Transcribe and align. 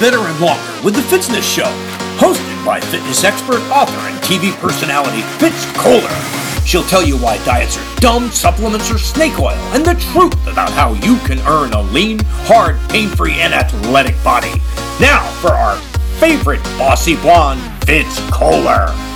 better, 0.00 0.18
and 0.18 0.40
longer 0.40 0.62
with 0.82 0.94
the 0.94 1.02
Fitzness 1.02 1.44
Show, 1.44 1.70
hosted 2.16 2.64
by 2.64 2.80
fitness 2.80 3.22
expert, 3.22 3.60
author, 3.70 4.00
and 4.08 4.18
TV 4.24 4.50
personality 4.58 5.20
Fitz 5.38 5.66
Koehler. 5.76 6.66
She'll 6.66 6.82
tell 6.84 7.02
you 7.04 7.16
why 7.16 7.36
diets 7.44 7.76
are 7.76 7.96
dumb, 7.96 8.30
supplements 8.30 8.90
are 8.90 8.98
snake 8.98 9.38
oil, 9.38 9.58
and 9.74 9.84
the 9.84 9.94
truth 10.12 10.46
about 10.46 10.70
how 10.70 10.94
you 10.94 11.16
can 11.26 11.38
earn 11.46 11.72
a 11.72 11.82
lean, 11.82 12.18
hard, 12.24 12.78
pain-free, 12.88 13.34
and 13.34 13.52
athletic 13.52 14.16
body. 14.24 14.52
Now 15.00 15.22
for 15.40 15.50
our 15.50 15.76
favorite 16.18 16.62
bossy 16.78 17.16
blonde, 17.16 17.60
Fitz 17.84 18.18
Koehler. 18.30 19.09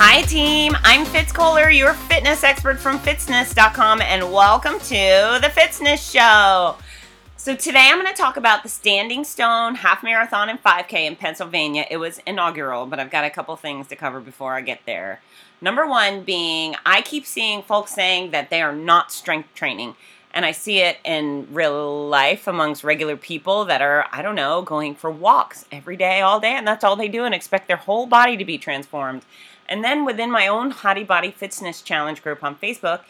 Hi, 0.00 0.22
team. 0.22 0.76
I'm 0.84 1.04
Fitz 1.04 1.32
Koehler, 1.32 1.76
your 1.76 1.92
fitness 1.92 2.44
expert 2.44 2.78
from 2.78 3.00
Fitzness.com, 3.00 4.00
and 4.00 4.32
welcome 4.32 4.78
to 4.78 5.40
the 5.42 5.50
Fitzness 5.52 6.12
Show. 6.12 6.76
So, 7.36 7.56
today 7.56 7.88
I'm 7.90 8.00
going 8.00 8.06
to 8.06 8.16
talk 8.16 8.36
about 8.36 8.62
the 8.62 8.68
Standing 8.68 9.24
Stone 9.24 9.74
Half 9.74 10.04
Marathon 10.04 10.50
and 10.50 10.62
5K 10.62 11.04
in 11.04 11.16
Pennsylvania. 11.16 11.84
It 11.90 11.96
was 11.96 12.20
inaugural, 12.28 12.86
but 12.86 13.00
I've 13.00 13.10
got 13.10 13.24
a 13.24 13.30
couple 13.30 13.56
things 13.56 13.88
to 13.88 13.96
cover 13.96 14.20
before 14.20 14.54
I 14.54 14.60
get 14.60 14.82
there. 14.86 15.20
Number 15.60 15.84
one 15.84 16.22
being, 16.22 16.76
I 16.86 17.02
keep 17.02 17.26
seeing 17.26 17.62
folks 17.62 17.92
saying 17.92 18.30
that 18.30 18.50
they 18.50 18.62
are 18.62 18.72
not 18.72 19.10
strength 19.10 19.52
training. 19.56 19.96
And 20.32 20.46
I 20.46 20.52
see 20.52 20.78
it 20.78 20.98
in 21.04 21.48
real 21.50 22.06
life 22.06 22.46
amongst 22.46 22.84
regular 22.84 23.16
people 23.16 23.64
that 23.64 23.82
are, 23.82 24.06
I 24.12 24.22
don't 24.22 24.36
know, 24.36 24.62
going 24.62 24.94
for 24.94 25.10
walks 25.10 25.64
every 25.72 25.96
day, 25.96 26.20
all 26.20 26.38
day, 26.38 26.52
and 26.52 26.68
that's 26.68 26.84
all 26.84 26.94
they 26.94 27.08
do 27.08 27.24
and 27.24 27.34
expect 27.34 27.66
their 27.66 27.78
whole 27.78 28.06
body 28.06 28.36
to 28.36 28.44
be 28.44 28.58
transformed. 28.58 29.22
And 29.68 29.84
then 29.84 30.04
within 30.04 30.30
my 30.30 30.46
own 30.46 30.72
Hottie 30.72 31.06
Body 31.06 31.30
Fitzness 31.30 31.84
Challenge 31.84 32.22
group 32.22 32.42
on 32.42 32.56
Facebook, 32.56 33.00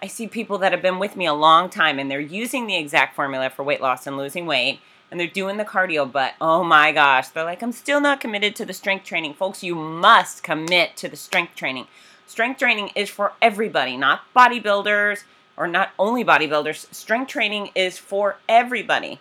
I 0.00 0.06
see 0.06 0.28
people 0.28 0.58
that 0.58 0.72
have 0.72 0.82
been 0.82 0.98
with 0.98 1.16
me 1.16 1.26
a 1.26 1.34
long 1.34 1.68
time 1.68 1.98
and 1.98 2.10
they're 2.10 2.20
using 2.20 2.66
the 2.66 2.76
exact 2.76 3.16
formula 3.16 3.50
for 3.50 3.62
weight 3.64 3.80
loss 3.80 4.06
and 4.06 4.16
losing 4.16 4.46
weight 4.46 4.80
and 5.10 5.18
they're 5.18 5.26
doing 5.26 5.56
the 5.56 5.64
cardio, 5.64 6.10
but 6.10 6.34
oh 6.40 6.64
my 6.64 6.92
gosh, 6.92 7.28
they're 7.28 7.44
like, 7.44 7.62
I'm 7.62 7.72
still 7.72 8.00
not 8.00 8.20
committed 8.20 8.56
to 8.56 8.64
the 8.64 8.72
strength 8.72 9.04
training. 9.04 9.34
Folks, 9.34 9.62
you 9.62 9.74
must 9.74 10.42
commit 10.42 10.96
to 10.96 11.08
the 11.08 11.16
strength 11.16 11.54
training. 11.54 11.86
Strength 12.26 12.58
training 12.58 12.90
is 12.94 13.08
for 13.08 13.32
everybody, 13.40 13.96
not 13.96 14.22
bodybuilders 14.34 15.22
or 15.56 15.66
not 15.66 15.90
only 15.98 16.24
bodybuilders. 16.24 16.92
Strength 16.92 17.28
training 17.28 17.70
is 17.74 17.98
for 17.98 18.36
everybody. 18.48 19.20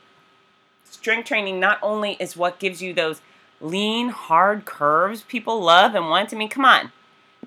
Strength 0.84 1.28
training 1.28 1.60
not 1.60 1.78
only 1.82 2.14
is 2.20 2.36
what 2.36 2.60
gives 2.60 2.82
you 2.82 2.94
those 2.94 3.22
lean, 3.62 4.10
hard 4.10 4.66
curves 4.66 5.24
people 5.24 5.62
love 5.62 5.96
and 5.96 6.10
want. 6.10 6.34
I 6.34 6.38
mean, 6.38 6.50
come 6.50 6.66
on. 6.66 6.92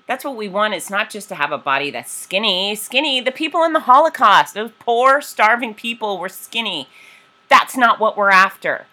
That's 0.07 0.25
what 0.25 0.35
we 0.35 0.47
want. 0.47 0.73
It's 0.73 0.89
not 0.89 1.11
just 1.11 1.29
to 1.29 1.35
have 1.35 1.51
a 1.51 1.57
body 1.57 1.91
that's 1.91 2.11
skinny. 2.11 2.73
Skinny, 2.75 3.21
the 3.21 3.31
people 3.31 3.63
in 3.63 3.73
the 3.73 3.81
Holocaust, 3.81 4.55
those 4.55 4.71
poor, 4.79 5.21
starving 5.21 5.75
people 5.75 6.17
were 6.17 6.29
skinny. 6.29 6.87
That's 7.47 7.77
not 7.77 7.99
what 7.99 8.17
we're 8.17 8.31
after. 8.31 8.87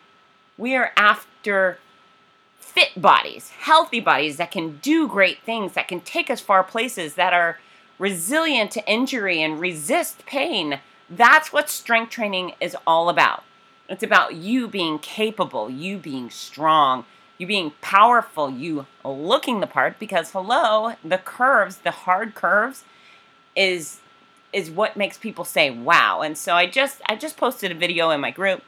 We 0.58 0.74
are 0.76 0.92
after 0.96 1.78
fit 2.58 3.00
bodies, 3.00 3.50
healthy 3.60 4.00
bodies 4.00 4.36
that 4.36 4.50
can 4.50 4.76
do 4.82 5.08
great 5.08 5.40
things, 5.42 5.72
that 5.72 5.88
can 5.88 6.00
take 6.00 6.28
us 6.28 6.42
far 6.42 6.62
places, 6.62 7.14
that 7.14 7.32
are 7.32 7.58
resilient 7.98 8.70
to 8.72 8.90
injury 8.90 9.40
and 9.40 9.58
resist 9.58 10.26
pain. 10.26 10.80
That's 11.08 11.52
what 11.52 11.70
strength 11.70 12.10
training 12.10 12.52
is 12.60 12.76
all 12.86 13.08
about. 13.08 13.44
It's 13.88 14.02
about 14.02 14.34
you 14.34 14.68
being 14.68 14.98
capable, 14.98 15.70
you 15.70 15.98
being 15.98 16.30
strong, 16.30 17.04
you 17.38 17.46
being 17.46 17.72
powerful, 17.80 18.50
you 18.50 18.86
looking 19.04 19.60
the 19.60 19.66
part 19.66 19.98
because 19.98 20.32
hello, 20.32 20.94
the 21.04 21.18
curves, 21.18 21.78
the 21.78 21.90
hard 21.90 22.34
curves 22.34 22.84
is 23.54 24.00
is 24.52 24.70
what 24.70 24.96
makes 24.96 25.18
people 25.18 25.44
say 25.44 25.70
wow. 25.70 26.22
And 26.22 26.36
so 26.36 26.54
I 26.54 26.66
just 26.66 27.00
I 27.06 27.16
just 27.16 27.36
posted 27.36 27.70
a 27.70 27.74
video 27.74 28.10
in 28.10 28.20
my 28.20 28.30
group 28.30 28.62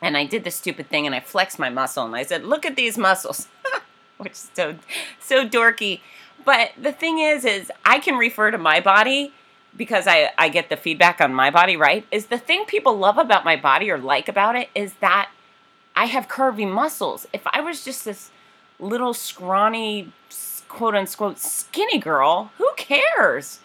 and 0.00 0.16
I 0.16 0.24
did 0.24 0.44
this 0.44 0.56
stupid 0.56 0.88
thing 0.88 1.06
and 1.06 1.14
I 1.14 1.20
flexed 1.20 1.58
my 1.58 1.70
muscle 1.70 2.04
and 2.04 2.16
I 2.16 2.24
said, 2.24 2.44
"Look 2.44 2.66
at 2.66 2.76
these 2.76 2.98
muscles." 2.98 3.48
Which 4.18 4.32
is 4.32 4.50
so 4.54 4.76
so 5.20 5.48
dorky. 5.48 6.00
But 6.44 6.72
the 6.80 6.92
thing 6.92 7.18
is 7.18 7.44
is 7.44 7.70
I 7.84 7.98
can 7.98 8.16
refer 8.16 8.50
to 8.50 8.58
my 8.58 8.80
body 8.80 9.32
because 9.76 10.06
I, 10.06 10.30
I 10.38 10.48
get 10.48 10.68
the 10.68 10.76
feedback 10.76 11.20
on 11.20 11.34
my 11.34 11.50
body, 11.50 11.76
right? 11.76 12.06
Is 12.10 12.26
the 12.26 12.38
thing 12.38 12.64
people 12.66 12.96
love 12.96 13.18
about 13.18 13.44
my 13.44 13.56
body 13.56 13.90
or 13.90 13.98
like 13.98 14.28
about 14.28 14.56
it 14.56 14.68
is 14.74 14.94
that 14.94 15.30
I 15.96 16.06
have 16.06 16.28
curvy 16.28 16.70
muscles. 16.70 17.26
If 17.32 17.42
I 17.46 17.60
was 17.60 17.84
just 17.84 18.04
this 18.04 18.30
little 18.78 19.14
scrawny, 19.14 20.12
quote 20.68 20.94
unquote, 20.94 21.38
skinny 21.38 21.98
girl, 21.98 22.50
who 22.58 22.70
cares? 22.76 23.60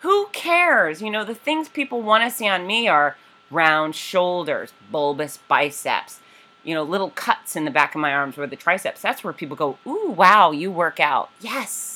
Who 0.00 0.26
cares? 0.32 1.02
You 1.02 1.10
know, 1.10 1.24
the 1.24 1.34
things 1.34 1.68
people 1.68 2.02
want 2.02 2.24
to 2.24 2.36
see 2.36 2.48
on 2.48 2.66
me 2.66 2.88
are 2.88 3.16
round 3.50 3.94
shoulders, 3.94 4.72
bulbous 4.90 5.36
biceps, 5.36 6.20
you 6.64 6.74
know, 6.74 6.82
little 6.82 7.10
cuts 7.10 7.54
in 7.54 7.64
the 7.64 7.70
back 7.70 7.94
of 7.94 8.00
my 8.00 8.12
arms 8.12 8.36
where 8.36 8.46
the 8.46 8.56
triceps. 8.56 9.02
That's 9.02 9.22
where 9.22 9.32
people 9.32 9.56
go, 9.56 9.78
ooh, 9.86 10.10
wow, 10.10 10.50
you 10.52 10.70
work 10.70 11.00
out. 11.00 11.30
Yes 11.40 11.91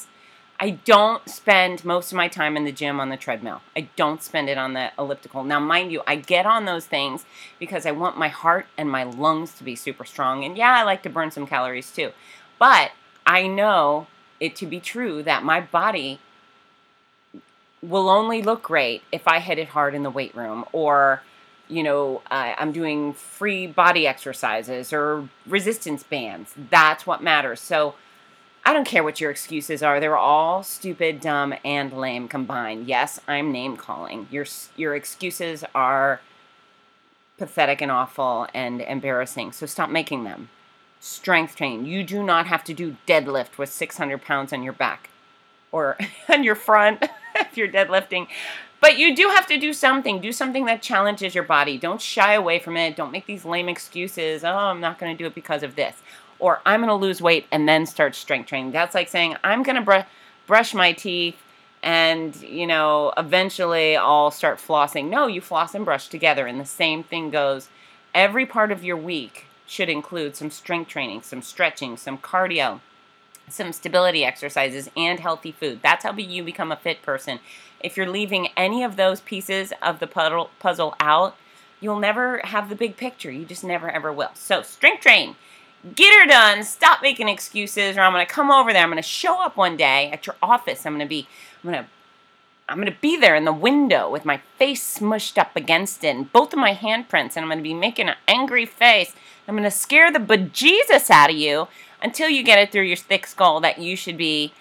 I 0.59 0.71
don't 0.71 1.29
spend 1.29 1.85
most 1.85 2.13
of 2.13 2.17
my 2.17 2.29
time 2.29 2.57
in 2.57 2.65
the 2.65 2.73
gym 2.73 2.99
on 2.99 3.11
the 3.11 3.17
treadmill. 3.17 3.61
I 3.77 3.89
don't 3.95 4.23
spend 4.23 4.49
it 4.49 4.57
on 4.57 4.73
the 4.73 4.91
elliptical. 4.99 5.45
Now, 5.45 5.61
mind 5.61 5.93
you, 5.93 6.03
I 6.07 6.17
get 6.17 6.47
on 6.47 6.65
those 6.65 6.87
things 6.87 7.27
because 7.59 7.85
I 7.85 7.91
want 7.91 8.17
my 8.17 8.29
heart 8.29 8.67
and 8.79 8.91
my 8.91 9.05
lungs 9.05 9.53
to 9.55 9.65
be 9.65 9.77
super 9.77 10.05
strong. 10.05 10.45
And 10.45 10.57
yeah, 10.57 10.75
I 10.75 10.83
like 10.83 11.03
to 11.03 11.11
burn 11.11 11.31
some 11.31 11.47
calories 11.47 11.91
too. 11.91 12.13
But 12.59 12.93
I 13.27 13.47
know 13.47 14.07
it 14.41 14.57
to 14.57 14.67
be 14.67 14.81
true 14.81 15.23
that 15.25 15.45
my 15.45 15.61
body 15.61 16.21
will 17.83 18.09
only 18.09 18.41
look 18.41 18.63
great 18.63 19.03
if 19.13 19.29
I 19.29 19.41
hit 19.41 19.59
it 19.59 19.69
hard 19.69 19.95
in 19.95 20.03
the 20.03 20.11
weight 20.11 20.35
room 20.35 20.65
or 20.73 21.23
you 21.69 21.83
know, 21.83 22.23
uh, 22.31 22.55
I'm 22.57 22.71
doing 22.71 23.13
free 23.13 23.67
body 23.67 24.07
exercises 24.07 24.93
or 24.93 25.29
resistance 25.47 26.05
bands. 26.05 26.55
That's 26.71 27.07
what 27.07 27.25
matters. 27.25 27.61
So 27.61 27.97
I 28.67 28.73
don't 28.73 28.85
care 28.85 29.05
what 29.05 29.21
your 29.21 29.31
excuses 29.31 29.81
are. 29.81 30.01
They're 30.01 30.17
all 30.17 30.65
stupid, 30.65 31.21
dumb, 31.21 31.55
and 31.65 31.93
lame 31.93 32.27
combined. 32.27 32.89
Yes, 32.89 33.21
I'm 33.29 33.53
name 33.53 33.77
calling. 33.77 34.27
Your 34.29 34.45
your 34.75 34.97
excuses 34.97 35.65
are 35.73 36.21
pathetic 37.39 37.81
and 37.81 37.93
awful 37.93 38.49
and 38.53 38.81
embarrassing. 38.81 39.53
So 39.53 39.67
stop 39.67 39.89
making 39.89 40.25
them. 40.25 40.49
Strength 40.99 41.55
train. 41.55 41.87
You 41.87 42.03
do 42.03 42.25
not 42.25 42.49
have 42.49 42.65
to 42.65 42.75
do 42.75 42.97
deadlift 43.07 43.57
with 43.57 43.71
600 43.71 44.21
pounds 44.23 44.53
on 44.53 44.65
your 44.65 44.73
back 44.73 45.11
or 45.71 45.97
on 46.29 46.43
your 46.43 46.57
front 46.57 47.05
if 47.37 47.57
you're 47.57 47.69
deadlifting. 47.69 48.27
But 48.81 48.99
you 48.99 49.15
do 49.15 49.29
have 49.29 49.47
to 49.47 49.59
do 49.59 49.73
something. 49.73 50.21
Do 50.21 50.33
something 50.33 50.65
that 50.65 50.83
challenges 50.83 51.37
your 51.37 51.45
body. 51.45 51.79
Don't 51.79 52.01
shy 52.01 52.35
away 52.35 52.59
from 52.59 52.77
it. 52.77 52.97
Don't 52.97 53.13
make 53.13 53.27
these 53.27 53.45
lame 53.45 53.69
excuses. 53.69 54.43
Oh, 54.43 54.49
I'm 54.49 54.81
not 54.81 54.99
going 54.99 55.17
to 55.17 55.23
do 55.23 55.29
it 55.29 55.37
because 55.37 55.63
of 55.63 55.77
this 55.77 55.95
or 56.39 56.61
I'm 56.67 56.81
going 56.81 56.89
to 56.89 56.95
lose 56.95 57.21
weight 57.21 57.47
and 57.51 57.69
then 57.69 57.87
start 57.87 58.15
strength 58.15 58.49
training. 58.49 58.73
That's 58.73 58.95
like 58.95 59.09
saying 59.09 59.37
I'm 59.45 59.63
going 59.63 59.77
to 59.77 59.83
br- 59.83 60.07
brush 60.47 60.75
my 60.75 60.93
teeth 60.93 61.37
and, 61.83 62.35
you 62.43 62.67
know, 62.67 63.13
eventually 63.17 63.97
I'll 63.97 64.31
start 64.31 64.59
flossing. 64.59 65.09
No, 65.09 65.27
you 65.27 65.41
floss 65.41 65.75
and 65.75 65.85
brush 65.85 66.09
together. 66.09 66.47
And 66.47 66.59
the 66.59 66.65
same 66.65 67.03
thing 67.03 67.31
goes. 67.31 67.69
Every 68.15 68.47
part 68.47 68.73
of 68.73 68.83
your 68.83 68.97
week 68.97 69.47
should 69.67 69.89
include 69.89 70.37
some 70.37 70.51
strength 70.51 70.89
training, 70.89 71.23
some 71.23 71.43
stretching, 71.43 71.97
some 71.97 72.19
cardio, 72.19 72.81
some 73.49 73.73
stability 73.73 74.25
exercises, 74.25 74.91
and 74.97 75.21
healthy 75.21 75.53
food. 75.53 75.81
That's 75.83 76.05
how 76.05 76.13
you 76.15 76.43
become 76.43 76.73
a 76.73 76.77
fit 76.77 77.03
person. 77.03 77.41
If 77.81 77.97
you're 77.97 78.11
leaving 78.11 78.49
any 78.57 78.83
of 78.83 78.97
those 78.97 79.21
pieces 79.21 79.73
of 79.83 80.01
the 80.01 80.07
puzzle, 80.07 80.51
puzzle 80.59 80.95
out, 80.99 81.37
you'll 81.81 81.99
never 81.99 82.41
have 82.45 82.69
the 82.69 82.75
big 82.75 82.97
picture. 82.97 83.31
You 83.31 83.45
just 83.45 83.65
never 83.65 83.91
ever 83.91 84.13
will. 84.13 84.31
So, 84.35 84.63
strength 84.63 85.03
train 85.03 85.37
get 85.95 86.21
her 86.21 86.27
done. 86.27 86.65
Stop 86.65 87.03
making 87.03 87.29
excuses, 87.29 87.97
or 87.97 88.01
I'm 88.01 88.13
to 88.15 88.33
come 88.33 88.51
over 88.51 88.73
there. 88.73 88.83
I'm 88.83 88.95
to 88.95 89.03
show 89.03 89.43
up 89.43 89.57
one 89.57 89.77
day 89.77 90.11
at 90.11 90.27
your 90.27 90.37
office. 90.43 90.85
I'm 90.87 90.99
to 90.99 91.07
be, 91.07 91.29
I'm 91.63 91.73
to, 91.73 91.87
I'm 92.69 92.85
to 92.85 92.91
be 92.91 93.17
there 93.17 93.37
in 93.37 93.45
the 93.45 93.53
window 93.53 94.11
with 94.11 94.25
my 94.25 94.41
face 94.59 94.99
smushed 94.99 95.39
up 95.39 95.55
against 95.55 96.03
it 96.03 96.17
and 96.17 96.33
both 96.33 96.53
of 96.53 96.59
my 96.59 96.75
handprints, 96.75 97.37
and 97.37 97.45
I'm 97.45 97.57
to 97.57 97.63
be 97.63 97.75
making 97.75 98.09
an 98.09 98.17
angry 98.27 98.67
face. 98.67 99.15
I'm 99.47 99.57
to 99.59 99.71
scare 99.71 100.11
the 100.11 100.19
bejesus 100.19 101.11
out 101.11 101.31
of 101.31 101.37
you 101.37 101.69
until 102.03 102.29
you 102.29 102.43
get 102.43 102.59
it 102.59 102.73
through 102.73 102.83
your 102.83 102.97
thick 102.97 103.27
skull 103.27 103.61
that 103.61 103.79
you 103.79 103.97
should 103.97 104.17
be 104.17 104.53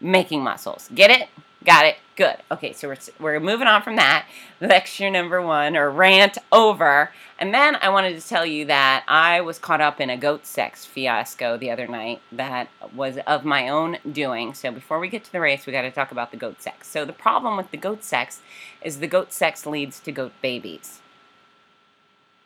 making 0.00 0.42
muscles. 0.42 0.88
Get 0.94 1.10
it? 1.10 1.28
Got 1.64 1.84
it? 1.84 1.96
Good. 2.16 2.36
Okay, 2.50 2.72
so 2.72 2.88
we're, 2.88 2.96
we're 3.18 3.40
moving 3.40 3.66
on 3.66 3.82
from 3.82 3.96
that. 3.96 4.26
Lecture 4.60 5.10
number 5.10 5.42
one, 5.42 5.76
or 5.76 5.90
rant 5.90 6.38
over. 6.50 7.10
And 7.38 7.52
then 7.52 7.76
I 7.76 7.90
wanted 7.90 8.18
to 8.20 8.26
tell 8.26 8.46
you 8.46 8.64
that 8.66 9.04
I 9.06 9.42
was 9.42 9.58
caught 9.58 9.80
up 9.80 10.00
in 10.00 10.08
a 10.08 10.16
goat 10.16 10.46
sex 10.46 10.86
fiasco 10.86 11.58
the 11.58 11.70
other 11.70 11.86
night 11.86 12.20
that 12.32 12.68
was 12.94 13.18
of 13.26 13.44
my 13.44 13.68
own 13.68 13.98
doing. 14.10 14.54
So 14.54 14.70
before 14.70 14.98
we 14.98 15.08
get 15.08 15.24
to 15.24 15.32
the 15.32 15.40
race, 15.40 15.66
we 15.66 15.72
got 15.72 15.82
to 15.82 15.90
talk 15.90 16.12
about 16.12 16.30
the 16.30 16.36
goat 16.38 16.62
sex. 16.62 16.88
So 16.88 17.04
the 17.04 17.12
problem 17.12 17.56
with 17.56 17.70
the 17.70 17.76
goat 17.76 18.04
sex 18.04 18.40
is 18.82 19.00
the 19.00 19.06
goat 19.06 19.32
sex 19.32 19.66
leads 19.66 20.00
to 20.00 20.12
goat 20.12 20.32
babies. 20.40 21.00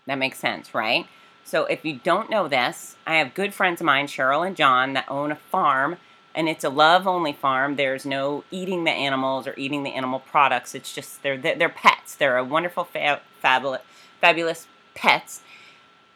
That 0.06 0.18
makes 0.18 0.38
sense, 0.38 0.74
right? 0.74 1.06
So 1.44 1.66
if 1.66 1.84
you 1.84 2.00
don't 2.02 2.30
know 2.30 2.48
this, 2.48 2.96
I 3.06 3.16
have 3.16 3.34
good 3.34 3.54
friends 3.54 3.80
of 3.80 3.84
mine, 3.84 4.06
Cheryl 4.06 4.46
and 4.46 4.56
John, 4.56 4.92
that 4.94 5.08
own 5.08 5.30
a 5.30 5.36
farm 5.36 5.98
and 6.34 6.48
it's 6.48 6.64
a 6.64 6.68
love 6.68 7.06
only 7.06 7.32
farm. 7.32 7.76
There's 7.76 8.04
no 8.04 8.44
eating 8.50 8.84
the 8.84 8.90
animals 8.90 9.46
or 9.46 9.54
eating 9.56 9.84
the 9.84 9.90
animal 9.90 10.18
products. 10.18 10.74
It's 10.74 10.92
just 10.92 11.22
they're 11.22 11.38
they're 11.38 11.68
pets. 11.68 12.14
They're 12.14 12.36
a 12.36 12.44
wonderful, 12.44 12.84
fa- 12.84 13.20
fabulous, 13.40 13.82
fabulous 14.20 14.66
pets. 14.94 15.42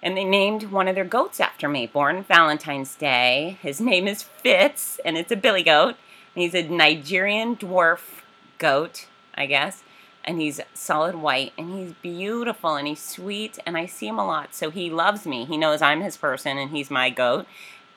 And 0.03 0.17
they 0.17 0.25
named 0.25 0.65
one 0.65 0.87
of 0.87 0.95
their 0.95 1.05
goats 1.05 1.41
after 1.41 1.69
me, 1.69 1.87
born 1.87 2.23
Valentine's 2.23 2.95
Day. 2.95 3.59
His 3.63 3.81
name 3.81 4.07
is 4.07 4.23
Fitz, 4.23 5.01
and 5.05 5.19
it's 5.19 5.33
a 5.33 5.37
billy 5.37 5.65
goat. 5.65 5.97
And 6.35 6.43
he's 6.43 6.55
a 6.55 6.69
Nigerian 6.69 7.57
dwarf 7.57 8.23
goat, 8.59 9.07
I 9.35 9.47
guess. 9.47 9.83
And 10.25 10.41
he's 10.41 10.61
solid 10.73 11.17
white, 11.17 11.53
and 11.59 11.77
he's 11.77 11.95
beautiful, 11.95 12.77
and 12.77 12.87
he's 12.87 13.03
sweet, 13.03 13.59
and 13.67 13.77
I 13.77 13.87
see 13.87 14.07
him 14.07 14.19
a 14.21 14.27
lot. 14.27 14.55
So 14.55 14.71
he 14.71 14.89
loves 14.89 15.27
me. 15.27 15.47
He 15.47 15.57
knows 15.57 15.83
I'm 15.83 16.03
his 16.03 16.17
person, 16.17 16.59
and 16.59 16.71
he's 16.71 16.91
my 16.91 17.11
goat 17.11 17.47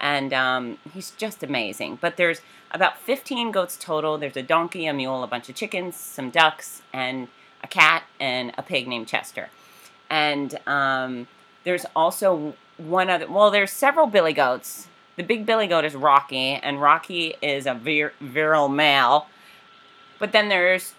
and 0.01 0.33
um, 0.33 0.79
he's 0.93 1.11
just 1.11 1.43
amazing. 1.43 1.99
But 2.01 2.17
there's 2.17 2.41
about 2.71 2.97
15 2.97 3.51
goats 3.51 3.77
total. 3.79 4.17
There's 4.17 4.35
a 4.35 4.41
donkey, 4.41 4.87
a 4.87 4.93
mule, 4.93 5.23
a 5.23 5.27
bunch 5.27 5.47
of 5.47 5.55
chickens, 5.55 5.95
some 5.95 6.31
ducks, 6.31 6.81
and 6.91 7.27
a 7.63 7.67
cat 7.67 8.03
and 8.19 8.51
a 8.57 8.63
pig 8.63 8.87
named 8.87 9.07
Chester. 9.07 9.49
And 10.09 10.59
um, 10.67 11.27
there's 11.63 11.85
also 11.95 12.55
one 12.77 13.09
other. 13.09 13.27
Well, 13.27 13.51
there's 13.51 13.71
several 13.71 14.07
billy 14.07 14.33
goats. 14.33 14.87
The 15.17 15.23
big 15.23 15.45
billy 15.45 15.67
goat 15.67 15.85
is 15.85 15.93
Rocky, 15.93 16.53
and 16.53 16.81
Rocky 16.81 17.35
is 17.41 17.67
a 17.67 17.75
vir- 17.75 18.13
virile 18.19 18.69
male. 18.69 19.27
But 20.17 20.31
then 20.31 20.49
there's 20.49 20.95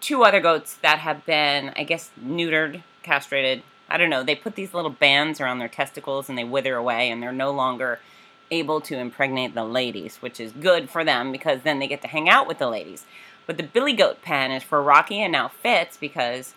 two 0.00 0.22
other 0.22 0.40
goats 0.40 0.74
that 0.82 1.00
have 1.00 1.26
been, 1.26 1.72
I 1.76 1.82
guess, 1.82 2.10
neutered, 2.22 2.82
castrated. 3.02 3.62
I 3.88 3.96
don't 3.96 4.10
know. 4.10 4.22
They 4.22 4.34
put 4.34 4.54
these 4.54 4.74
little 4.74 4.90
bands 4.90 5.40
around 5.40 5.58
their 5.58 5.68
testicles 5.68 6.28
and 6.28 6.38
they 6.38 6.44
wither 6.44 6.76
away, 6.76 7.10
and 7.10 7.22
they're 7.22 7.32
no 7.32 7.50
longer 7.50 7.98
able 8.50 8.80
to 8.82 8.96
impregnate 8.96 9.54
the 9.54 9.64
ladies, 9.64 10.16
which 10.16 10.40
is 10.40 10.52
good 10.52 10.90
for 10.90 11.04
them 11.04 11.32
because 11.32 11.62
then 11.62 11.78
they 11.78 11.86
get 11.86 12.02
to 12.02 12.08
hang 12.08 12.28
out 12.28 12.46
with 12.46 12.58
the 12.58 12.68
ladies. 12.68 13.04
But 13.46 13.56
the 13.56 13.62
Billy 13.62 13.92
Goat 13.92 14.22
pen 14.22 14.50
is 14.50 14.62
for 14.62 14.82
Rocky 14.82 15.20
and 15.20 15.32
now 15.32 15.48
Fitz 15.48 15.96
because 15.96 16.54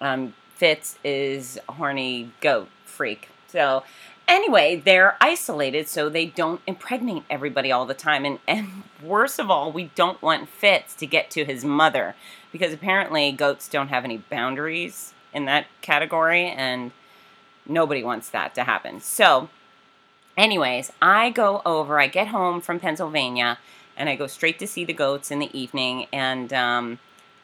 um, 0.00 0.34
Fitz 0.54 0.98
is 1.04 1.58
a 1.68 1.72
horny 1.72 2.32
goat 2.40 2.68
freak. 2.84 3.28
So 3.48 3.82
anyway, 4.28 4.80
they're 4.84 5.16
isolated 5.20 5.88
so 5.88 6.08
they 6.08 6.26
don't 6.26 6.60
impregnate 6.66 7.24
everybody 7.28 7.72
all 7.72 7.86
the 7.86 7.94
time. 7.94 8.24
And, 8.24 8.38
and 8.46 8.84
worst 9.02 9.38
of 9.38 9.50
all, 9.50 9.72
we 9.72 9.90
don't 9.94 10.20
want 10.22 10.48
Fitz 10.48 10.94
to 10.96 11.06
get 11.06 11.30
to 11.32 11.44
his 11.44 11.64
mother 11.64 12.14
because 12.52 12.72
apparently 12.72 13.32
goats 13.32 13.68
don't 13.68 13.88
have 13.88 14.04
any 14.04 14.18
boundaries 14.18 15.14
in 15.32 15.44
that 15.46 15.66
category 15.80 16.46
and 16.46 16.92
nobody 17.66 18.02
wants 18.02 18.30
that 18.30 18.54
to 18.54 18.64
happen. 18.64 19.00
So 19.00 19.48
Anyways, 20.40 20.90
I 21.02 21.28
go 21.28 21.60
over, 21.66 22.00
I 22.00 22.06
get 22.06 22.28
home 22.28 22.62
from 22.62 22.80
Pennsylvania, 22.80 23.58
and 23.94 24.08
I 24.08 24.16
go 24.16 24.26
straight 24.26 24.58
to 24.60 24.66
see 24.66 24.86
the 24.86 24.94
goats 24.94 25.30
in 25.30 25.38
the 25.38 25.50
evening, 25.52 26.06
and 26.14 26.50
um, 26.54 26.98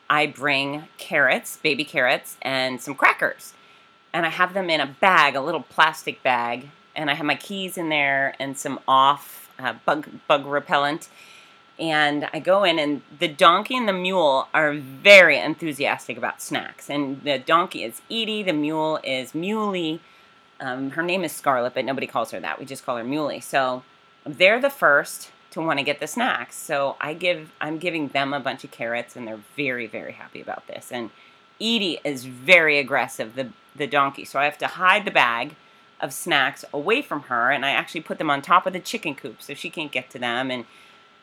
I 0.09 0.27
bring 0.27 0.85
carrots, 0.97 1.59
baby 1.59 1.85
carrots, 1.85 2.39
and 2.41 2.81
some 2.81 2.95
crackers. 2.95 3.53
And 4.15 4.25
I 4.25 4.31
have 4.31 4.55
them 4.55 4.71
in 4.71 4.81
a 4.81 4.87
bag, 4.87 5.37
a 5.37 5.43
little 5.43 5.61
plastic 5.61 6.23
bag, 6.23 6.71
and 6.95 7.11
I 7.11 7.15
have 7.17 7.27
my 7.27 7.35
keys 7.35 7.77
in 7.77 7.91
there 7.91 8.35
and 8.41 8.57
some 8.57 8.81
off 8.89 9.51
uh, 9.59 9.75
bug, 9.85 10.09
bug 10.27 10.47
repellent. 10.47 11.11
And 11.79 12.31
I 12.33 12.39
go 12.39 12.65
in, 12.65 12.79
and 12.79 13.03
the 13.19 13.29
donkey 13.29 13.77
and 13.77 13.87
the 13.87 13.93
mule 13.93 14.49
are 14.55 14.73
very 14.73 15.39
enthusiastic 15.39 16.17
about 16.17 16.41
snacks. 16.41 16.89
And 16.89 17.23
the 17.25 17.39
donkey 17.39 17.83
is 17.83 18.01
Edie, 18.11 18.43
the 18.43 18.55
mule 18.55 19.01
is 19.05 19.35
Muley 19.35 20.01
um, 20.61 20.91
her 20.93 21.03
name 21.03 21.25
is 21.25 21.32
Scarlet, 21.32 21.75
but 21.75 21.85
nobody 21.85 22.06
calls 22.06 22.31
her 22.31 22.41
that. 22.41 22.58
We 22.58 22.64
just 22.64 22.85
call 22.85 22.97
her 22.97 23.05
Muley. 23.05 23.41
So 23.41 23.82
they're 24.25 24.61
the 24.61 24.70
first 24.70 25.31
to 25.50 25.61
want 25.61 25.79
to 25.79 25.85
get 25.85 26.00
the 26.00 26.06
snacks. 26.06 26.56
So 26.56 26.97
I 27.00 27.14
give 27.14 27.53
I'm 27.61 27.79
giving 27.79 28.08
them 28.08 28.32
a 28.32 28.41
bunch 28.41 28.64
of 28.64 28.70
carrots, 28.70 29.17
and 29.17 29.26
they're 29.26 29.41
very 29.56 29.87
very 29.87 30.12
happy 30.12 30.41
about 30.41 30.67
this. 30.67 30.91
And 30.91 31.11
Edie 31.61 31.99
is 32.05 32.25
very 32.25 32.79
aggressive, 32.79 33.35
the 33.35 33.50
the 33.75 33.87
donkey. 33.87 34.25
So 34.25 34.38
I 34.38 34.44
have 34.44 34.58
to 34.58 34.67
hide 34.67 35.05
the 35.05 35.11
bag 35.11 35.55
of 36.00 36.12
snacks 36.12 36.64
away 36.73 37.02
from 37.02 37.23
her, 37.23 37.50
and 37.50 37.64
I 37.64 37.70
actually 37.70 38.02
put 38.02 38.19
them 38.19 38.31
on 38.31 38.43
top 38.43 38.67
of 38.67 38.73
the 38.73 38.81
chicken 38.81 39.14
coop 39.14 39.43
so 39.43 39.55
she 39.55 39.70
can't 39.70 39.93
get 39.93 40.11
to 40.11 40.19
them. 40.19 40.50
And 40.50 40.64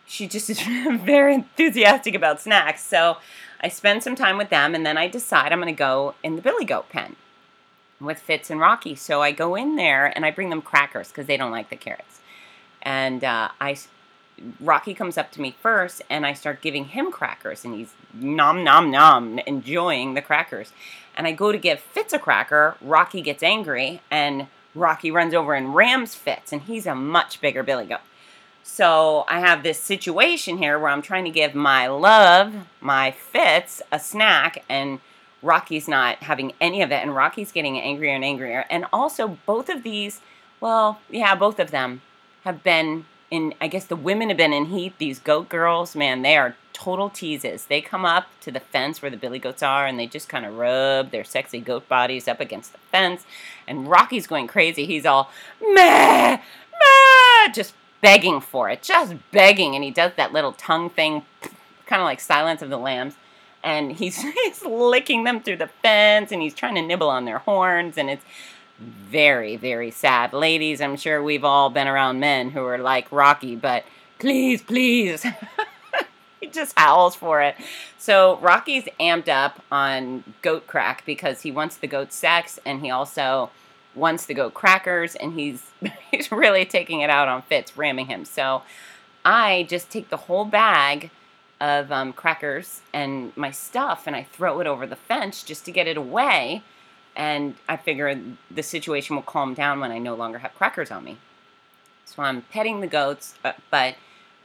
she 0.06 0.28
just 0.28 0.50
is 0.50 0.62
very 1.02 1.36
enthusiastic 1.36 2.16
about 2.16 2.42
snacks. 2.42 2.84
So 2.84 3.18
I 3.62 3.70
spend 3.70 4.04
some 4.04 4.16
time 4.16 4.38
with 4.38 4.50
them, 4.50 4.76
and 4.76 4.86
then 4.86 4.98
I 4.98 5.08
decide 5.08 5.52
I'm 5.52 5.62
going 5.62 5.74
to 5.74 5.78
go 5.78 6.16
in 6.24 6.36
the 6.36 6.42
Billy 6.42 6.66
Goat 6.66 6.90
pen 6.90 7.16
with 8.04 8.20
Fitz 8.20 8.50
and 8.50 8.60
Rocky. 8.60 8.96
So 8.96 9.22
I 9.22 9.32
go 9.32 9.56
in 9.56 9.76
there 9.76 10.06
and 10.06 10.26
I 10.26 10.32
bring 10.32 10.50
them 10.50 10.62
crackers 10.62 11.10
because 11.10 11.28
they 11.28 11.38
don't 11.38 11.52
like 11.52 11.70
the 11.70 11.76
carrots. 11.76 12.20
And 12.82 13.24
uh, 13.24 13.50
I, 13.62 13.78
Rocky 14.60 14.94
comes 14.94 15.18
up 15.18 15.32
to 15.32 15.42
me 15.42 15.56
first, 15.62 16.02
and 16.10 16.26
I 16.26 16.34
start 16.34 16.62
giving 16.62 16.86
him 16.86 17.12
crackers, 17.12 17.64
and 17.64 17.74
he's 17.74 17.94
nom 18.14 18.64
nom 18.64 18.92
nom 18.92 19.40
enjoying 19.40 20.14
the 20.14 20.22
crackers. 20.22 20.74
And 21.16 21.26
I 21.28 21.32
go 21.32 21.52
to 21.52 21.58
give 21.58 21.80
Fitz 21.80 22.14
a 22.14 22.20
cracker. 22.20 22.76
Rocky 22.82 23.22
gets 23.22 23.44
angry, 23.44 24.02
and 24.12 24.48
Rocky 24.76 25.12
runs 25.12 25.34
over 25.34 25.54
and 25.54 25.76
rams 25.76 26.16
Fitz, 26.16 26.52
and 26.52 26.64
he's 26.64 26.86
a 26.86 26.96
much 26.96 27.40
bigger 27.40 27.64
billy 27.64 27.86
goat. 27.86 28.02
So 28.64 29.26
I 29.28 29.40
have 29.40 29.62
this 29.62 29.80
situation 29.80 30.58
here 30.58 30.80
where 30.80 30.90
I'm 30.90 31.02
trying 31.02 31.26
to 31.26 31.30
give 31.30 31.54
my 31.54 31.88
love, 31.88 32.54
my 32.82 33.12
Fitz, 33.12 33.82
a 33.92 34.00
snack, 34.00 34.64
and 34.68 35.00
Rocky's 35.44 35.88
not 35.88 36.24
having 36.24 36.54
any 36.62 36.82
of 36.82 36.92
it, 36.92 37.04
and 37.04 37.14
Rocky's 37.14 37.52
getting 37.52 37.80
angrier 37.80 38.16
and 38.16 38.24
angrier. 38.24 38.66
And 38.70 38.86
also, 38.94 39.38
both 39.46 39.70
of 39.70 39.84
these, 39.84 40.22
well, 40.62 41.00
yeah, 41.10 41.36
both 41.36 41.60
of 41.60 41.70
them 41.70 42.02
have 42.46 42.64
been 42.64 43.06
in, 43.30 43.54
I 43.60 43.68
guess 43.68 43.86
the 43.86 43.96
women 43.96 44.30
have 44.30 44.38
been 44.38 44.54
in 44.54 44.66
heat. 44.66 44.98
These 44.98 45.20
goat 45.20 45.50
girls, 45.50 45.96
man, 45.96 46.22
they 46.22 46.38
are 46.38 46.56
total 46.72 47.10
teases. 47.10 47.66
They 47.66 47.82
come 47.82 48.06
up 48.06 48.28
to 48.42 48.52
the 48.52 48.60
fence 48.60 49.02
where 49.02 49.12
the 49.12 49.18
billy 49.18 49.40
goats 49.40 49.62
are, 49.62 49.86
and 49.86 50.00
they 50.00 50.08
just 50.08 50.30
kind 50.30 50.46
of 50.46 50.58
rub 50.58 51.12
their 51.12 51.24
sexy 51.24 51.60
goat 51.60 51.90
bodies 51.90 52.28
up 52.28 52.40
against 52.40 52.72
the 52.72 52.80
fence. 52.92 53.26
And 53.68 53.88
Rocky's 53.90 54.28
going 54.28 54.48
crazy. 54.48 54.86
He's 54.86 55.06
all, 55.06 55.30
meh, 55.62 56.38
meh, 56.38 57.52
just 57.54 57.74
begging 58.02 58.40
for 58.40 58.70
it, 58.70 58.82
just 58.82 59.16
begging. 59.32 59.76
And 59.76 59.84
he 59.84 59.92
does 59.92 60.14
that 60.16 60.32
little 60.32 60.54
tongue 60.54 60.90
thing, 60.90 61.24
kind 61.86 62.02
of 62.02 62.06
like 62.06 62.22
Silence 62.22 62.62
of 62.62 62.70
the 62.70 62.78
Lambs 62.78 63.16
and 63.64 63.92
he's 63.92 64.22
he's 64.44 64.64
licking 64.64 65.24
them 65.24 65.42
through 65.42 65.58
the 65.58 65.70
fence 65.82 66.32
and 66.32 66.42
he's 66.42 66.54
trying 66.54 66.76
to 66.76 66.82
nibble 66.82 67.10
on 67.10 67.26
their 67.26 67.40
horns 67.40 67.98
and 67.98 68.10
it's 68.10 68.26
very 68.80 69.56
very 69.56 69.92
sad. 69.92 70.34
Ladies 70.34 70.82
i'm 70.82 70.98
sure 70.98 71.24
we've 71.24 71.46
all 71.46 71.70
been 71.70 71.88
around 71.88 72.20
men 72.20 72.52
who 72.52 72.64
are 72.64 72.78
like 72.78 73.12
rocky 73.12 73.56
but 73.56 73.84
please 74.20 74.62
please. 74.62 75.26
He 76.44 76.50
just 76.50 76.78
howls 76.78 77.16
for 77.16 77.42
it. 77.42 77.56
So 77.98 78.36
rocky's 78.42 78.84
amped 79.00 79.30
up 79.30 79.64
on 79.72 80.26
goat 80.42 80.68
crack 80.68 81.06
because 81.06 81.42
he 81.44 81.52
wants 81.52 81.78
the 81.78 81.88
goat 81.88 82.12
sex 82.12 82.60
and 82.66 82.82
he 82.82 82.90
also 82.90 83.50
wants 83.96 84.26
the 84.26 84.34
goat 84.34 84.54
crackers 84.54 85.16
and 85.16 85.40
he's 85.40 85.72
he's 86.12 86.30
really 86.30 86.66
taking 86.66 87.00
it 87.00 87.10
out 87.10 87.30
on 87.30 87.44
fitz 87.44 87.78
ramming 87.78 88.08
him. 88.08 88.26
So 88.26 88.64
i 89.24 89.66
just 89.70 89.90
take 89.90 90.10
the 90.10 90.18
whole 90.18 90.44
bag 90.44 91.12
of 91.64 91.94
um, 91.94 92.12
crackers 92.12 92.82
and 92.94 93.36
my 93.38 93.50
stuff 93.50 94.04
and 94.06 94.18
I 94.18 94.24
throw 94.24 94.60
it 94.60 94.68
over 94.68 94.86
the 94.86 94.98
fence 94.98 95.44
just 95.44 95.64
to 95.64 95.72
get 95.72 95.88
it 95.88 95.96
away. 95.96 96.62
And 97.16 97.56
I 97.70 97.78
figure 97.78 98.20
the 98.52 98.64
situation 98.64 99.16
will 99.16 99.24
calm 99.24 99.54
down 99.54 99.80
when 99.80 99.90
I 99.90 99.98
no 99.98 100.14
longer 100.14 100.40
have 100.40 100.54
crackers 100.56 100.92
on 100.92 101.06
me. 101.06 101.18
So 102.04 102.22
I'm 102.22 102.42
petting 102.42 102.82
the 102.82 102.88
goats, 102.88 103.36
but, 103.42 103.56
uh, 103.56 103.60
but 103.72 103.96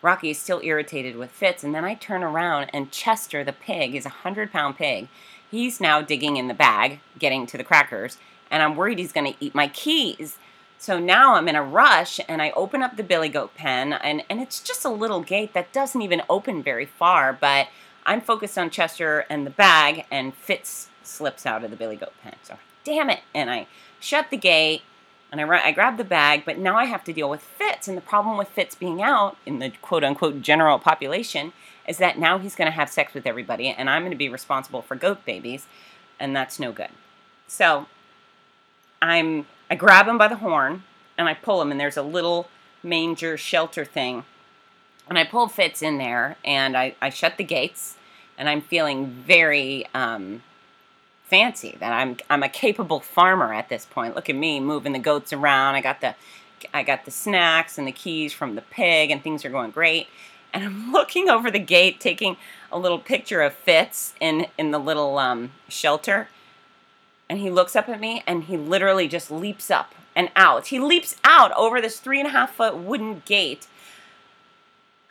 Rocky 0.00 0.30
is 0.30 0.38
still 0.38 0.60
irritated 0.62 1.16
with 1.16 1.32
Fitz. 1.32 1.64
And 1.64 1.74
then 1.74 1.84
I 1.84 1.94
turn 1.94 2.22
around 2.22 2.70
and 2.72 2.92
Chester, 2.92 3.42
the 3.42 3.52
pig, 3.52 3.96
is 3.96 4.06
a 4.06 4.10
hundred 4.10 4.52
pound 4.52 4.76
pig. 4.76 5.08
He's 5.50 5.80
now 5.80 6.00
digging 6.00 6.36
in 6.36 6.46
the 6.46 6.54
bag, 6.54 7.00
getting 7.18 7.46
to 7.46 7.58
the 7.58 7.64
crackers, 7.64 8.18
and 8.48 8.62
I'm 8.62 8.76
worried 8.76 8.98
he's 8.98 9.12
going 9.12 9.32
to 9.32 9.44
eat 9.44 9.56
my 9.56 9.66
keys. 9.66 10.38
So 10.80 11.00
now 11.00 11.34
I'm 11.34 11.48
in 11.48 11.56
a 11.56 11.62
rush 11.62 12.20
and 12.28 12.40
I 12.40 12.50
open 12.52 12.82
up 12.82 12.96
the 12.96 13.02
billy 13.02 13.28
goat 13.28 13.54
pen 13.56 13.92
and, 13.92 14.22
and 14.30 14.40
it's 14.40 14.60
just 14.60 14.84
a 14.84 14.88
little 14.88 15.20
gate 15.20 15.52
that 15.52 15.72
doesn't 15.72 16.00
even 16.00 16.22
open 16.30 16.62
very 16.62 16.86
far, 16.86 17.32
but 17.32 17.66
I'm 18.06 18.20
focused 18.20 18.56
on 18.56 18.70
Chester 18.70 19.26
and 19.28 19.44
the 19.44 19.50
bag 19.50 20.06
and 20.08 20.34
Fitz 20.34 20.88
slips 21.02 21.44
out 21.46 21.64
of 21.64 21.70
the 21.70 21.76
billy 21.76 21.96
goat 21.96 22.12
pen. 22.22 22.36
So 22.44 22.58
damn 22.84 23.10
it. 23.10 23.20
And 23.34 23.50
I 23.50 23.66
shut 23.98 24.30
the 24.30 24.36
gate 24.36 24.82
and 25.32 25.40
I, 25.40 25.66
I 25.66 25.72
grab 25.72 25.96
the 25.96 26.04
bag, 26.04 26.44
but 26.46 26.58
now 26.58 26.76
I 26.76 26.84
have 26.84 27.02
to 27.04 27.12
deal 27.12 27.28
with 27.28 27.42
Fitz. 27.42 27.88
And 27.88 27.96
the 27.96 28.02
problem 28.02 28.38
with 28.38 28.48
Fitz 28.48 28.76
being 28.76 29.02
out 29.02 29.36
in 29.44 29.58
the 29.58 29.72
quote 29.82 30.04
unquote 30.04 30.42
general 30.42 30.78
population 30.78 31.52
is 31.88 31.98
that 31.98 32.20
now 32.20 32.38
he's 32.38 32.54
going 32.54 32.70
to 32.70 32.76
have 32.76 32.88
sex 32.88 33.14
with 33.14 33.26
everybody 33.26 33.68
and 33.68 33.90
I'm 33.90 34.02
going 34.02 34.12
to 34.12 34.16
be 34.16 34.28
responsible 34.28 34.82
for 34.82 34.94
goat 34.94 35.24
babies. 35.24 35.66
And 36.20 36.36
that's 36.36 36.60
no 36.60 36.70
good. 36.70 36.90
So 37.48 37.86
I'm 39.02 39.46
I 39.70 39.74
grab 39.74 40.08
him 40.08 40.18
by 40.18 40.28
the 40.28 40.36
horn 40.36 40.82
and 41.16 41.28
I 41.28 41.34
pull 41.34 41.60
him, 41.60 41.72
and 41.72 41.80
there's 41.80 41.96
a 41.96 42.02
little 42.02 42.48
manger 42.82 43.36
shelter 43.36 43.84
thing. 43.84 44.24
And 45.08 45.18
I 45.18 45.24
pull 45.24 45.48
Fitz 45.48 45.82
in 45.82 45.98
there 45.98 46.36
and 46.44 46.76
I, 46.76 46.94
I 47.02 47.10
shut 47.10 47.38
the 47.38 47.44
gates, 47.44 47.96
and 48.36 48.48
I'm 48.48 48.60
feeling 48.60 49.06
very 49.06 49.86
um, 49.94 50.42
fancy 51.24 51.76
that 51.80 51.92
I'm 51.92 52.16
I'm 52.30 52.42
a 52.42 52.48
capable 52.48 53.00
farmer 53.00 53.52
at 53.52 53.68
this 53.68 53.84
point. 53.84 54.14
Look 54.14 54.30
at 54.30 54.36
me 54.36 54.60
moving 54.60 54.92
the 54.92 54.98
goats 54.98 55.32
around. 55.32 55.74
I 55.74 55.80
got 55.80 56.00
the 56.00 56.14
I 56.72 56.82
got 56.82 57.04
the 57.04 57.10
snacks 57.10 57.78
and 57.78 57.86
the 57.86 57.92
keys 57.92 58.32
from 58.32 58.54
the 58.54 58.62
pig, 58.62 59.10
and 59.10 59.22
things 59.22 59.44
are 59.44 59.50
going 59.50 59.70
great. 59.70 60.08
and 60.52 60.64
I'm 60.64 60.92
looking 60.98 61.28
over 61.28 61.50
the 61.50 61.58
gate, 61.58 62.00
taking 62.00 62.36
a 62.70 62.78
little 62.78 62.98
picture 62.98 63.42
of 63.42 63.54
Fitz 63.54 64.14
in 64.20 64.46
in 64.56 64.70
the 64.70 64.78
little 64.78 65.18
um, 65.18 65.52
shelter. 65.68 66.28
And 67.28 67.38
he 67.38 67.50
looks 67.50 67.76
up 67.76 67.88
at 67.88 68.00
me, 68.00 68.22
and 68.26 68.44
he 68.44 68.56
literally 68.56 69.06
just 69.06 69.30
leaps 69.30 69.70
up 69.70 69.94
and 70.16 70.30
out. 70.34 70.68
He 70.68 70.78
leaps 70.78 71.16
out 71.24 71.52
over 71.52 71.80
this 71.80 72.00
three 72.00 72.18
and 72.18 72.28
a 72.28 72.32
half 72.32 72.54
foot 72.54 72.76
wooden 72.76 73.22
gate. 73.24 73.66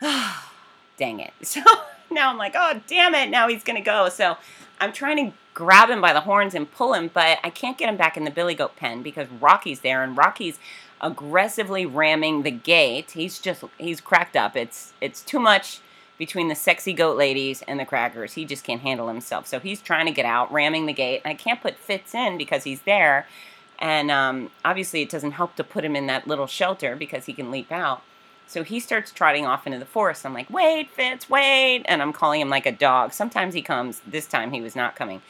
Dang 0.00 1.20
it! 1.20 1.32
So 1.42 1.62
now 2.10 2.30
I'm 2.30 2.38
like, 2.38 2.54
oh 2.56 2.80
damn 2.86 3.14
it! 3.14 3.28
Now 3.28 3.48
he's 3.48 3.62
gonna 3.62 3.82
go. 3.82 4.08
So 4.08 4.36
I'm 4.80 4.92
trying 4.92 5.16
to 5.30 5.36
grab 5.54 5.90
him 5.90 6.00
by 6.00 6.12
the 6.12 6.20
horns 6.22 6.54
and 6.54 6.70
pull 6.70 6.94
him, 6.94 7.10
but 7.12 7.38
I 7.44 7.50
can't 7.50 7.76
get 7.76 7.88
him 7.88 7.96
back 7.96 8.16
in 8.16 8.24
the 8.24 8.30
billy 8.30 8.54
goat 8.54 8.76
pen 8.76 9.02
because 9.02 9.28
Rocky's 9.28 9.80
there, 9.80 10.02
and 10.02 10.16
Rocky's 10.16 10.58
aggressively 11.00 11.86
ramming 11.86 12.42
the 12.42 12.50
gate. 12.50 13.12
He's 13.12 13.38
just 13.38 13.64
he's 13.78 14.00
cracked 14.00 14.36
up. 14.36 14.56
It's 14.56 14.92
it's 15.00 15.22
too 15.22 15.38
much 15.38 15.80
between 16.18 16.48
the 16.48 16.54
sexy 16.54 16.92
goat 16.92 17.16
ladies 17.16 17.62
and 17.68 17.80
the 17.80 17.84
crackers. 17.84 18.34
He 18.34 18.44
just 18.44 18.64
can't 18.64 18.82
handle 18.82 19.08
himself. 19.08 19.46
So 19.46 19.60
he's 19.60 19.80
trying 19.80 20.06
to 20.06 20.12
get 20.12 20.26
out, 20.26 20.52
ramming 20.52 20.86
the 20.86 20.92
gate. 20.92 21.22
I 21.24 21.34
can't 21.34 21.62
put 21.62 21.76
Fitz 21.76 22.14
in 22.14 22.36
because 22.36 22.64
he's 22.64 22.82
there. 22.82 23.26
And 23.78 24.10
um, 24.10 24.50
obviously, 24.64 25.02
it 25.02 25.08
doesn't 25.08 25.32
help 25.32 25.54
to 25.56 25.64
put 25.64 25.84
him 25.84 25.94
in 25.94 26.08
that 26.08 26.26
little 26.26 26.48
shelter 26.48 26.96
because 26.96 27.26
he 27.26 27.32
can 27.32 27.50
leap 27.50 27.70
out. 27.70 28.02
So 28.48 28.64
he 28.64 28.80
starts 28.80 29.12
trotting 29.12 29.46
off 29.46 29.66
into 29.66 29.78
the 29.78 29.84
forest. 29.84 30.26
I'm 30.26 30.34
like, 30.34 30.50
wait, 30.50 30.90
Fitz, 30.90 31.30
wait. 31.30 31.84
And 31.84 32.02
I'm 32.02 32.12
calling 32.12 32.40
him 32.40 32.48
like 32.48 32.66
a 32.66 32.72
dog. 32.72 33.12
Sometimes 33.12 33.54
he 33.54 33.62
comes. 33.62 34.00
This 34.06 34.26
time 34.26 34.52
he 34.52 34.60
was 34.60 34.74
not 34.74 34.96
coming. 34.96 35.22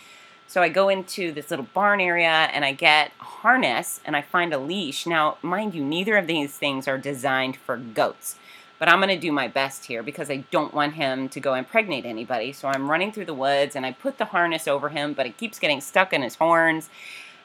So 0.46 0.62
I 0.62 0.70
go 0.70 0.88
into 0.88 1.30
this 1.30 1.50
little 1.50 1.66
barn 1.74 2.00
area 2.00 2.48
and 2.52 2.64
I 2.64 2.72
get 2.72 3.12
a 3.20 3.24
harness 3.24 4.00
and 4.06 4.16
I 4.16 4.22
find 4.22 4.54
a 4.54 4.58
leash. 4.58 5.04
Now, 5.04 5.36
mind 5.42 5.74
you, 5.74 5.84
neither 5.84 6.16
of 6.16 6.26
these 6.26 6.56
things 6.56 6.88
are 6.88 6.96
designed 6.96 7.56
for 7.56 7.76
goats. 7.76 8.36
But 8.78 8.88
I'm 8.88 9.00
going 9.00 9.08
to 9.08 9.20
do 9.20 9.32
my 9.32 9.48
best 9.48 9.86
here 9.86 10.02
because 10.02 10.30
I 10.30 10.44
don't 10.50 10.72
want 10.72 10.94
him 10.94 11.28
to 11.30 11.40
go 11.40 11.54
impregnate 11.54 12.04
anybody. 12.04 12.52
So 12.52 12.68
I'm 12.68 12.90
running 12.90 13.10
through 13.10 13.24
the 13.24 13.34
woods 13.34 13.74
and 13.74 13.84
I 13.84 13.92
put 13.92 14.18
the 14.18 14.26
harness 14.26 14.68
over 14.68 14.90
him, 14.90 15.14
but 15.14 15.26
it 15.26 15.36
keeps 15.36 15.58
getting 15.58 15.80
stuck 15.80 16.12
in 16.12 16.22
his 16.22 16.36
horns. 16.36 16.88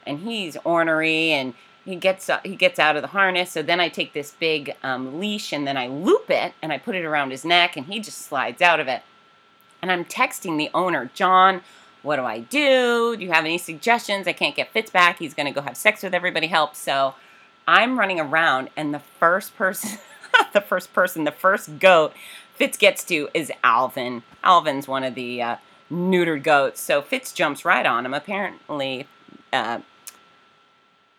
And 0.05 0.19
he's 0.19 0.57
ornery 0.63 1.31
and 1.31 1.53
he 1.85 1.95
gets 1.95 2.29
uh, 2.29 2.39
he 2.43 2.55
gets 2.55 2.77
out 2.77 2.95
of 2.95 3.01
the 3.01 3.09
harness. 3.09 3.51
So 3.51 3.61
then 3.63 3.79
I 3.79 3.89
take 3.89 4.13
this 4.13 4.31
big 4.31 4.75
um, 4.83 5.19
leash 5.19 5.51
and 5.51 5.65
then 5.65 5.77
I 5.77 5.87
loop 5.87 6.29
it 6.29 6.53
and 6.61 6.71
I 6.71 6.77
put 6.77 6.95
it 6.95 7.05
around 7.05 7.31
his 7.31 7.43
neck 7.43 7.77
and 7.77 7.87
he 7.87 7.99
just 7.99 8.19
slides 8.19 8.61
out 8.61 8.79
of 8.79 8.87
it. 8.87 9.01
And 9.81 9.91
I'm 9.91 10.05
texting 10.05 10.57
the 10.57 10.69
owner, 10.73 11.09
John 11.13 11.61
what 12.03 12.17
do 12.17 12.23
I 12.23 12.39
do? 12.39 13.15
Do 13.15 13.23
you 13.23 13.31
have 13.31 13.45
any 13.45 13.57
suggestions? 13.57 14.27
I 14.27 14.33
can't 14.33 14.55
get 14.55 14.71
Fitz 14.71 14.91
back. 14.91 15.19
He's 15.19 15.33
going 15.33 15.47
to 15.47 15.53
go 15.53 15.61
have 15.61 15.77
sex 15.77 16.03
with 16.03 16.13
everybody. 16.13 16.47
Help. 16.47 16.75
So 16.75 17.15
I'm 17.65 17.97
running 17.97 18.19
around, 18.19 18.69
and 18.75 18.93
the 18.93 18.99
first 18.99 19.55
person, 19.55 19.99
the 20.53 20.61
first 20.61 20.93
person, 20.93 21.23
the 21.23 21.31
first 21.31 21.79
goat 21.79 22.13
Fitz 22.55 22.77
gets 22.77 23.03
to 23.05 23.29
is 23.33 23.51
Alvin. 23.63 24.23
Alvin's 24.43 24.87
one 24.87 25.03
of 25.03 25.15
the 25.15 25.41
uh, 25.41 25.55
neutered 25.91 26.43
goats. 26.43 26.79
So 26.79 27.01
Fitz 27.01 27.33
jumps 27.33 27.65
right 27.65 27.85
on 27.85 28.05
him. 28.05 28.13
Apparently, 28.13 29.07
uh, 29.51 29.79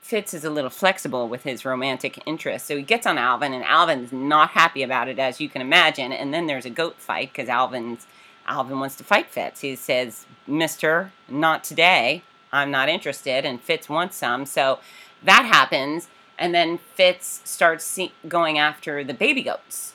Fitz 0.00 0.34
is 0.34 0.44
a 0.44 0.50
little 0.50 0.70
flexible 0.70 1.28
with 1.28 1.42
his 1.42 1.64
romantic 1.64 2.22
interest. 2.26 2.66
So 2.66 2.76
he 2.76 2.82
gets 2.82 3.06
on 3.06 3.18
Alvin, 3.18 3.52
and 3.52 3.64
Alvin's 3.64 4.12
not 4.12 4.50
happy 4.50 4.82
about 4.82 5.08
it, 5.08 5.18
as 5.18 5.40
you 5.40 5.48
can 5.48 5.60
imagine. 5.60 6.12
And 6.12 6.32
then 6.32 6.46
there's 6.46 6.66
a 6.66 6.70
goat 6.70 6.96
fight 6.98 7.32
because 7.32 7.48
Alvin's 7.48 8.06
Alvin 8.46 8.78
wants 8.78 8.96
to 8.96 9.04
fight 9.04 9.28
Fitz. 9.30 9.62
He 9.62 9.74
says, 9.74 10.26
Mister, 10.46 11.10
not 11.28 11.64
today. 11.64 12.22
I'm 12.52 12.70
not 12.70 12.88
interested. 12.88 13.44
And 13.44 13.60
Fitz 13.60 13.88
wants 13.88 14.16
some. 14.16 14.46
So 14.46 14.78
that 15.22 15.46
happens. 15.46 16.08
And 16.38 16.54
then 16.54 16.78
Fitz 16.78 17.40
starts 17.44 17.84
see- 17.84 18.12
going 18.26 18.58
after 18.58 19.04
the 19.04 19.14
baby 19.14 19.42
goats 19.42 19.92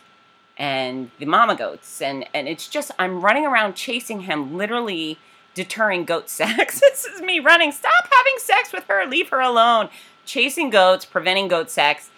and 0.58 1.12
the 1.20 1.26
mama 1.26 1.56
goats. 1.56 2.02
And, 2.02 2.26
and 2.34 2.48
it's 2.48 2.68
just, 2.68 2.92
I'm 3.00 3.22
running 3.22 3.46
around 3.46 3.76
chasing 3.76 4.22
him, 4.22 4.56
literally 4.58 5.18
deterring 5.54 6.06
goat 6.06 6.30
sex. 6.30 6.80
this 6.80 7.06
is 7.06 7.22
me 7.22 7.40
running. 7.40 7.72
Stop 7.72 8.08
having 8.12 8.38
sex 8.38 8.72
with 8.74 8.86
her. 8.86 9.06
Leave 9.06 9.30
her 9.30 9.40
alone. 9.40 9.90
Chasing 10.26 10.70
goats, 10.70 11.06
preventing 11.06 11.48
goat 11.48 11.70
sex 11.70 12.10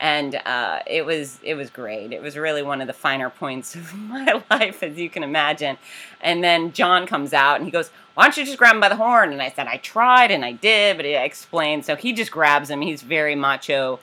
and 0.00 0.36
uh, 0.46 0.80
it 0.86 1.04
was 1.04 1.40
it 1.42 1.54
was 1.54 1.70
great. 1.70 2.12
It 2.12 2.22
was 2.22 2.36
really 2.36 2.62
one 2.62 2.80
of 2.80 2.86
the 2.86 2.92
finer 2.92 3.30
points 3.30 3.74
of 3.74 3.94
my 3.94 4.42
life, 4.50 4.82
as 4.82 4.96
you 4.96 5.10
can 5.10 5.22
imagine. 5.22 5.78
And 6.20 6.42
then 6.42 6.72
John 6.72 7.06
comes 7.06 7.32
out 7.32 7.56
and 7.56 7.64
he 7.64 7.70
goes, 7.70 7.90
"Why 8.18 8.24
don't 8.24 8.36
you 8.36 8.44
just 8.44 8.58
grab 8.58 8.74
him 8.74 8.80
by 8.80 8.88
the 8.88 8.96
horn?" 8.96 9.32
And 9.32 9.40
I 9.40 9.48
said, 9.48 9.68
"I 9.68 9.76
tried 9.76 10.32
and 10.32 10.44
I 10.44 10.50
did, 10.50 10.96
but 10.96 11.06
he 11.06 11.14
explained." 11.14 11.84
So 11.84 11.94
he 11.94 12.12
just 12.12 12.32
grabs 12.32 12.68
him. 12.68 12.80
He's 12.80 13.02
very 13.02 13.36
macho, 13.36 14.00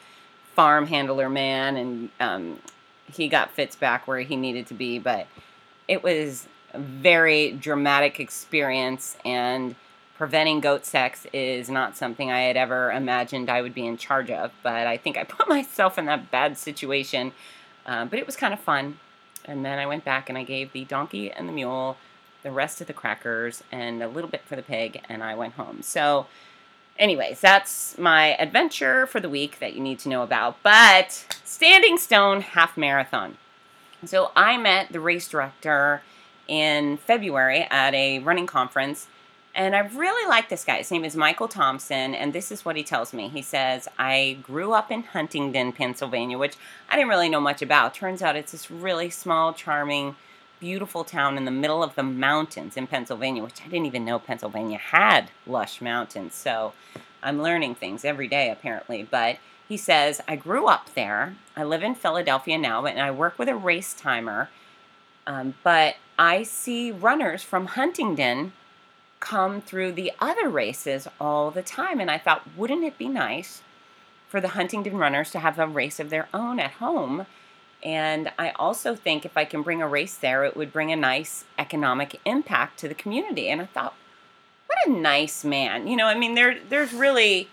farm 0.53 0.87
handler 0.87 1.27
man, 1.29 1.75
and 1.75 2.09
um, 2.21 2.59
he 3.11 3.27
got 3.27 3.51
Fitz 3.51 3.75
back 3.75 4.07
where 4.07 4.19
he 4.19 4.37
needed 4.37 4.67
to 4.67 4.73
be. 4.73 4.99
But 4.99 5.27
it 5.89 6.01
was 6.01 6.47
a 6.73 6.79
very 6.79 7.51
dramatic 7.51 8.17
experience 8.21 9.17
and 9.25 9.75
preventing 10.17 10.61
goat 10.61 10.85
sex 10.85 11.27
is 11.33 11.69
not 11.69 11.97
something 11.97 12.31
I 12.31 12.43
had 12.43 12.55
ever 12.55 12.93
imagined 12.93 13.49
I 13.49 13.61
would 13.61 13.73
be 13.73 13.85
in 13.85 13.97
charge 13.97 14.31
of, 14.31 14.53
but 14.63 14.87
I 14.87 14.95
think 14.95 15.17
I 15.17 15.25
put 15.25 15.49
myself 15.49 15.97
in 15.97 16.05
that 16.05 16.31
bad 16.31 16.57
situation. 16.57 17.33
Uh, 17.85 18.05
but 18.05 18.17
it 18.17 18.25
was 18.25 18.37
kind 18.37 18.53
of 18.53 18.61
fun. 18.61 18.97
And 19.43 19.65
then 19.65 19.77
I 19.77 19.85
went 19.85 20.05
back 20.05 20.29
and 20.29 20.37
I 20.37 20.43
gave 20.45 20.71
the 20.71 20.85
donkey 20.85 21.29
and 21.33 21.49
the 21.49 21.53
mule 21.53 21.97
the 22.45 22.51
rest 22.51 22.79
of 22.79 22.87
the 22.87 22.93
crackers 22.93 23.63
and 23.71 24.01
a 24.01 24.07
little 24.07 24.29
bit 24.29 24.41
for 24.45 24.55
the 24.55 24.61
pig, 24.61 25.01
and 25.09 25.23
I 25.23 25.33
went 25.33 25.55
home. 25.55 25.81
So, 25.81 26.27
anyways, 26.97 27.41
that's 27.41 27.97
my 27.97 28.35
adventure 28.35 29.07
for 29.07 29.19
the 29.19 29.27
week 29.27 29.59
that 29.59 29.73
you 29.73 29.81
need 29.81 29.99
to 29.99 30.09
know 30.09 30.23
about. 30.23 30.61
But 30.63 31.25
Standing 31.43 31.97
Stone 31.97 32.41
Half 32.41 32.77
Marathon. 32.77 33.37
So, 34.05 34.31
I 34.35 34.57
met 34.57 34.91
the 34.91 34.99
race 34.99 35.27
director 35.27 36.03
in 36.47 36.97
February 36.97 37.63
at 37.63 37.93
a 37.95 38.19
running 38.19 38.45
conference 38.45 39.07
and 39.55 39.73
I 39.73 39.79
really 39.79 40.27
like 40.27 40.49
this 40.49 40.65
guy. 40.65 40.79
His 40.79 40.91
name 40.91 41.05
is 41.05 41.15
Michael 41.15 41.47
Thompson, 41.47 42.13
and 42.13 42.33
this 42.33 42.51
is 42.51 42.65
what 42.65 42.75
he 42.75 42.83
tells 42.83 43.13
me. 43.13 43.29
He 43.29 43.41
says, 43.41 43.87
I 43.97 44.37
grew 44.43 44.73
up 44.73 44.91
in 44.91 45.03
Huntingdon, 45.03 45.71
Pennsylvania, 45.71 46.37
which 46.37 46.57
I 46.89 46.97
didn't 46.97 47.07
really 47.07 47.29
know 47.29 47.39
much 47.39 47.61
about. 47.61 47.93
Turns 47.93 48.21
out 48.21 48.35
it's 48.35 48.51
this 48.51 48.69
really 48.69 49.09
small, 49.09 49.53
charming, 49.53 50.17
beautiful 50.65 51.03
town 51.03 51.37
in 51.37 51.45
the 51.45 51.51
middle 51.51 51.83
of 51.83 51.93
the 51.93 52.01
mountains 52.01 52.75
in 52.75 52.87
Pennsylvania, 52.87 53.43
which 53.43 53.61
I 53.61 53.65
didn't 53.65 53.85
even 53.85 54.03
know 54.03 54.17
Pennsylvania 54.17 54.79
had 54.79 55.29
lush 55.45 55.79
mountains. 55.79 56.33
So 56.33 56.73
I'm 57.21 57.39
learning 57.39 57.75
things 57.75 58.03
every 58.03 58.27
day, 58.27 58.49
apparently. 58.49 59.03
But 59.03 59.37
he 59.69 59.77
says, 59.77 60.21
I 60.27 60.35
grew 60.35 60.65
up 60.65 60.95
there. 60.95 61.35
I 61.55 61.63
live 61.63 61.83
in 61.83 61.93
Philadelphia 61.93 62.57
now, 62.57 62.83
and 62.87 62.99
I 62.99 63.11
work 63.11 63.37
with 63.37 63.47
a 63.47 63.55
race 63.55 63.93
timer. 63.93 64.49
Um, 65.27 65.53
but 65.61 65.97
I 66.17 66.41
see 66.41 66.89
runners 66.89 67.43
from 67.43 67.67
Huntingdon 67.67 68.53
come 69.19 69.61
through 69.61 69.91
the 69.91 70.13
other 70.19 70.49
races 70.49 71.07
all 71.21 71.51
the 71.51 71.61
time. 71.61 71.99
And 71.99 72.09
I 72.09 72.17
thought, 72.17 72.41
wouldn't 72.57 72.83
it 72.83 72.97
be 72.97 73.07
nice 73.07 73.61
for 74.27 74.41
the 74.41 74.55
Huntingdon 74.57 74.97
runners 74.97 75.29
to 75.29 75.39
have 75.39 75.59
a 75.59 75.67
race 75.67 75.99
of 75.99 76.09
their 76.09 76.27
own 76.33 76.59
at 76.59 76.71
home? 76.71 77.27
And 77.85 78.31
I 78.39 78.49
also 78.49 78.95
think 78.95 79.25
if 79.25 79.37
I 79.37 79.45
can 79.45 79.61
bring 79.61 79.81
a 79.81 79.87
race 79.87 80.15
there, 80.15 80.43
it 80.43 80.57
would 80.57 80.73
bring 80.73 80.91
a 80.91 80.95
nice 80.95 81.45
economic 81.59 82.19
impact 82.25 82.79
to 82.79 82.87
the 82.87 82.95
community. 82.95 83.47
And 83.47 83.61
I 83.61 83.65
thought, 83.65 83.93
what 84.65 84.79
a 84.87 84.89
nice 84.89 85.43
man. 85.43 85.87
You 85.87 85.95
know, 85.95 86.07
I 86.07 86.15
mean, 86.15 86.33
there 86.33 86.57
there's 86.67 86.93
really 86.93 87.47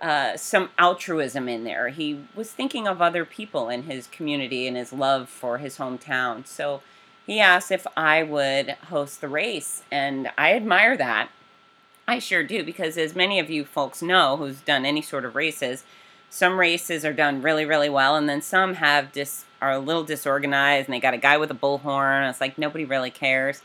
uh, 0.00 0.38
some 0.38 0.70
altruism 0.78 1.46
in 1.46 1.64
there. 1.64 1.90
He 1.90 2.20
was 2.34 2.50
thinking 2.50 2.88
of 2.88 3.02
other 3.02 3.26
people 3.26 3.68
in 3.68 3.82
his 3.82 4.06
community 4.06 4.66
and 4.66 4.78
his 4.78 4.94
love 4.94 5.28
for 5.28 5.58
his 5.58 5.76
hometown. 5.76 6.46
So 6.46 6.80
he 7.26 7.38
asked 7.38 7.70
if 7.70 7.86
I 7.98 8.22
would 8.22 8.70
host 8.88 9.20
the 9.20 9.28
race, 9.28 9.82
and 9.92 10.30
I 10.38 10.54
admire 10.54 10.96
that. 10.96 11.28
I 12.08 12.18
sure 12.18 12.42
do, 12.42 12.64
because 12.64 12.96
as 12.96 13.14
many 13.14 13.38
of 13.38 13.50
you 13.50 13.64
folks 13.64 14.00
know 14.00 14.38
who's 14.38 14.62
done 14.62 14.86
any 14.86 15.02
sort 15.02 15.26
of 15.26 15.36
races, 15.36 15.84
some 16.30 16.58
races 16.58 17.04
are 17.04 17.12
done 17.12 17.42
really, 17.42 17.66
really 17.66 17.90
well, 17.90 18.16
and 18.16 18.28
then 18.28 18.40
some 18.40 18.74
have 18.74 19.12
dis 19.12 19.44
are 19.60 19.72
a 19.72 19.78
little 19.78 20.04
disorganized, 20.04 20.88
and 20.88 20.94
they 20.94 21.00
got 21.00 21.14
a 21.14 21.18
guy 21.18 21.36
with 21.36 21.50
a 21.50 21.54
bullhorn. 21.54 22.28
It's 22.28 22.40
like 22.40 22.58
nobody 22.58 22.84
really 22.84 23.10
cares. 23.10 23.62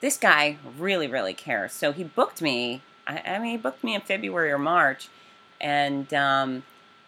This 0.00 0.16
guy 0.16 0.58
really, 0.78 1.06
really 1.06 1.34
cares. 1.34 1.72
So 1.72 1.92
he 1.92 2.04
booked 2.04 2.42
me. 2.42 2.82
I, 3.06 3.22
I 3.24 3.38
mean, 3.38 3.52
he 3.52 3.56
booked 3.56 3.84
me 3.84 3.94
in 3.94 4.00
February 4.00 4.50
or 4.50 4.58
March, 4.58 5.08
and 5.60 6.12
um, 6.14 6.62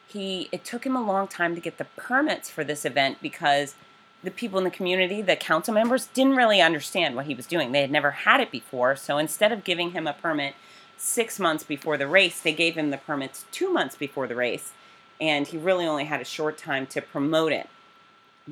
he 0.06 0.48
it 0.52 0.64
took 0.64 0.84
him 0.84 0.96
a 0.96 1.02
long 1.02 1.28
time 1.28 1.54
to 1.54 1.60
get 1.60 1.78
the 1.78 1.86
permits 1.96 2.50
for 2.50 2.64
this 2.64 2.84
event 2.84 3.18
because 3.20 3.74
the 4.22 4.30
people 4.30 4.58
in 4.58 4.64
the 4.64 4.70
community, 4.70 5.22
the 5.22 5.36
council 5.36 5.74
members, 5.74 6.06
didn't 6.06 6.36
really 6.36 6.60
understand 6.60 7.14
what 7.14 7.26
he 7.26 7.34
was 7.34 7.46
doing. 7.46 7.72
They 7.72 7.82
had 7.82 7.90
never 7.90 8.10
had 8.10 8.40
it 8.40 8.50
before. 8.50 8.96
So 8.96 9.18
instead 9.18 9.52
of 9.52 9.64
giving 9.64 9.90
him 9.90 10.06
a 10.06 10.14
permit 10.14 10.54
six 10.96 11.38
months 11.38 11.62
before 11.64 11.96
the 11.96 12.06
race, 12.06 12.40
they 12.40 12.52
gave 12.52 12.74
him 12.74 12.90
the 12.90 12.96
permits 12.96 13.44
two 13.52 13.70
months 13.70 13.96
before 13.96 14.26
the 14.26 14.34
race. 14.34 14.72
And 15.20 15.46
he 15.46 15.58
really 15.58 15.86
only 15.86 16.04
had 16.04 16.20
a 16.20 16.24
short 16.24 16.58
time 16.58 16.86
to 16.88 17.02
promote 17.02 17.52
it. 17.52 17.68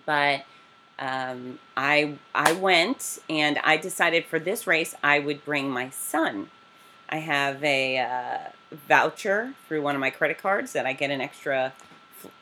But 0.07 0.45
um, 0.99 1.59
I, 1.77 2.15
I 2.35 2.53
went 2.53 3.19
and 3.29 3.59
I 3.65 3.77
decided 3.77 4.25
for 4.25 4.39
this 4.39 4.67
race 4.67 4.95
I 5.03 5.19
would 5.19 5.45
bring 5.45 5.71
my 5.71 5.91
son. 5.91 6.49
I 7.09 7.17
have 7.17 7.63
a 7.63 7.99
uh, 7.99 8.77
voucher 8.89 9.55
through 9.69 9.83
one 9.83 9.95
of 9.95 10.01
my 10.01 10.11
credit 10.11 10.39
cards 10.39 10.73
that 10.73 10.87
I 10.87 10.93
get 10.93 11.11
an 11.11 11.21
extra 11.21 11.73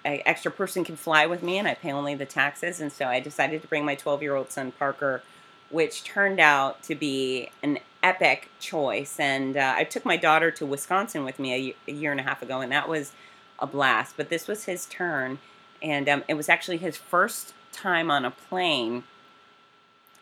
a 0.04 0.22
extra 0.26 0.50
person 0.50 0.84
can 0.84 0.96
fly 0.96 1.26
with 1.26 1.42
me, 1.42 1.58
and 1.58 1.66
I 1.66 1.74
pay 1.74 1.92
only 1.92 2.14
the 2.14 2.26
taxes. 2.26 2.80
And 2.80 2.92
so 2.92 3.06
I 3.06 3.20
decided 3.20 3.62
to 3.62 3.68
bring 3.68 3.84
my 3.84 3.94
12 3.94 4.22
year 4.22 4.34
old 4.34 4.50
son 4.50 4.72
Parker, 4.72 5.22
which 5.70 6.04
turned 6.04 6.40
out 6.40 6.82
to 6.84 6.94
be 6.94 7.50
an 7.62 7.78
epic 8.02 8.48
choice. 8.58 9.18
And 9.18 9.56
uh, 9.56 9.74
I 9.76 9.84
took 9.84 10.04
my 10.04 10.16
daughter 10.16 10.50
to 10.52 10.66
Wisconsin 10.66 11.24
with 11.24 11.38
me 11.38 11.74
a 11.86 11.90
year 11.90 12.10
and 12.10 12.20
a 12.20 12.24
half 12.24 12.42
ago, 12.42 12.60
and 12.60 12.72
that 12.72 12.88
was 12.88 13.12
a 13.58 13.66
blast. 13.66 14.16
But 14.16 14.28
this 14.28 14.48
was 14.48 14.64
his 14.64 14.86
turn, 14.86 15.38
and 15.82 16.08
um, 16.08 16.24
it 16.28 16.34
was 16.34 16.48
actually 16.48 16.78
his 16.78 16.96
first 16.96 17.54
time 17.72 18.10
on 18.10 18.24
a 18.24 18.30
plane. 18.30 19.04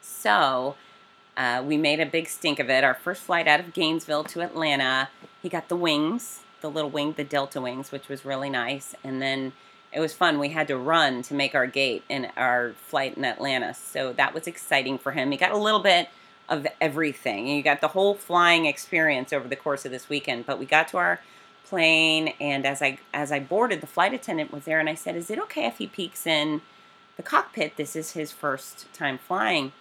So 0.01 0.77
uh, 1.37 1.63
we 1.65 1.77
made 1.77 2.01
a 2.01 2.07
big 2.07 2.29
stink 2.29 2.59
of 2.59 2.69
it. 2.69 2.85
Our 2.85 2.95
first 2.95 3.23
flight 3.23 3.47
out 3.47 3.61
of 3.61 3.73
Gainesville 3.73 4.25
to 4.25 4.41
Atlanta, 4.41 5.09
he 5.43 5.49
got 5.49 5.69
the 5.69 5.77
wings, 5.77 6.41
the 6.61 6.71
little 6.71 6.91
wing, 6.91 7.15
the 7.17 7.25
Delta 7.25 7.61
wings, 7.61 7.93
which 7.93 8.09
was 8.09 8.25
really 8.25 8.51
nice. 8.51 8.95
And 9.05 9.23
then 9.23 9.53
it 9.93 10.01
was 10.01 10.13
fun. 10.13 10.39
We 10.39 10.51
had 10.51 10.69
to 10.69 10.77
run 10.77 11.23
to 11.23 11.35
make 11.35 11.55
our 11.55 11.67
gate 11.67 12.05
in 12.09 12.29
our 12.37 12.73
flight 12.73 13.17
in 13.17 13.25
Atlanta. 13.25 13.75
So 13.75 14.13
that 14.15 14.35
was 14.35 14.47
exciting 14.47 14.99
for 14.99 15.13
him. 15.13 15.31
He 15.31 15.37
got 15.37 15.53
a 15.53 15.57
little 15.57 15.81
bit 15.81 16.09
of 16.49 16.67
everything. 16.81 17.47
You 17.47 17.63
got 17.63 17.81
the 17.81 17.89
whole 17.89 18.15
flying 18.15 18.67
experience 18.67 19.33
over 19.33 19.49
the 19.49 19.57
course 19.57 19.85
of 19.85 19.93
this 19.93 20.09
weekend. 20.09 20.47
But 20.47 20.59
we 20.59 20.67
got 20.67 20.89
to 20.89 20.97
our 20.97 21.21
plane 21.65 22.35
and 22.41 22.67
as 22.67 22.81
I 22.83 22.99
as 23.13 23.31
I 23.31 23.41
boarded 23.41 23.81
the 23.81 23.87
flight 23.87 24.15
attendant 24.15 24.53
was 24.53 24.65
there 24.65 24.81
and 24.81 24.89
I 24.89 24.95
said, 24.95 25.17
"Is 25.17 25.31
it 25.31 25.39
okay 25.41 25.67
if 25.67 25.79
he 25.79 25.87
peeks 25.87 26.27
in 26.27 26.63
the 27.17 27.23
cockpit? 27.23 27.77
This 27.77 27.95
is 27.95 28.13
his 28.13 28.33
first 28.33 28.93
time 28.93 29.19
flying." 29.19 29.73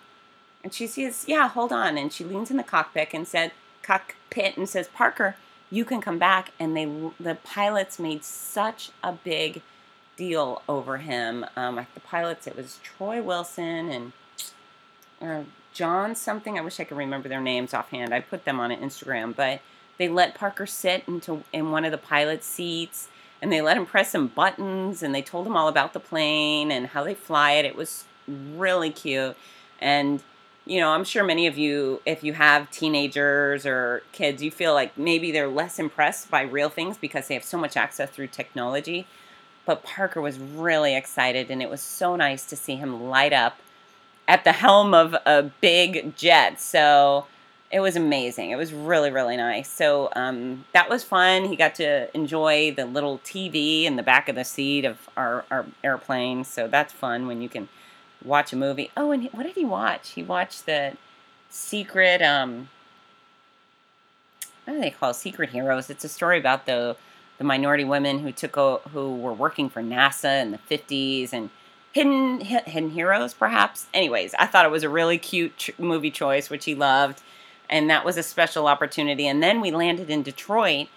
And 0.64 0.74
she 0.74 0.88
says, 0.88 1.26
"Yeah, 1.28 1.48
hold 1.48 1.72
on." 1.72 1.98
And 1.98 2.12
she 2.12 2.24
leans 2.24 2.52
in 2.52 2.58
the 2.58 2.64
cockpit 2.64 3.10
and 3.14 3.28
said, 3.28 3.52
"Cockpit," 3.82 4.58
and 4.58 4.68
says, 4.68 4.88
"Parker, 4.90 5.36
you 5.70 5.86
can 5.86 6.02
come 6.02 6.20
back." 6.20 6.52
And 6.60 6.76
they, 6.76 6.86
the 7.20 7.36
pilots 7.36 8.00
made 8.00 8.24
such 8.24 8.92
a 9.04 9.14
big 9.14 9.62
deal 10.18 10.62
over 10.68 10.98
him. 10.98 11.46
Um, 11.56 11.86
the 11.94 12.00
pilots, 12.02 12.48
it 12.48 12.58
was 12.58 12.80
Troy 12.84 13.22
Wilson 13.22 13.90
and 13.90 14.12
uh, 15.22 15.44
John 15.74 16.16
something. 16.16 16.58
I 16.58 16.62
wish 16.62 16.80
I 16.80 16.84
could 16.84 16.98
remember 16.98 17.30
their 17.30 17.40
names 17.40 17.74
offhand. 17.74 18.14
I 18.14 18.20
put 18.20 18.44
them 18.44 18.60
on 18.60 18.72
Instagram, 18.72 19.36
but 19.36 19.62
they 19.98 20.10
let 20.10 20.36
Parker 20.36 20.66
sit 20.66 21.04
into 21.08 21.44
in 21.52 21.72
one 21.72 21.86
of 21.86 21.92
the 21.92 21.98
pilot 21.98 22.44
seats 22.44 23.10
and 23.42 23.52
they 23.52 23.62
let 23.62 23.78
him 23.78 23.86
press 23.86 24.12
some 24.12 24.28
buttons 24.28 25.04
and 25.04 25.14
they 25.14 25.22
told 25.22 25.46
him 25.46 25.56
all 25.56 25.68
about 25.68 25.94
the 25.94 26.00
plane 26.00 26.72
and 26.72 26.88
how 26.88 27.04
they 27.04 27.14
fly 27.14 27.52
it. 27.54 27.66
It 27.66 27.76
was 27.76 28.06
really 28.28 28.90
cute. 28.90 29.36
And 29.80 30.24
you 30.68 30.82
know, 30.82 30.90
I'm 30.90 31.06
sure 31.06 31.24
many 31.24 31.48
of 31.48 31.58
you, 31.58 32.02
if 32.06 32.24
you 32.24 32.34
have 32.34 32.70
teenagers 32.72 33.66
or 33.66 34.04
kids, 34.12 34.44
you 34.44 34.52
feel 34.52 34.74
like 34.74 34.98
maybe 34.98 35.32
they're 35.32 35.48
less 35.48 35.80
impressed 35.80 36.30
by 36.30 36.42
real 36.42 36.70
things 36.70 36.98
because 36.98 37.28
they 37.28 37.36
have 37.36 37.44
so 37.44 37.58
much 37.58 37.78
access 37.78 38.10
through 38.10 38.28
technology. 38.28 39.08
But 39.66 39.84
Parker 39.84 40.22
was 40.22 40.38
really 40.40 40.96
excited, 40.96 41.50
and 41.50 41.62
it 41.62 41.70
was 41.70 41.82
so 41.82 42.16
nice 42.16 42.46
to 42.48 42.56
see 42.56 42.76
him 42.76 43.04
light 43.04 43.34
up 43.34 43.60
at 44.28 44.44
the 44.44 44.52
helm 44.52 44.94
of 44.94 45.16
a 45.26 45.52
big 45.62 46.16
jet. 46.18 46.60
So 46.60 47.28
it 47.70 47.82
was 47.82 47.96
amazing. 47.96 48.52
It 48.52 48.56
was 48.56 48.72
really, 48.72 49.12
really 49.12 49.36
nice. 49.36 49.70
So 49.70 50.10
um, 50.16 50.66
that 50.74 50.90
was 50.90 51.04
fun. 51.04 51.46
He 51.46 51.56
got 51.56 51.76
to 51.76 52.16
enjoy 52.16 52.72
the 52.72 52.86
little 52.86 53.20
TV 53.20 53.84
in 53.84 53.98
the 53.98 54.04
back 54.04 54.30
of 54.30 54.36
the 54.36 54.46
seat 54.46 54.86
of 54.86 55.10
our, 55.18 55.44
our 55.52 55.66
airplane. 55.84 56.44
So 56.46 56.68
that's 56.68 56.94
fun 56.94 57.28
when 57.28 57.42
you 57.42 57.50
can 57.50 57.68
watch 58.24 58.54
a 58.54 58.56
movie. 58.56 58.92
Oh, 58.96 59.12
and 59.12 59.28
what 59.34 59.44
did 59.44 59.56
he 59.56 59.66
watch? 59.66 60.12
He 60.12 60.24
watched 60.24 60.66
the 60.66 60.94
Secret. 61.50 62.22
Um, 62.22 62.70
what 64.66 64.74
do 64.76 64.80
they 64.80 64.90
call 64.90 65.14
Secret 65.14 65.50
Heroes? 65.50 65.90
It's 65.90 66.04
a 66.04 66.10
story 66.10 66.38
about 66.38 66.66
the 66.66 66.96
the 67.38 67.44
minority 67.44 67.84
women 67.84 68.20
who 68.20 68.32
took 68.32 68.58
a, 68.58 68.78
who 68.92 69.16
were 69.16 69.34
working 69.34 69.70
for 69.70 69.82
NASA 69.82 70.42
in 70.42 70.52
the 70.52 70.58
50s 70.58 71.32
and 71.34 71.52
hidden 71.92 72.42
hidden 72.42 72.90
heroes 72.90 73.34
perhaps. 73.34 73.88
Anyways, 73.94 74.34
I 74.40 74.48
thought 74.48 74.66
it 74.66 74.72
was 74.72 74.84
a 74.84 74.90
really 74.90 75.18
cute 75.18 75.56
ch- 75.58 75.72
movie 75.78 76.12
choice 76.12 76.50
which 76.50 76.66
he 76.66 76.74
loved 76.74 77.22
and 77.70 77.90
that 77.90 78.06
was 78.06 78.18
a 78.18 78.24
special 78.24 78.68
opportunity 78.68 79.28
and 79.28 79.42
then 79.42 79.62
we 79.62 79.72
landed 79.72 80.10
in 80.10 80.24
Detroit 80.24 80.88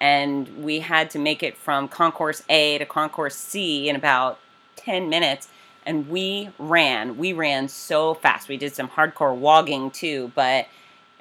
and 0.00 0.64
we 0.64 0.80
had 0.80 1.10
to 1.10 1.18
make 1.18 1.42
it 1.42 1.56
from 1.56 1.88
concourse 1.88 2.42
A 2.48 2.78
to 2.78 2.86
concourse 2.86 3.36
C 3.36 3.88
in 3.88 3.96
about 3.96 4.38
10 4.76 5.08
minutes 5.08 5.48
and 5.84 6.08
we 6.08 6.50
ran. 6.58 7.16
We 7.16 7.32
ran 7.32 7.68
so 7.68 8.14
fast. 8.14 8.48
We 8.48 8.56
did 8.56 8.74
some 8.74 8.88
hardcore 8.88 9.34
wogging 9.34 9.90
too, 9.90 10.32
but 10.34 10.66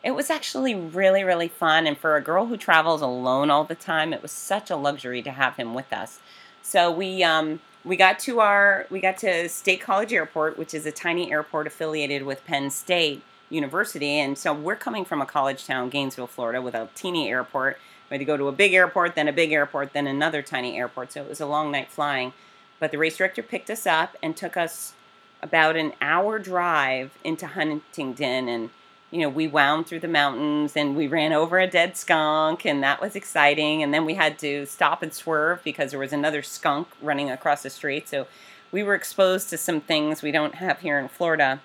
it 0.04 0.12
was 0.12 0.30
actually 0.30 0.76
really, 0.76 1.24
really 1.24 1.48
fun. 1.48 1.88
And 1.88 1.98
for 1.98 2.16
a 2.16 2.22
girl 2.22 2.48
who 2.48 2.58
travels 2.58 3.02
alone 3.02 3.50
all 3.50 3.64
the 3.64 3.76
time, 3.76 4.14
it 4.14 4.22
was 4.22 4.32
such 4.32 4.70
a 4.70 4.76
luxury 4.76 5.22
to 5.24 5.32
have 5.32 5.56
him 5.56 5.74
with 5.74 5.92
us. 5.94 6.20
So 6.64 6.92
we 6.92 7.24
um, 7.24 7.60
we 7.84 7.96
got 7.96 8.20
to 8.20 8.40
our 8.40 8.86
we 8.90 9.00
got 9.00 9.18
to 9.18 9.50
State 9.50 9.82
College 9.82 10.14
Airport, 10.14 10.58
which 10.58 10.74
is 10.74 10.86
a 10.86 10.92
tiny 10.92 11.32
airport 11.32 11.68
affiliated 11.68 12.24
with 12.24 12.46
Penn 12.46 12.70
State 12.70 13.24
University. 13.52 14.20
And 14.20 14.38
so 14.38 14.54
we're 14.54 14.76
coming 14.76 15.06
from 15.06 15.22
a 15.22 15.26
college 15.26 15.66
town, 15.66 15.90
Gainesville, 15.90 16.28
Florida, 16.28 16.62
with 16.62 16.74
a 16.74 16.90
teeny 16.96 17.30
airport. 17.30 17.78
We 18.10 18.16
had 18.16 18.20
to 18.20 18.26
go 18.26 18.38
to 18.38 18.48
a 18.48 18.52
big 18.52 18.74
airport, 18.74 19.16
then 19.16 19.28
a 19.28 19.34
big 19.34 19.52
airport, 19.52 19.94
then 19.94 20.08
another 20.08 20.42
tiny 20.42 20.78
airport. 20.78 21.12
So 21.14 21.22
it 21.22 21.30
was 21.30 21.42
a 21.42 21.46
long 21.46 21.72
night 21.72 21.90
flying. 21.90 22.34
But 22.80 22.92
the 22.92 22.98
race 22.98 23.18
director 23.18 23.44
picked 23.44 23.70
us 23.70 23.86
up 23.86 24.18
and 24.24 24.36
took 24.36 24.58
us 24.58 24.94
about 25.42 25.76
an 25.76 25.94
hour 26.02 26.40
drive 26.40 27.18
into 27.24 27.48
Huntingdon 27.48 28.48
and 28.48 28.70
you 29.12 29.20
know, 29.20 29.30
we 29.30 29.46
wound 29.46 29.88
through 29.88 30.00
the 30.00 30.08
mountains 30.08 30.76
and 30.76 30.96
we 30.96 31.06
ran 31.06 31.34
over 31.34 31.60
a 31.60 31.68
dead 31.68 31.98
skunk, 31.98 32.66
and 32.66 32.82
that 32.82 33.02
was 33.02 33.16
exciting. 33.16 33.84
And 33.84 33.94
then 33.94 34.06
we 34.06 34.14
had 34.14 34.40
to 34.40 34.66
stop 34.66 35.04
and 35.04 35.14
swerve 35.14 35.62
because 35.64 35.92
there 35.92 36.00
was 36.00 36.14
another 36.14 36.42
skunk 36.42 36.88
running 37.02 37.30
across 37.30 37.62
the 37.62 37.70
street. 37.70 38.08
So 38.08 38.26
we 38.72 38.84
were 38.84 38.96
exposed 38.96 39.50
to 39.50 39.58
some 39.58 39.82
things 39.82 40.22
we 40.22 40.32
don't 40.32 40.56
have 40.56 40.80
here 40.80 40.98
in 40.98 41.10
Florida. 41.10 41.60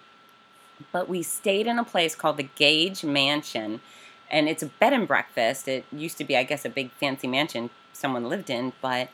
But 0.93 1.09
we 1.09 1.23
stayed 1.23 1.67
in 1.67 1.79
a 1.79 1.85
place 1.85 2.15
called 2.15 2.37
the 2.37 2.49
Gage 2.55 3.05
Mansion, 3.05 3.81
and 4.31 4.49
it's 4.49 4.62
a 4.62 4.67
bed 4.67 4.93
and 4.93 5.07
breakfast. 5.07 5.69
It 5.69 5.85
used 5.93 6.19
to 6.19 6.25
be, 6.25 6.37
I 6.37 6.43
guess, 6.43 6.65
a 6.65 6.69
big 6.69 6.91
fancy 6.93 7.27
mansion 7.27 7.71
someone 7.93 8.29
lived 8.29 8.51
in, 8.51 8.73
but 8.81 9.09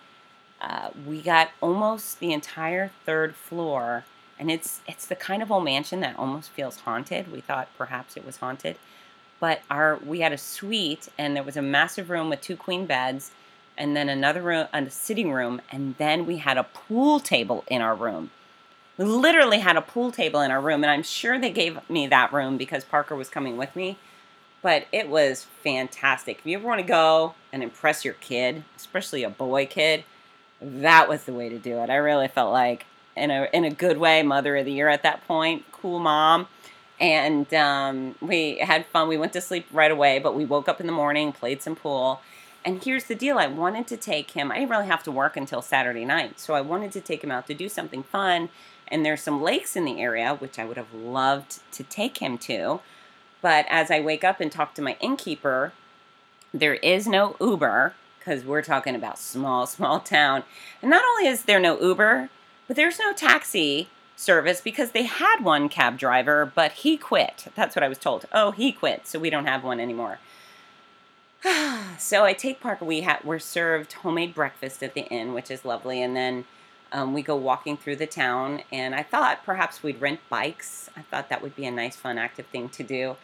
uh, 0.60 0.90
we 1.06 1.20
got 1.20 1.50
almost 1.60 2.20
the 2.20 2.32
entire 2.32 2.90
third 3.04 3.34
floor, 3.34 4.04
and 4.38 4.50
it's 4.50 4.80
it's 4.86 5.06
the 5.06 5.16
kind 5.16 5.42
of 5.42 5.50
old 5.50 5.64
mansion 5.64 6.00
that 6.00 6.18
almost 6.18 6.50
feels 6.50 6.78
haunted. 6.80 7.30
We 7.32 7.40
thought 7.40 7.68
perhaps 7.76 8.16
it 8.16 8.24
was 8.24 8.36
haunted, 8.38 8.76
but 9.40 9.62
our 9.70 9.98
we 10.04 10.20
had 10.20 10.32
a 10.32 10.38
suite, 10.38 11.08
and 11.18 11.34
there 11.34 11.42
was 11.42 11.56
a 11.56 11.62
massive 11.62 12.10
room 12.10 12.28
with 12.30 12.40
two 12.40 12.56
queen 12.56 12.86
beds, 12.86 13.32
and 13.76 13.96
then 13.96 14.08
another 14.08 14.42
room, 14.42 14.68
and 14.72 14.86
a 14.86 14.90
sitting 14.90 15.32
room, 15.32 15.60
and 15.70 15.96
then 15.98 16.26
we 16.26 16.38
had 16.38 16.56
a 16.58 16.64
pool 16.64 17.18
table 17.20 17.64
in 17.68 17.82
our 17.82 17.94
room. 17.94 18.30
We 18.98 19.04
literally 19.06 19.60
had 19.60 19.76
a 19.76 19.82
pool 19.82 20.12
table 20.12 20.40
in 20.40 20.50
our 20.50 20.60
room, 20.60 20.84
and 20.84 20.90
I'm 20.90 21.02
sure 21.02 21.38
they 21.38 21.50
gave 21.50 21.78
me 21.88 22.06
that 22.08 22.32
room 22.32 22.58
because 22.58 22.84
Parker 22.84 23.16
was 23.16 23.28
coming 23.28 23.56
with 23.56 23.74
me. 23.74 23.96
But 24.60 24.86
it 24.92 25.08
was 25.08 25.46
fantastic. 25.64 26.38
If 26.38 26.46
you 26.46 26.58
ever 26.58 26.66
want 26.66 26.80
to 26.80 26.86
go 26.86 27.34
and 27.52 27.62
impress 27.62 28.04
your 28.04 28.14
kid, 28.14 28.64
especially 28.76 29.24
a 29.24 29.30
boy 29.30 29.66
kid, 29.66 30.04
that 30.60 31.08
was 31.08 31.24
the 31.24 31.32
way 31.32 31.48
to 31.48 31.58
do 31.58 31.78
it. 31.78 31.90
I 31.90 31.96
really 31.96 32.28
felt 32.28 32.52
like 32.52 32.86
in 33.16 33.30
a 33.30 33.48
in 33.52 33.64
a 33.64 33.70
good 33.70 33.98
way, 33.98 34.22
mother 34.22 34.56
of 34.56 34.64
the 34.64 34.72
year 34.72 34.88
at 34.88 35.02
that 35.02 35.26
point, 35.26 35.64
cool 35.72 35.98
mom. 35.98 36.46
And 37.00 37.52
um, 37.52 38.14
we 38.20 38.58
had 38.58 38.86
fun. 38.86 39.08
We 39.08 39.16
went 39.16 39.32
to 39.32 39.40
sleep 39.40 39.66
right 39.72 39.90
away, 39.90 40.20
but 40.20 40.36
we 40.36 40.44
woke 40.44 40.68
up 40.68 40.80
in 40.80 40.86
the 40.86 40.92
morning, 40.92 41.32
played 41.32 41.60
some 41.62 41.74
pool. 41.74 42.20
And 42.64 42.84
here's 42.84 43.04
the 43.04 43.16
deal: 43.16 43.38
I 43.38 43.48
wanted 43.48 43.88
to 43.88 43.96
take 43.96 44.32
him. 44.32 44.52
I 44.52 44.58
didn't 44.58 44.70
really 44.70 44.86
have 44.86 45.02
to 45.04 45.10
work 45.10 45.36
until 45.36 45.62
Saturday 45.62 46.04
night, 46.04 46.38
so 46.38 46.54
I 46.54 46.60
wanted 46.60 46.92
to 46.92 47.00
take 47.00 47.24
him 47.24 47.32
out 47.32 47.48
to 47.48 47.54
do 47.54 47.68
something 47.68 48.04
fun. 48.04 48.50
And 48.92 49.04
there's 49.04 49.22
some 49.22 49.42
lakes 49.42 49.74
in 49.74 49.84
the 49.84 50.00
area, 50.00 50.34
which 50.34 50.58
I 50.58 50.64
would 50.64 50.76
have 50.76 50.92
loved 50.92 51.60
to 51.72 51.82
take 51.82 52.18
him 52.18 52.38
to. 52.38 52.80
But 53.40 53.66
as 53.68 53.90
I 53.90 54.00
wake 54.00 54.22
up 54.22 54.38
and 54.38 54.52
talk 54.52 54.74
to 54.74 54.82
my 54.82 54.96
innkeeper, 55.00 55.72
there 56.54 56.74
is 56.74 57.08
no 57.08 57.34
Uber 57.40 57.94
because 58.18 58.44
we're 58.44 58.62
talking 58.62 58.94
about 58.94 59.18
small, 59.18 59.66
small 59.76 59.98
town. 59.98 60.44
And 60.80 60.90
not 60.90 61.04
only 61.04 61.26
is 61.26 61.44
there 61.44 61.58
no 61.58 61.80
Uber, 61.80 62.28
but 62.68 62.76
there's 62.76 62.98
no 62.98 63.12
taxi 63.12 63.88
service 64.14 64.60
because 64.60 64.92
they 64.92 65.04
had 65.04 65.40
one 65.40 65.68
cab 65.68 65.98
driver, 65.98 66.50
but 66.54 66.72
he 66.72 66.96
quit. 66.96 67.46
That's 67.56 67.74
what 67.74 67.82
I 67.82 67.88
was 67.88 67.98
told. 67.98 68.26
Oh, 68.30 68.50
he 68.52 68.72
quit, 68.72 69.06
so 69.06 69.18
we 69.18 69.30
don't 69.30 69.46
have 69.46 69.64
one 69.64 69.80
anymore. 69.80 70.18
so 71.98 72.24
I 72.24 72.32
take 72.32 72.60
Parker. 72.60 72.84
We 72.84 73.00
ha- 73.02 73.20
we're 73.24 73.38
served 73.38 73.94
homemade 73.94 74.34
breakfast 74.34 74.82
at 74.82 74.94
the 74.94 75.06
inn, 75.06 75.32
which 75.32 75.50
is 75.50 75.64
lovely, 75.64 76.00
and 76.00 76.14
then 76.14 76.44
um, 76.92 77.12
we 77.12 77.22
go 77.22 77.36
walking 77.36 77.76
through 77.76 77.96
the 77.96 78.06
town. 78.06 78.62
And 78.70 78.94
I 78.94 79.02
thought 79.02 79.44
perhaps 79.44 79.82
we'd 79.82 80.00
rent 80.00 80.20
bikes. 80.28 80.90
I 80.96 81.02
thought 81.02 81.28
that 81.30 81.42
would 81.42 81.56
be 81.56 81.64
a 81.64 81.70
nice, 81.70 81.96
fun, 81.96 82.18
active 82.18 82.46
thing 82.46 82.68
to 82.70 82.82
do. 82.82 83.16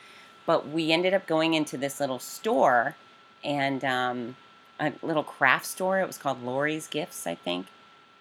But 0.47 0.69
we 0.69 0.93
ended 0.93 1.13
up 1.15 1.27
going 1.27 1.55
into 1.55 1.77
this 1.77 2.01
little 2.01 2.19
store, 2.19 2.97
and 3.45 3.85
um, 3.85 4.37
a 4.81 4.93
little 5.03 5.23
craft 5.23 5.67
store. 5.67 6.01
It 6.01 6.07
was 6.07 6.19
called 6.19 6.43
Lori's 6.43 6.87
Gifts, 6.87 7.27
I 7.27 7.35
think. 7.35 7.67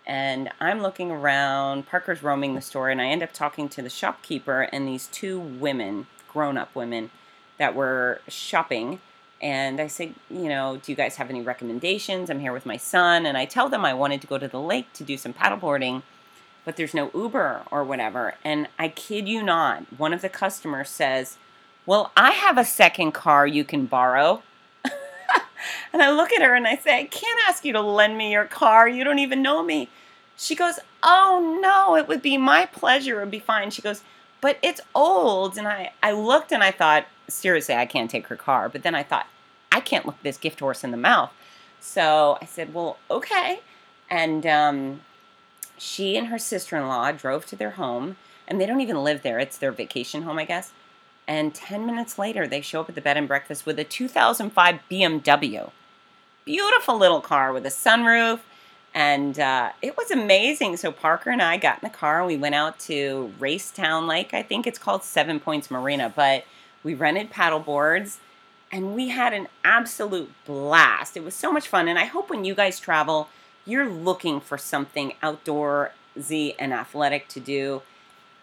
And 0.06 0.50
I'm 0.60 0.82
looking 0.82 1.12
around. 1.12 1.88
Parker's 1.88 2.24
roaming 2.24 2.56
the 2.56 2.62
store, 2.62 2.90
and 2.90 3.02
I 3.02 3.06
end 3.06 3.24
up 3.24 3.34
talking 3.34 3.70
to 3.70 3.82
the 3.82 3.90
shopkeeper 3.90 4.64
and 4.72 4.88
these 4.88 5.08
two 5.08 5.40
women, 5.40 6.08
grown 6.32 6.58
up 6.58 6.76
women, 6.76 7.12
that 7.58 7.76
were 7.76 8.22
shopping. 8.28 9.00
And 9.42 9.80
I 9.80 9.88
said, 9.88 10.16
you 10.30 10.50
know, 10.50 10.80
do 10.82 10.92
you 10.92 10.96
guys 10.96 11.18
have 11.18 11.30
any 11.30 11.42
recommendations? 11.42 12.30
I'm 12.30 12.40
here 12.40 12.54
with 12.54 12.66
my 12.66 12.78
son. 12.78 13.26
And 13.26 13.38
I 13.38 13.46
tell 13.46 13.70
them 13.70 13.86
I 13.86 13.94
wanted 13.94 14.22
to 14.22 14.28
go 14.28 14.38
to 14.38 14.48
the 14.48 14.60
lake 14.60 14.92
to 14.94 15.04
do 15.04 15.18
some 15.18 15.34
paddleboarding, 15.34 16.02
but 16.66 16.76
there's 16.76 16.94
no 16.94 17.12
Uber 17.14 17.64
or 17.70 17.84
whatever. 17.84 18.36
And 18.44 18.68
I 18.80 18.90
kid 18.90 19.28
you 19.28 19.44
not, 19.44 19.84
one 19.98 20.14
of 20.14 20.22
the 20.22 20.30
customers 20.30 20.90
says, 20.90 21.38
well, 21.86 22.12
I 22.18 22.32
have 22.32 22.58
a 22.58 22.66
second 22.66 23.14
car 23.14 23.48
you 23.48 23.64
can 23.64 23.86
borrow. 23.86 24.42
and 25.94 26.02
I 26.02 26.12
look 26.12 26.32
at 26.34 26.42
her 26.42 26.54
and 26.54 26.68
I 26.68 26.76
say, 26.76 27.00
I 27.00 27.04
can't 27.06 27.40
ask 27.48 27.64
you 27.64 27.74
to 27.74 27.82
lend 27.82 28.18
me 28.18 28.32
your 28.32 28.46
car. 28.46 28.90
You 28.90 29.04
don't 29.04 29.20
even 29.20 29.42
know 29.42 29.64
me. 29.64 29.90
She 30.36 30.56
goes, 30.56 30.80
Oh 31.02 31.60
no, 31.62 31.96
it 31.96 32.08
would 32.08 32.22
be 32.22 32.38
my 32.38 32.66
pleasure. 32.66 33.18
It 33.18 33.26
would 33.26 33.32
be 33.32 33.40
fine. 33.40 33.72
She 33.72 33.82
goes, 33.82 34.02
But 34.42 34.58
it's 34.62 34.82
old. 34.94 35.58
And 35.58 35.68
I, 35.68 35.94
I 36.04 36.12
looked 36.12 36.52
and 36.52 36.64
I 36.64 36.72
thought, 36.72 37.06
Seriously, 37.28 37.76
I 37.76 37.86
can't 37.86 38.10
take 38.10 38.28
her 38.28 38.36
car. 38.36 38.70
But 38.70 38.84
then 38.84 38.96
I 38.96 39.04
thought, 39.04 39.28
I 39.72 39.80
can't 39.80 40.06
look 40.06 40.22
this 40.24 40.38
gift 40.38 40.60
horse 40.60 40.84
in 40.84 40.92
the 40.92 40.98
mouth. 40.98 41.32
So 41.80 42.38
I 42.42 42.46
said, 42.46 42.74
Well, 42.74 42.98
okay. 43.10 43.62
And 44.10 44.46
um, 44.46 45.02
she 45.78 46.18
and 46.18 46.28
her 46.28 46.40
sister 46.40 46.78
in 46.78 46.88
law 46.88 47.12
drove 47.12 47.46
to 47.48 47.56
their 47.56 47.72
home. 47.72 48.18
And 48.48 48.62
they 48.62 48.66
don't 48.66 48.82
even 48.82 49.04
live 49.04 49.24
there, 49.24 49.40
it's 49.40 49.58
their 49.58 49.72
vacation 49.72 50.24
home, 50.24 50.40
I 50.40 50.46
guess. 50.46 50.72
And 51.28 51.54
10 51.54 51.86
minutes 51.86 52.18
later, 52.18 52.48
they 52.48 52.62
show 52.62 52.82
up 52.82 52.90
at 52.90 52.96
the 52.96 53.02
bed 53.02 53.18
and 53.18 53.28
breakfast 53.28 53.66
with 53.66 53.78
a 53.78 53.84
2005 53.84 54.80
BMW. 54.90 55.72
Beautiful 56.46 56.98
little 56.98 57.20
car 57.20 57.52
with 57.52 57.66
a 57.66 57.70
sunroof. 57.70 58.40
And 58.94 59.38
uh, 59.38 59.72
it 59.82 59.98
was 59.98 60.10
amazing. 60.10 60.78
So 60.78 60.94
Parker 60.94 61.30
and 61.30 61.42
I 61.42 61.58
got 61.58 61.84
in 61.84 61.90
the 61.90 61.96
car 61.96 62.20
and 62.20 62.28
we 62.28 62.38
went 62.38 62.56
out 62.56 62.80
to 62.82 63.32
Raystown 63.40 64.08
Lake. 64.08 64.34
I 64.34 64.42
think 64.42 64.66
it's 64.66 64.80
called 64.80 65.04
Seven 65.04 65.42
Points 65.42 65.70
Marina. 65.70 66.12
But 66.16 66.46
we 66.84 66.94
rented 66.94 67.30
paddle 67.30 67.60
boards 67.60 68.20
and 68.72 68.96
we 68.96 69.10
had 69.10 69.34
an 69.34 69.48
absolute 69.64 70.32
blast. 70.46 71.16
It 71.16 71.24
was 71.24 71.36
so 71.36 71.52
much 71.52 71.68
fun. 71.68 71.88
And 71.88 71.98
I 71.98 72.06
hope 72.06 72.30
when 72.30 72.46
you 72.46 72.54
guys 72.54 72.80
travel, 72.80 73.30
you're 73.66 73.90
looking 73.90 74.40
for 74.40 74.58
something 74.58 75.14
outdoorsy 75.24 76.56
and 76.60 76.74
athletic 76.74 77.28
to 77.30 77.40
do. 77.40 77.82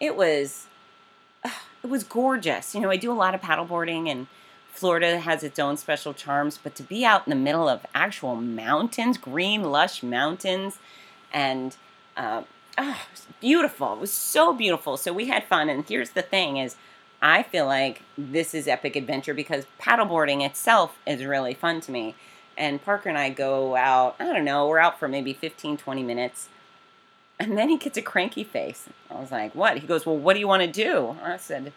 It 0.00 0.16
was 0.16 0.66
it 1.44 1.88
was 1.90 2.04
gorgeous. 2.04 2.74
You 2.74 2.80
know, 2.80 2.90
I 2.90 2.96
do 2.96 3.12
a 3.12 3.14
lot 3.14 3.34
of 3.34 3.40
paddleboarding 3.40 4.08
and 4.08 4.26
Florida 4.74 5.20
has 5.20 5.44
its 5.44 5.58
own 5.58 5.76
special 5.76 6.12
charms, 6.12 6.58
but 6.60 6.74
to 6.74 6.82
be 6.82 7.04
out 7.04 7.26
in 7.26 7.30
the 7.30 7.36
middle 7.36 7.68
of 7.68 7.86
actual 7.94 8.34
mountains, 8.34 9.16
green, 9.18 9.62
lush 9.62 10.02
mountains, 10.02 10.80
and 11.32 11.76
uh, 12.16 12.42
oh, 12.76 13.00
it 13.12 13.20
beautiful. 13.40 13.92
It 13.92 14.00
was 14.00 14.12
so 14.12 14.52
beautiful. 14.52 14.96
So 14.96 15.12
we 15.12 15.28
had 15.28 15.44
fun. 15.44 15.68
And 15.68 15.88
here's 15.88 16.10
the 16.10 16.22
thing: 16.22 16.56
is 16.56 16.74
I 17.24 17.42
feel 17.42 17.64
like 17.64 18.02
this 18.18 18.52
is 18.52 18.68
epic 18.68 18.96
adventure 18.96 19.32
because 19.32 19.64
paddleboarding 19.80 20.44
itself 20.44 20.98
is 21.06 21.24
really 21.24 21.54
fun 21.54 21.80
to 21.80 21.90
me. 21.90 22.16
And 22.54 22.84
Parker 22.84 23.08
and 23.08 23.16
I 23.16 23.30
go 23.30 23.76
out. 23.76 24.16
I 24.20 24.26
don't 24.26 24.44
know. 24.44 24.68
We're 24.68 24.78
out 24.78 24.98
for 24.98 25.08
maybe 25.08 25.32
15, 25.32 25.78
20 25.78 26.02
minutes. 26.02 26.50
And 27.40 27.56
then 27.56 27.70
he 27.70 27.78
gets 27.78 27.96
a 27.96 28.02
cranky 28.02 28.44
face. 28.44 28.90
I 29.10 29.14
was 29.18 29.32
like, 29.32 29.54
what? 29.54 29.78
He 29.78 29.87
goes, 29.87 30.04
well, 30.04 30.18
what 30.18 30.34
do 30.34 30.40
you 30.40 30.46
want 30.46 30.64
to 30.64 30.70
do? 30.70 31.16
I 31.22 31.38
said, 31.38 31.72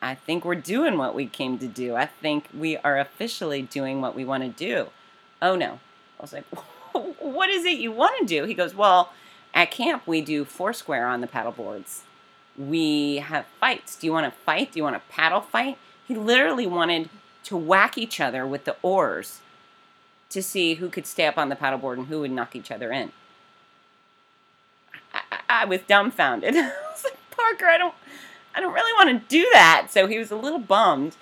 I 0.00 0.14
think 0.14 0.46
we're 0.46 0.54
doing 0.54 0.96
what 0.96 1.14
we 1.14 1.26
came 1.26 1.58
to 1.58 1.66
do. 1.66 1.94
I 1.94 2.06
think 2.06 2.48
we 2.56 2.78
are 2.78 2.98
officially 2.98 3.60
doing 3.60 4.00
what 4.00 4.14
we 4.14 4.24
want 4.24 4.42
to 4.42 4.48
do. 4.48 4.88
Oh 5.42 5.54
no. 5.54 5.80
I 6.18 6.22
was 6.22 6.32
like, 6.32 6.46
what 7.20 7.50
is 7.50 7.66
it 7.66 7.76
you 7.76 7.92
want 7.92 8.18
to 8.20 8.24
do? 8.24 8.44
He 8.44 8.54
goes, 8.54 8.74
well, 8.74 9.12
at 9.52 9.70
camp 9.70 10.06
we 10.06 10.22
do 10.22 10.46
foursquare 10.46 11.06
on 11.06 11.20
the 11.20 11.26
paddle 11.26 11.52
boards. 11.52 12.04
We 12.58 13.16
have 13.16 13.46
fights. 13.60 13.96
Do 13.96 14.06
you 14.06 14.12
want 14.12 14.32
to 14.32 14.40
fight? 14.40 14.72
Do 14.72 14.78
you 14.78 14.82
want 14.82 14.96
to 14.96 15.14
paddle 15.14 15.40
fight? 15.40 15.78
He 16.06 16.14
literally 16.14 16.66
wanted 16.66 17.08
to 17.44 17.56
whack 17.56 17.96
each 17.96 18.20
other 18.20 18.46
with 18.46 18.64
the 18.64 18.76
oars 18.82 19.40
to 20.30 20.42
see 20.42 20.74
who 20.74 20.88
could 20.88 21.06
stay 21.06 21.26
up 21.26 21.38
on 21.38 21.48
the 21.48 21.56
paddleboard 21.56 21.98
and 21.98 22.06
who 22.08 22.20
would 22.20 22.30
knock 22.30 22.56
each 22.56 22.70
other 22.70 22.92
in. 22.92 23.12
I, 25.14 25.20
I, 25.30 25.40
I 25.48 25.64
was 25.64 25.80
dumbfounded. 25.86 26.56
I 26.56 26.72
was 26.90 27.04
like, 27.04 27.16
Parker, 27.30 27.66
I 27.66 27.78
don't 27.78 27.94
I 28.54 28.60
don't 28.60 28.74
really 28.74 28.92
want 28.94 29.22
to 29.22 29.28
do 29.28 29.48
that. 29.52 29.86
So 29.90 30.06
he 30.06 30.18
was 30.18 30.30
a 30.30 30.36
little 30.36 30.58
bummed. 30.58 31.16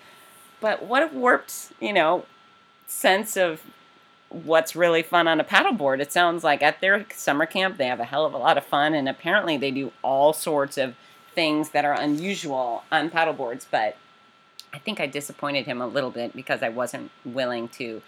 But 0.60 0.84
what 0.84 1.02
a 1.02 1.06
warped, 1.14 1.72
you 1.80 1.92
know, 1.92 2.24
sense 2.86 3.36
of 3.36 3.62
what's 4.30 4.74
really 4.74 5.02
fun 5.02 5.28
on 5.28 5.38
a 5.38 5.44
paddleboard. 5.44 6.00
It 6.00 6.12
sounds 6.12 6.42
like 6.42 6.62
at 6.62 6.80
their 6.80 7.04
summer 7.12 7.46
camp 7.46 7.76
they 7.76 7.86
have 7.86 8.00
a 8.00 8.04
hell 8.04 8.24
of 8.24 8.32
a 8.32 8.38
lot 8.38 8.56
of 8.56 8.64
fun 8.64 8.94
and 8.94 9.08
apparently 9.08 9.56
they 9.56 9.70
do 9.70 9.92
all 10.02 10.32
sorts 10.32 10.78
of 10.78 10.94
things 11.36 11.70
that 11.70 11.84
are 11.84 11.92
unusual 11.92 12.82
on 12.90 13.10
paddleboards, 13.10 13.66
but 13.70 13.96
I 14.72 14.78
think 14.78 14.98
I 14.98 15.06
disappointed 15.06 15.66
him 15.66 15.80
a 15.80 15.86
little 15.86 16.10
bit 16.10 16.34
because 16.34 16.62
I 16.62 16.70
wasn't 16.70 17.12
willing 17.24 17.68
to 17.68 18.02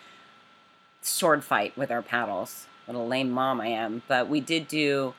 sword 1.03 1.45
fight 1.45 1.77
with 1.77 1.93
our 1.93 2.03
paddles. 2.03 2.67
What 2.87 2.97
a 2.97 3.01
lame 3.01 3.31
mom 3.31 3.61
I 3.61 3.69
am. 3.69 4.03
But 4.09 4.29
we 4.29 4.41
did 4.41 4.67
do 4.67 5.15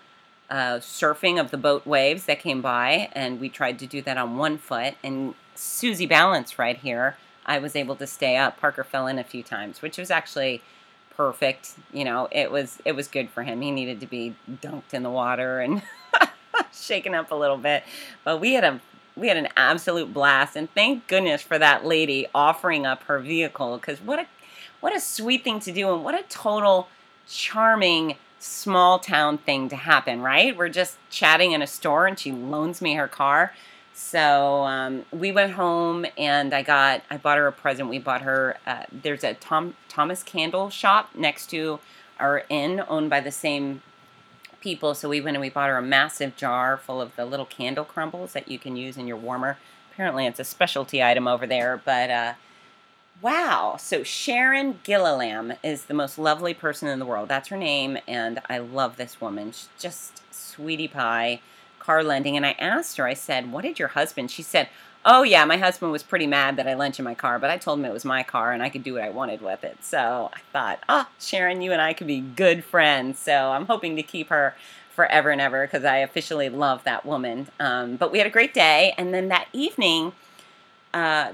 uh, 0.50 0.80
surfing 0.80 1.40
of 1.40 1.52
the 1.52 1.58
boat 1.58 1.86
waves 1.86 2.26
that 2.26 2.40
came 2.40 2.62
by, 2.62 3.10
and 3.14 3.40
we 3.40 3.48
tried 3.48 3.80
to 3.80 3.88
do 3.88 4.02
that 4.02 4.18
on 4.18 4.38
one 4.38 4.58
foot. 4.58 4.96
And 5.04 5.36
Susie 5.56 6.08
Balance 6.08 6.60
right 6.60 6.78
here, 6.78 7.18
I 7.46 7.60
was 7.60 7.76
able 7.76 7.96
to 7.98 8.08
stay 8.08 8.36
up. 8.36 8.60
Parker 8.60 8.84
fell 8.84 9.08
in 9.08 9.20
a 9.20 9.24
few 9.24 9.44
times, 9.44 9.82
which 9.82 9.98
was 9.98 10.12
actually 10.12 10.62
perfect. 11.16 11.76
You 11.94 12.04
know, 12.04 12.28
it 12.32 12.52
was 12.52 12.80
it 12.86 12.94
was 12.94 13.08
good 13.08 13.30
for 13.30 13.44
him. 13.44 13.62
He 13.62 13.72
needed 13.72 14.00
to 14.00 14.08
be 14.08 14.36
dunked 14.50 14.94
in 14.94 15.04
the 15.04 15.10
water 15.10 15.60
and 15.60 15.84
shaken 16.74 17.14
up 17.14 17.32
a 17.32 17.36
little 17.36 17.58
bit, 17.58 17.84
but 18.24 18.40
we 18.40 18.54
had 18.54 18.64
a 18.64 18.82
we 19.16 19.28
had 19.28 19.38
an 19.38 19.50
absolute 19.58 20.14
blast. 20.14 20.56
And 20.56 20.74
thank 20.74 21.08
goodness 21.08 21.42
for 21.42 21.60
that 21.60 21.86
lady 21.86 22.28
offering 22.34 22.86
up 22.86 23.04
her 23.04 23.20
vehicle 23.20 23.78
because 23.78 24.00
what 24.00 24.20
a 24.20 24.28
what 24.80 24.96
a 24.96 25.00
sweet 25.00 25.44
thing 25.44 25.60
to 25.62 25.72
do, 25.72 25.94
and 25.94 26.04
what 26.04 26.16
a 26.16 26.24
total 26.24 26.88
charming 27.28 28.16
small 28.40 29.00
town 29.00 29.38
thing 29.38 29.70
to 29.70 29.76
happen, 29.76 30.22
right? 30.22 30.56
We're 30.56 30.70
just 30.70 30.98
chatting 31.10 31.52
in 31.52 31.62
a 31.62 31.68
store 31.68 32.08
and 32.08 32.18
she 32.18 32.32
loans 32.32 32.82
me 32.82 32.96
her 32.96 33.08
car. 33.08 33.54
So 33.94 34.64
um, 34.64 35.06
we 35.12 35.34
went 35.34 35.52
home 35.52 36.06
and 36.18 36.54
I 36.54 36.64
got 36.64 37.02
I 37.10 37.18
bought 37.18 37.38
her 37.38 37.48
a 37.48 37.52
present. 37.52 37.90
We 37.90 38.00
bought 38.00 38.22
her 38.22 38.58
uh, 38.66 38.84
there's 38.92 39.26
a 39.26 39.34
Tom 39.34 39.76
Thomas 39.90 40.24
Candle 40.24 40.70
shop 40.70 41.10
next 41.16 41.48
to 41.48 41.80
our 42.18 42.44
inn 42.50 42.82
owned 42.88 43.10
by 43.10 43.20
the 43.20 43.32
same 43.32 43.82
people. 44.62 44.94
So 44.96 45.10
we 45.10 45.22
went 45.22 45.36
and 45.36 45.42
we 45.42 45.50
bought 45.50 45.70
her 45.70 45.78
a 45.78 45.82
massive 45.82 46.36
jar 46.36 46.78
full 46.78 47.02
of 47.02 47.16
the 47.16 47.26
little 47.26 47.46
candle 47.46 47.86
crumbles 47.86 48.34
that 48.34 48.50
you 48.50 48.60
can 48.60 48.76
use 48.76 48.98
in 48.98 49.08
your 49.08 49.18
warmer. 49.18 49.58
Apparently 49.92 50.26
it's 50.26 50.40
a 50.40 50.44
specialty 50.44 51.04
item 51.04 51.28
over 51.28 51.46
there, 51.46 51.82
but 51.84 52.10
uh, 52.10 52.34
Wow. 53.22 53.76
So 53.78 54.04
Sharon 54.04 54.76
Gillilam 54.86 55.58
is 55.62 55.86
the 55.86 55.94
most 55.94 56.18
lovely 56.18 56.54
person 56.54 56.88
in 56.88 57.00
the 57.00 57.06
world. 57.06 57.28
That's 57.28 57.50
her 57.50 57.58
name, 57.58 57.98
and 58.08 58.40
I 58.50 58.60
love 58.60 58.96
this 58.96 59.20
woman. 59.20 59.52
She's 59.52 59.68
just 59.78 60.22
sweetie 60.34 60.88
pie, 60.88 61.42
car 61.80 62.02
lending. 62.02 62.38
And 62.38 62.46
I 62.46 62.52
asked 62.52 62.96
her, 62.96 63.06
I 63.06 63.14
said, 63.16 63.52
What 63.52 63.64
did 63.64 63.78
your 63.78 63.90
husband? 63.90 64.32
She 64.32 64.42
said, 64.42 64.70
Oh, 65.06 65.24
yeah, 65.24 65.46
my 65.46 65.58
husband 65.58 65.94
was 65.94 66.04
pretty 66.04 66.28
mad 66.28 66.58
that 66.58 66.68
I 66.68 66.74
lent 66.74 67.00
you 67.00 67.06
my 67.06 67.16
car, 67.16 67.40
but 67.40 67.50
I 67.50 67.58
told 67.58 67.80
him 67.80 67.86
it 67.86 67.94
was 67.94 68.04
my 68.04 68.22
car 68.22 68.52
and 68.52 68.62
I 68.62 68.70
could 68.70 68.84
do 68.84 68.94
what 68.94 69.04
I 69.04 69.10
wanted 69.10 69.42
with 69.42 69.64
it. 69.64 69.84
So 69.84 70.30
I 70.34 70.40
thought, 70.52 70.80
Oh, 70.90 71.08
Sharon, 71.20 71.62
you 71.62 71.72
and 71.72 71.82
I 71.82 71.94
could 71.94 72.08
be 72.08 72.20
good 72.20 72.66
friends. 72.66 73.18
So 73.18 73.52
I'm 73.52 73.66
hoping 73.66 73.96
to 73.96 74.04
keep 74.04 74.28
her 74.28 74.56
forever 74.94 75.30
and 75.30 75.40
ever 75.40 75.66
because 75.66 75.86
I 75.86 75.98
officially 75.98 76.50
love 76.50 76.84
that 76.84 77.06
woman. 77.06 77.48
Um, 77.60 77.96
but 77.96 78.12
we 78.12 78.18
had 78.18 78.28
a 78.28 78.32
great 78.32 78.54
day. 78.54 78.94
And 78.98 79.14
then 79.14 79.30
that 79.30 79.48
evening, 79.54 80.12
uh, 80.94 81.32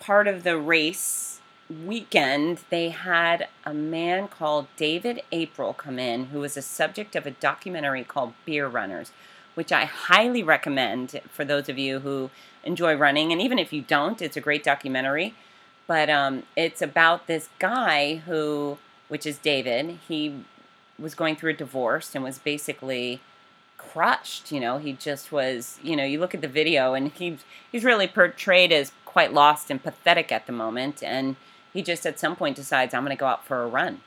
part 0.00 0.26
of 0.26 0.42
the 0.42 0.56
race 0.56 1.40
weekend, 1.68 2.60
they 2.70 2.88
had 2.88 3.48
a 3.66 3.74
man 3.74 4.28
called 4.28 4.66
David 4.76 5.20
April 5.30 5.74
come 5.74 5.98
in 5.98 6.26
who 6.26 6.40
was 6.40 6.56
a 6.56 6.62
subject 6.62 7.14
of 7.14 7.26
a 7.26 7.32
documentary 7.32 8.04
called 8.04 8.32
Beer 8.46 8.66
Runners, 8.66 9.12
which 9.54 9.72
I 9.72 9.84
highly 9.84 10.42
recommend 10.42 11.20
for 11.30 11.44
those 11.44 11.68
of 11.68 11.78
you 11.78 12.00
who 12.00 12.30
enjoy 12.64 12.94
running. 12.94 13.32
And 13.32 13.40
even 13.40 13.58
if 13.58 13.72
you 13.72 13.82
don't, 13.82 14.20
it's 14.20 14.36
a 14.36 14.40
great 14.40 14.64
documentary. 14.64 15.34
But 15.86 16.08
um, 16.10 16.44
it's 16.56 16.82
about 16.82 17.26
this 17.26 17.48
guy 17.58 18.16
who, 18.26 18.78
which 19.08 19.26
is 19.26 19.38
David, 19.38 19.98
he 20.08 20.44
was 20.98 21.14
going 21.14 21.36
through 21.36 21.50
a 21.50 21.54
divorce 21.54 22.14
and 22.14 22.24
was 22.24 22.38
basically 22.38 23.20
crushed 23.76 24.50
you 24.50 24.60
know 24.60 24.78
he 24.78 24.92
just 24.92 25.30
was 25.30 25.78
you 25.82 25.94
know 25.94 26.04
you 26.04 26.18
look 26.18 26.34
at 26.34 26.40
the 26.40 26.48
video 26.48 26.94
and 26.94 27.12
he's 27.12 27.44
he's 27.70 27.84
really 27.84 28.06
portrayed 28.06 28.72
as 28.72 28.92
quite 29.04 29.32
lost 29.32 29.70
and 29.70 29.82
pathetic 29.82 30.32
at 30.32 30.46
the 30.46 30.52
moment 30.52 31.02
and 31.02 31.36
he 31.72 31.82
just 31.82 32.06
at 32.06 32.18
some 32.18 32.34
point 32.34 32.56
decides 32.56 32.94
i'm 32.94 33.04
going 33.04 33.14
to 33.14 33.20
go 33.20 33.26
out 33.26 33.44
for 33.44 33.62
a 33.62 33.66
run 33.66 34.00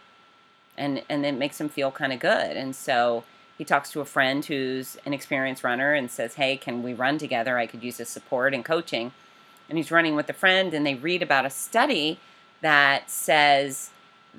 and 0.77 1.03
and 1.09 1.25
it 1.25 1.33
makes 1.33 1.59
him 1.59 1.69
feel 1.69 1.91
kind 1.91 2.11
of 2.11 2.19
good 2.19 2.57
and 2.57 2.75
so 2.75 3.23
he 3.57 3.65
talks 3.65 3.91
to 3.91 4.01
a 4.01 4.05
friend 4.05 4.45
who's 4.45 4.97
an 5.05 5.13
experienced 5.13 5.63
runner 5.63 5.93
and 5.93 6.11
says 6.11 6.35
hey 6.35 6.57
can 6.57 6.83
we 6.83 6.93
run 6.93 7.17
together 7.17 7.57
i 7.57 7.67
could 7.67 7.83
use 7.83 7.97
his 7.97 8.09
support 8.09 8.53
and 8.53 8.65
coaching 8.65 9.11
and 9.69 9.77
he's 9.77 9.91
running 9.91 10.15
with 10.15 10.29
a 10.29 10.33
friend 10.33 10.73
and 10.73 10.85
they 10.85 10.95
read 10.95 11.21
about 11.21 11.45
a 11.45 11.49
study 11.49 12.19
that 12.61 13.09
says 13.09 13.91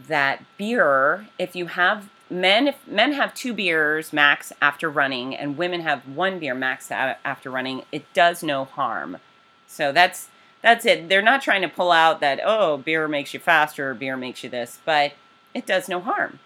that 0.07 0.43
beer 0.57 1.27
if 1.39 1.57
you 1.57 1.67
have 1.67 2.09
men 2.31 2.69
if 2.69 2.87
men 2.87 3.13
have 3.13 3.35
two 3.35 3.53
beers 3.53 4.13
max 4.13 4.53
after 4.61 4.89
running 4.89 5.35
and 5.35 5.57
women 5.57 5.81
have 5.81 6.07
one 6.07 6.39
beer 6.39 6.55
max 6.55 6.91
after 6.91 7.51
running 7.51 7.83
it 7.91 8.05
does 8.13 8.43
no 8.43 8.65
harm 8.65 9.19
so 9.67 9.93
that's 9.93 10.29
that's 10.63 10.85
it. 10.85 11.09
They're 11.09 11.23
not 11.23 11.43
trying 11.43 11.63
to 11.63 11.69
pull 11.69 11.93
out 11.93 12.21
that, 12.21 12.41
oh, 12.45 12.79
beer 12.79 13.07
makes 13.07 13.33
you 13.33 13.41
faster, 13.41 13.91
or 13.91 13.95
beer 13.95 14.17
makes 14.17 14.43
you 14.43 14.51
this, 14.51 14.79
but 14.85 15.13
it 15.55 15.67
does 15.67 15.89
no 15.89 16.01
harm. 16.01 16.41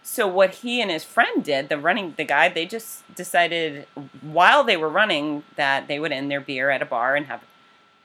And 0.00 0.06
so 0.06 0.26
what 0.26 0.56
he 0.56 0.80
and 0.80 0.90
his 0.90 1.04
friend 1.04 1.44
did, 1.44 1.68
the 1.68 1.78
running 1.78 2.14
the 2.16 2.24
guy, 2.24 2.48
they 2.48 2.66
just 2.66 3.02
decided 3.14 3.86
while 4.20 4.64
they 4.64 4.76
were 4.76 4.88
running 4.88 5.44
that 5.56 5.88
they 5.88 5.98
would 5.98 6.12
end 6.12 6.30
their 6.30 6.40
beer 6.40 6.70
at 6.70 6.82
a 6.82 6.86
bar 6.86 7.16
and 7.16 7.26
have 7.26 7.42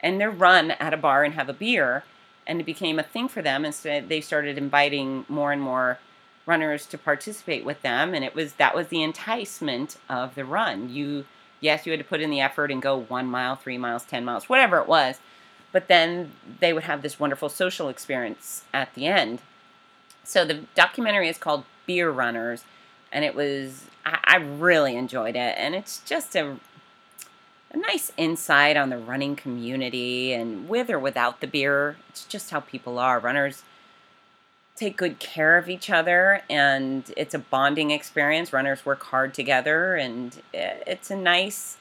end 0.02 0.20
their 0.20 0.32
run 0.32 0.72
at 0.72 0.94
a 0.94 0.98
bar 0.98 1.24
and 1.24 1.34
have 1.34 1.50
a 1.50 1.54
beer. 1.54 2.04
And 2.48 2.60
it 2.60 2.66
became 2.66 3.00
a 3.00 3.04
thing 3.04 3.28
for 3.28 3.42
them. 3.42 3.66
And 3.66 3.74
so 3.74 4.02
they 4.02 4.22
started 4.22 4.58
inviting 4.58 5.26
more 5.28 5.52
and 5.52 5.62
more 5.62 6.00
runners 6.46 6.86
to 6.88 6.98
participate 6.98 7.66
with 7.66 7.82
them. 7.82 8.14
And 8.14 8.24
it 8.24 8.36
was 8.36 8.54
that 8.54 8.76
was 8.76 8.88
the 8.88 9.02
enticement 9.02 9.98
of 10.10 10.36
the 10.36 10.46
run. 10.46 10.90
You 10.90 11.26
yes, 11.60 11.86
you 11.86 11.92
had 11.92 12.00
to 12.00 12.06
put 12.06 12.22
in 12.22 12.30
the 12.30 12.42
effort 12.42 12.72
and 12.72 12.82
go 12.82 12.98
one 12.98 13.28
mile, 13.28 13.56
three 13.56 13.78
miles, 13.78 14.06
ten 14.06 14.24
miles, 14.24 14.48
whatever 14.48 14.78
it 14.78 14.88
was. 14.88 15.20
But 15.72 15.88
then 15.88 16.32
they 16.60 16.72
would 16.72 16.84
have 16.84 17.02
this 17.02 17.20
wonderful 17.20 17.50
social 17.50 17.90
experience 17.90 18.64
at 18.74 18.94
the 18.94 19.08
end. 19.08 19.42
So 20.26 20.46
the 20.46 20.62
documentary 20.76 21.30
is 21.30 21.38
called 21.38 21.64
Beer 21.86 22.10
Runners, 22.10 22.64
and 23.12 23.24
it 23.24 23.36
was 23.36 23.86
I, 24.06 24.20
I 24.24 24.36
really 24.38 24.96
enjoyed 24.96 25.36
it, 25.36 25.56
and 25.58 25.76
it's 25.76 26.02
just 26.02 26.36
a 26.36 26.58
a 27.72 27.78
nice 27.78 28.12
insight 28.18 28.78
on 28.78 28.90
the 28.90 28.98
running 28.98 29.36
community 29.36 30.34
and 30.34 30.68
with 30.70 30.90
or 30.90 30.98
without 30.98 31.42
the 31.42 31.48
beer. 31.48 31.98
It's 32.10 32.26
just 32.26 32.52
how 32.52 32.62
people 32.62 32.98
are. 32.98 33.20
Runners 33.20 33.64
take 34.76 34.98
good 34.98 35.20
care 35.20 35.58
of 35.58 35.70
each 35.70 35.90
other 35.90 36.42
and 36.50 37.12
it's 37.16 37.34
a 37.34 37.40
bonding 37.40 37.92
experience. 37.92 38.54
Runners 38.54 38.86
work 38.86 39.04
hard 39.04 39.34
together 39.34 39.96
and 39.96 40.42
it's 40.54 41.12
a 41.12 41.16
nice 41.16 41.78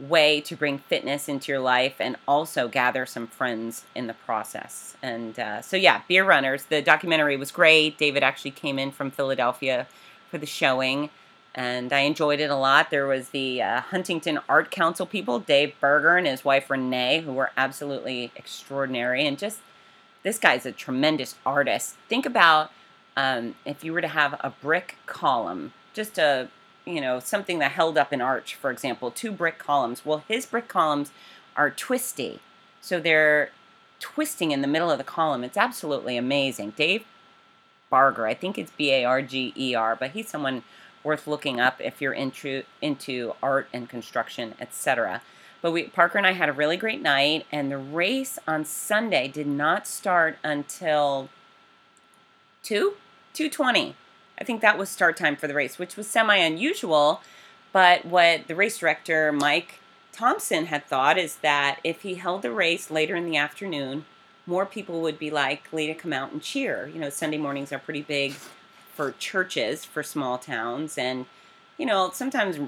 way 0.00 0.40
to 0.40 0.54
bring 0.54 0.78
fitness 0.78 1.28
into 1.28 1.50
your 1.50 1.60
life 1.60 1.96
and 1.98 2.16
also 2.26 2.68
gather 2.68 3.04
some 3.04 3.26
friends 3.26 3.84
in 3.94 4.06
the 4.06 4.14
process. 4.14 4.96
And 5.02 5.38
uh, 5.38 5.60
so, 5.60 5.76
yeah, 5.76 6.02
Beer 6.08 6.24
Runners, 6.24 6.64
the 6.64 6.80
documentary 6.82 7.36
was 7.36 7.50
great. 7.50 7.98
David 7.98 8.22
actually 8.22 8.52
came 8.52 8.78
in 8.78 8.92
from 8.92 9.10
Philadelphia 9.10 9.86
for 10.30 10.38
the 10.38 10.46
showing 10.46 11.10
and 11.54 11.92
I 11.92 12.00
enjoyed 12.00 12.38
it 12.38 12.50
a 12.50 12.56
lot. 12.56 12.90
There 12.90 13.06
was 13.06 13.30
the 13.30 13.60
uh, 13.60 13.80
Huntingdon 13.80 14.38
Art 14.48 14.70
Council 14.70 15.06
people, 15.06 15.40
Dave 15.40 15.74
Berger 15.80 16.16
and 16.16 16.26
his 16.26 16.44
wife 16.44 16.70
Renee, 16.70 17.22
who 17.22 17.32
were 17.32 17.50
absolutely 17.56 18.30
extraordinary 18.36 19.26
and 19.26 19.36
just 19.36 19.58
this 20.22 20.38
guy's 20.38 20.66
a 20.66 20.72
tremendous 20.72 21.36
artist. 21.44 21.96
Think 22.08 22.26
about 22.26 22.70
um, 23.16 23.56
if 23.64 23.82
you 23.82 23.92
were 23.92 24.00
to 24.00 24.08
have 24.08 24.34
a 24.40 24.50
brick 24.50 24.96
column, 25.06 25.72
just 25.94 26.18
a 26.18 26.48
you 26.88 27.00
know 27.00 27.20
something 27.20 27.58
that 27.58 27.72
held 27.72 27.98
up 27.98 28.12
an 28.12 28.20
arch, 28.20 28.54
for 28.54 28.70
example, 28.70 29.10
two 29.10 29.30
brick 29.30 29.58
columns. 29.58 30.04
Well, 30.04 30.24
his 30.28 30.46
brick 30.46 30.68
columns 30.68 31.12
are 31.56 31.70
twisty, 31.70 32.40
so 32.80 33.00
they're 33.00 33.50
twisting 34.00 34.50
in 34.50 34.62
the 34.62 34.68
middle 34.68 34.90
of 34.90 34.98
the 34.98 35.04
column. 35.04 35.44
It's 35.44 35.56
absolutely 35.56 36.16
amazing. 36.16 36.70
Dave 36.76 37.04
Barger, 37.90 38.26
I 38.26 38.34
think 38.34 38.58
it's 38.58 38.70
B 38.72 38.90
A 38.90 39.04
R 39.04 39.22
G 39.22 39.52
E 39.56 39.74
R, 39.74 39.96
but 39.96 40.10
he's 40.10 40.28
someone 40.28 40.62
worth 41.04 41.26
looking 41.26 41.60
up 41.60 41.80
if 41.80 42.00
you're 42.00 42.12
into 42.12 42.64
into 42.80 43.34
art 43.42 43.68
and 43.72 43.88
construction, 43.88 44.54
etc. 44.60 45.22
But 45.60 45.72
we 45.72 45.84
Parker 45.84 46.18
and 46.18 46.26
I 46.26 46.32
had 46.32 46.48
a 46.48 46.52
really 46.52 46.76
great 46.76 47.02
night, 47.02 47.46
and 47.50 47.70
the 47.70 47.78
race 47.78 48.38
on 48.46 48.64
Sunday 48.64 49.28
did 49.28 49.46
not 49.46 49.86
start 49.86 50.38
until 50.44 51.28
two 52.62 52.94
two 53.32 53.48
twenty. 53.48 53.94
I 54.40 54.44
think 54.44 54.60
that 54.60 54.78
was 54.78 54.88
start 54.88 55.16
time 55.16 55.36
for 55.36 55.48
the 55.48 55.54
race, 55.54 55.78
which 55.78 55.96
was 55.96 56.08
semi 56.08 56.36
unusual. 56.36 57.20
But 57.72 58.04
what 58.04 58.46
the 58.46 58.54
race 58.54 58.78
director 58.78 59.32
Mike 59.32 59.80
Thompson 60.12 60.66
had 60.66 60.86
thought 60.86 61.18
is 61.18 61.36
that 61.36 61.78
if 61.84 62.02
he 62.02 62.14
held 62.14 62.42
the 62.42 62.50
race 62.50 62.90
later 62.90 63.14
in 63.14 63.24
the 63.24 63.36
afternoon, 63.36 64.04
more 64.46 64.66
people 64.66 65.00
would 65.02 65.18
be 65.18 65.30
likely 65.30 65.86
to 65.86 65.94
come 65.94 66.12
out 66.12 66.32
and 66.32 66.42
cheer. 66.42 66.90
You 66.92 67.00
know, 67.00 67.10
Sunday 67.10 67.36
mornings 67.36 67.72
are 67.72 67.78
pretty 67.78 68.02
big 68.02 68.32
for 68.94 69.12
churches 69.12 69.84
for 69.84 70.02
small 70.02 70.38
towns, 70.38 70.98
and 70.98 71.26
you 71.76 71.86
know 71.86 72.10
sometimes 72.12 72.58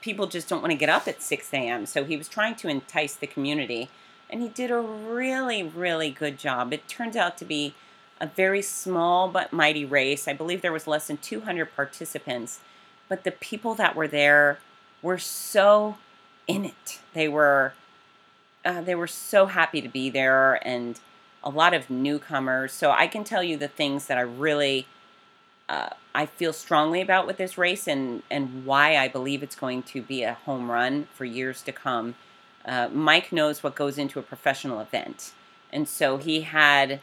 people 0.00 0.26
just 0.26 0.48
don't 0.48 0.60
want 0.60 0.72
to 0.72 0.78
get 0.78 0.88
up 0.88 1.08
at 1.08 1.22
6 1.22 1.52
a.m. 1.54 1.86
So 1.86 2.04
he 2.04 2.16
was 2.16 2.28
trying 2.28 2.56
to 2.56 2.68
entice 2.68 3.14
the 3.14 3.26
community, 3.26 3.88
and 4.28 4.42
he 4.42 4.48
did 4.48 4.70
a 4.70 4.78
really, 4.78 5.62
really 5.62 6.10
good 6.10 6.38
job. 6.38 6.72
It 6.72 6.88
turns 6.88 7.16
out 7.16 7.38
to 7.38 7.44
be 7.44 7.74
a 8.20 8.26
very 8.26 8.62
small 8.62 9.28
but 9.28 9.52
mighty 9.52 9.84
race. 9.84 10.28
I 10.28 10.32
believe 10.32 10.62
there 10.62 10.72
was 10.72 10.86
less 10.86 11.06
than 11.06 11.16
200 11.16 11.74
participants, 11.74 12.60
but 13.08 13.24
the 13.24 13.30
people 13.30 13.74
that 13.76 13.96
were 13.96 14.08
there 14.08 14.58
were 15.02 15.18
so 15.18 15.96
in 16.46 16.64
it. 16.64 17.00
They 17.14 17.28
were 17.28 17.74
uh, 18.64 18.82
they 18.82 18.94
were 18.94 19.06
so 19.06 19.46
happy 19.46 19.80
to 19.80 19.88
be 19.88 20.10
there, 20.10 20.60
and 20.66 21.00
a 21.42 21.48
lot 21.48 21.72
of 21.72 21.88
newcomers. 21.88 22.72
So 22.72 22.90
I 22.90 23.06
can 23.06 23.24
tell 23.24 23.42
you 23.42 23.56
the 23.56 23.68
things 23.68 24.06
that 24.06 24.18
I 24.18 24.22
really 24.22 24.86
uh, 25.70 25.90
I 26.14 26.26
feel 26.26 26.52
strongly 26.52 27.00
about 27.00 27.28
with 27.28 27.36
this 27.36 27.56
race 27.56 27.86
and, 27.86 28.24
and 28.28 28.66
why 28.66 28.96
I 28.96 29.06
believe 29.06 29.42
it's 29.42 29.54
going 29.54 29.84
to 29.84 30.02
be 30.02 30.24
a 30.24 30.34
home 30.34 30.68
run 30.68 31.06
for 31.14 31.24
years 31.24 31.62
to 31.62 31.72
come. 31.72 32.16
Uh, 32.64 32.88
Mike 32.88 33.30
knows 33.30 33.62
what 33.62 33.76
goes 33.76 33.96
into 33.96 34.18
a 34.18 34.22
professional 34.22 34.80
event. 34.80 35.32
And 35.72 35.88
so 35.88 36.16
he 36.16 36.40
had 36.40 37.00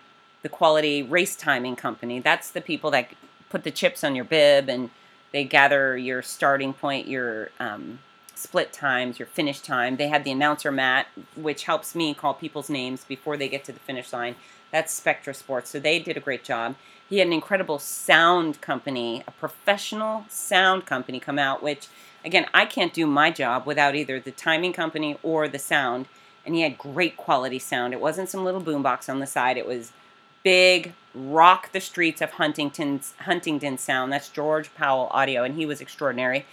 the 0.47 0.55
quality 0.55 1.03
race 1.03 1.35
timing 1.35 1.75
company. 1.75 2.21
That's 2.21 2.49
the 2.51 2.61
people 2.61 2.89
that 2.91 3.09
put 3.49 3.65
the 3.65 3.71
chips 3.71 4.01
on 4.01 4.15
your 4.15 4.23
bib 4.23 4.69
and 4.69 4.89
they 5.33 5.43
gather 5.43 5.97
your 5.97 6.21
starting 6.21 6.71
point, 6.71 7.05
your 7.05 7.49
um, 7.59 7.99
split 8.33 8.71
times, 8.71 9.19
your 9.19 9.25
finish 9.25 9.59
time. 9.59 9.97
They 9.97 10.07
had 10.07 10.23
the 10.23 10.31
announcer 10.31 10.71
mat, 10.71 11.07
which 11.35 11.65
helps 11.65 11.93
me 11.93 12.13
call 12.13 12.33
people's 12.33 12.69
names 12.69 13.03
before 13.03 13.35
they 13.35 13.49
get 13.49 13.65
to 13.65 13.73
the 13.73 13.79
finish 13.81 14.13
line. 14.13 14.35
That's 14.71 14.93
Spectra 14.93 15.33
Sports. 15.33 15.69
So 15.69 15.81
they 15.81 15.99
did 15.99 16.15
a 16.15 16.21
great 16.21 16.45
job. 16.45 16.75
He 17.09 17.17
had 17.17 17.27
an 17.27 17.33
incredible 17.33 17.79
sound 17.79 18.61
company, 18.61 19.23
a 19.27 19.31
professional 19.31 20.23
sound 20.29 20.85
company 20.85 21.19
come 21.19 21.39
out, 21.39 21.61
which, 21.61 21.87
again, 22.23 22.45
I 22.53 22.65
can't 22.65 22.93
do 22.93 23.05
my 23.05 23.31
job 23.31 23.65
without 23.65 23.95
either 23.95 24.17
the 24.17 24.31
timing 24.31 24.71
company 24.71 25.17
or 25.23 25.49
the 25.49 25.59
sound. 25.59 26.05
And 26.45 26.55
he 26.55 26.61
had 26.61 26.77
great 26.77 27.17
quality 27.17 27.59
sound. 27.59 27.93
It 27.93 27.99
wasn't 27.99 28.29
some 28.29 28.45
little 28.45 28.61
boombox 28.61 29.09
on 29.09 29.19
the 29.19 29.27
side, 29.27 29.57
it 29.57 29.67
was 29.67 29.91
big, 30.43 30.93
rock 31.13 31.71
the 31.71 31.81
streets 31.81 32.21
of 32.21 32.31
Huntingdon's 32.31 33.13
Huntingdon 33.21 33.77
sound. 33.77 34.11
That's 34.11 34.29
George 34.29 34.73
Powell 34.75 35.07
Audio, 35.11 35.43
and 35.43 35.55
he 35.55 35.65
was 35.65 35.81
extraordinary. 35.81 36.45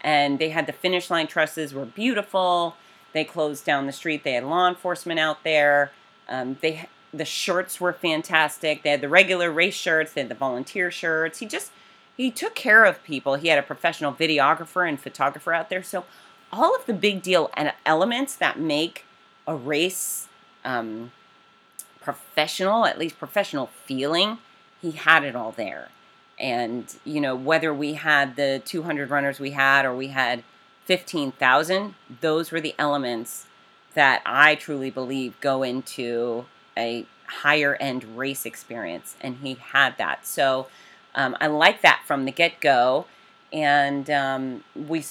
And 0.00 0.38
they 0.38 0.50
had 0.50 0.66
the 0.66 0.72
finish 0.72 1.10
line 1.10 1.26
trusses 1.26 1.74
were 1.74 1.84
beautiful. 1.84 2.76
They 3.12 3.24
closed 3.24 3.64
down 3.64 3.86
the 3.86 3.92
street. 3.92 4.24
They 4.24 4.32
had 4.32 4.44
law 4.44 4.68
enforcement 4.68 5.20
out 5.20 5.44
there. 5.44 5.92
Um, 6.28 6.58
they 6.60 6.88
the 7.12 7.24
shirts 7.24 7.80
were 7.80 7.92
fantastic. 7.92 8.82
They 8.82 8.90
had 8.90 9.00
the 9.00 9.08
regular 9.08 9.50
race 9.50 9.74
shirts, 9.74 10.12
they 10.12 10.20
had 10.20 10.30
the 10.30 10.34
volunteer 10.36 10.90
shirts. 10.90 11.40
He 11.40 11.46
just 11.46 11.72
he 12.16 12.30
took 12.30 12.54
care 12.54 12.84
of 12.84 13.02
people. 13.02 13.34
He 13.36 13.48
had 13.48 13.58
a 13.58 13.62
professional 13.62 14.12
videographer 14.12 14.88
and 14.88 15.00
photographer 15.00 15.52
out 15.52 15.70
there. 15.70 15.82
So 15.82 16.04
all 16.52 16.76
of 16.76 16.86
the 16.86 16.92
big 16.92 17.22
deal 17.22 17.50
and 17.54 17.72
elements 17.86 18.36
that 18.36 18.58
make 18.58 19.04
a 19.46 19.56
race 19.56 20.28
um, 20.64 21.12
professional, 22.00 22.86
at 22.86 22.98
least 22.98 23.18
professional 23.18 23.66
feeling, 23.84 24.38
he 24.80 24.92
had 24.92 25.24
it 25.24 25.36
all 25.36 25.52
there. 25.52 25.88
And 26.38 26.94
you 27.04 27.20
know 27.20 27.34
whether 27.36 27.72
we 27.72 27.94
had 27.94 28.36
the 28.36 28.62
200 28.64 29.10
runners 29.10 29.38
we 29.38 29.50
had 29.50 29.84
or 29.84 29.94
we 29.94 30.08
had 30.08 30.42
15,000, 30.86 31.94
those 32.20 32.50
were 32.50 32.60
the 32.60 32.74
elements 32.78 33.46
that 33.94 34.22
I 34.24 34.54
truly 34.54 34.90
believe 34.90 35.38
go 35.40 35.62
into 35.62 36.46
a 36.76 37.06
higher 37.26 37.76
end 37.76 38.16
race 38.16 38.46
experience, 38.46 39.16
and 39.20 39.36
he 39.42 39.54
had 39.54 39.98
that. 39.98 40.26
So 40.26 40.68
um, 41.14 41.36
I 41.40 41.46
like 41.48 41.82
that 41.82 42.02
from 42.06 42.24
the 42.24 42.32
get 42.32 42.60
go, 42.60 43.06
and 43.52 44.08
um, 44.10 44.64
we 44.74 45.04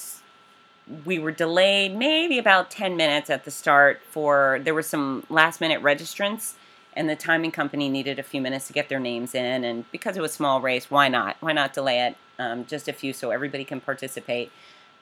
we 1.05 1.19
were 1.19 1.31
delayed 1.31 1.95
maybe 1.95 2.39
about 2.39 2.71
10 2.71 2.97
minutes 2.97 3.29
at 3.29 3.45
the 3.45 3.51
start 3.51 4.01
for 4.09 4.59
there 4.63 4.73
were 4.73 4.81
some 4.81 5.23
last 5.29 5.61
minute 5.61 5.83
registrants 5.83 6.55
and 6.93 7.09
the 7.09 7.15
timing 7.15 7.51
company 7.51 7.89
needed 7.89 8.19
a 8.19 8.23
few 8.23 8.41
minutes 8.41 8.67
to 8.67 8.73
get 8.73 8.89
their 8.89 8.99
names 8.99 9.35
in 9.35 9.63
and 9.63 9.89
because 9.91 10.17
it 10.17 10.21
was 10.21 10.31
a 10.31 10.35
small 10.35 10.61
race 10.61 10.89
why 10.89 11.07
not 11.07 11.35
why 11.39 11.51
not 11.51 11.73
delay 11.73 11.99
it 12.01 12.15
um, 12.39 12.65
just 12.65 12.87
a 12.87 12.93
few 12.93 13.13
so 13.13 13.31
everybody 13.31 13.63
can 13.63 13.79
participate 13.79 14.51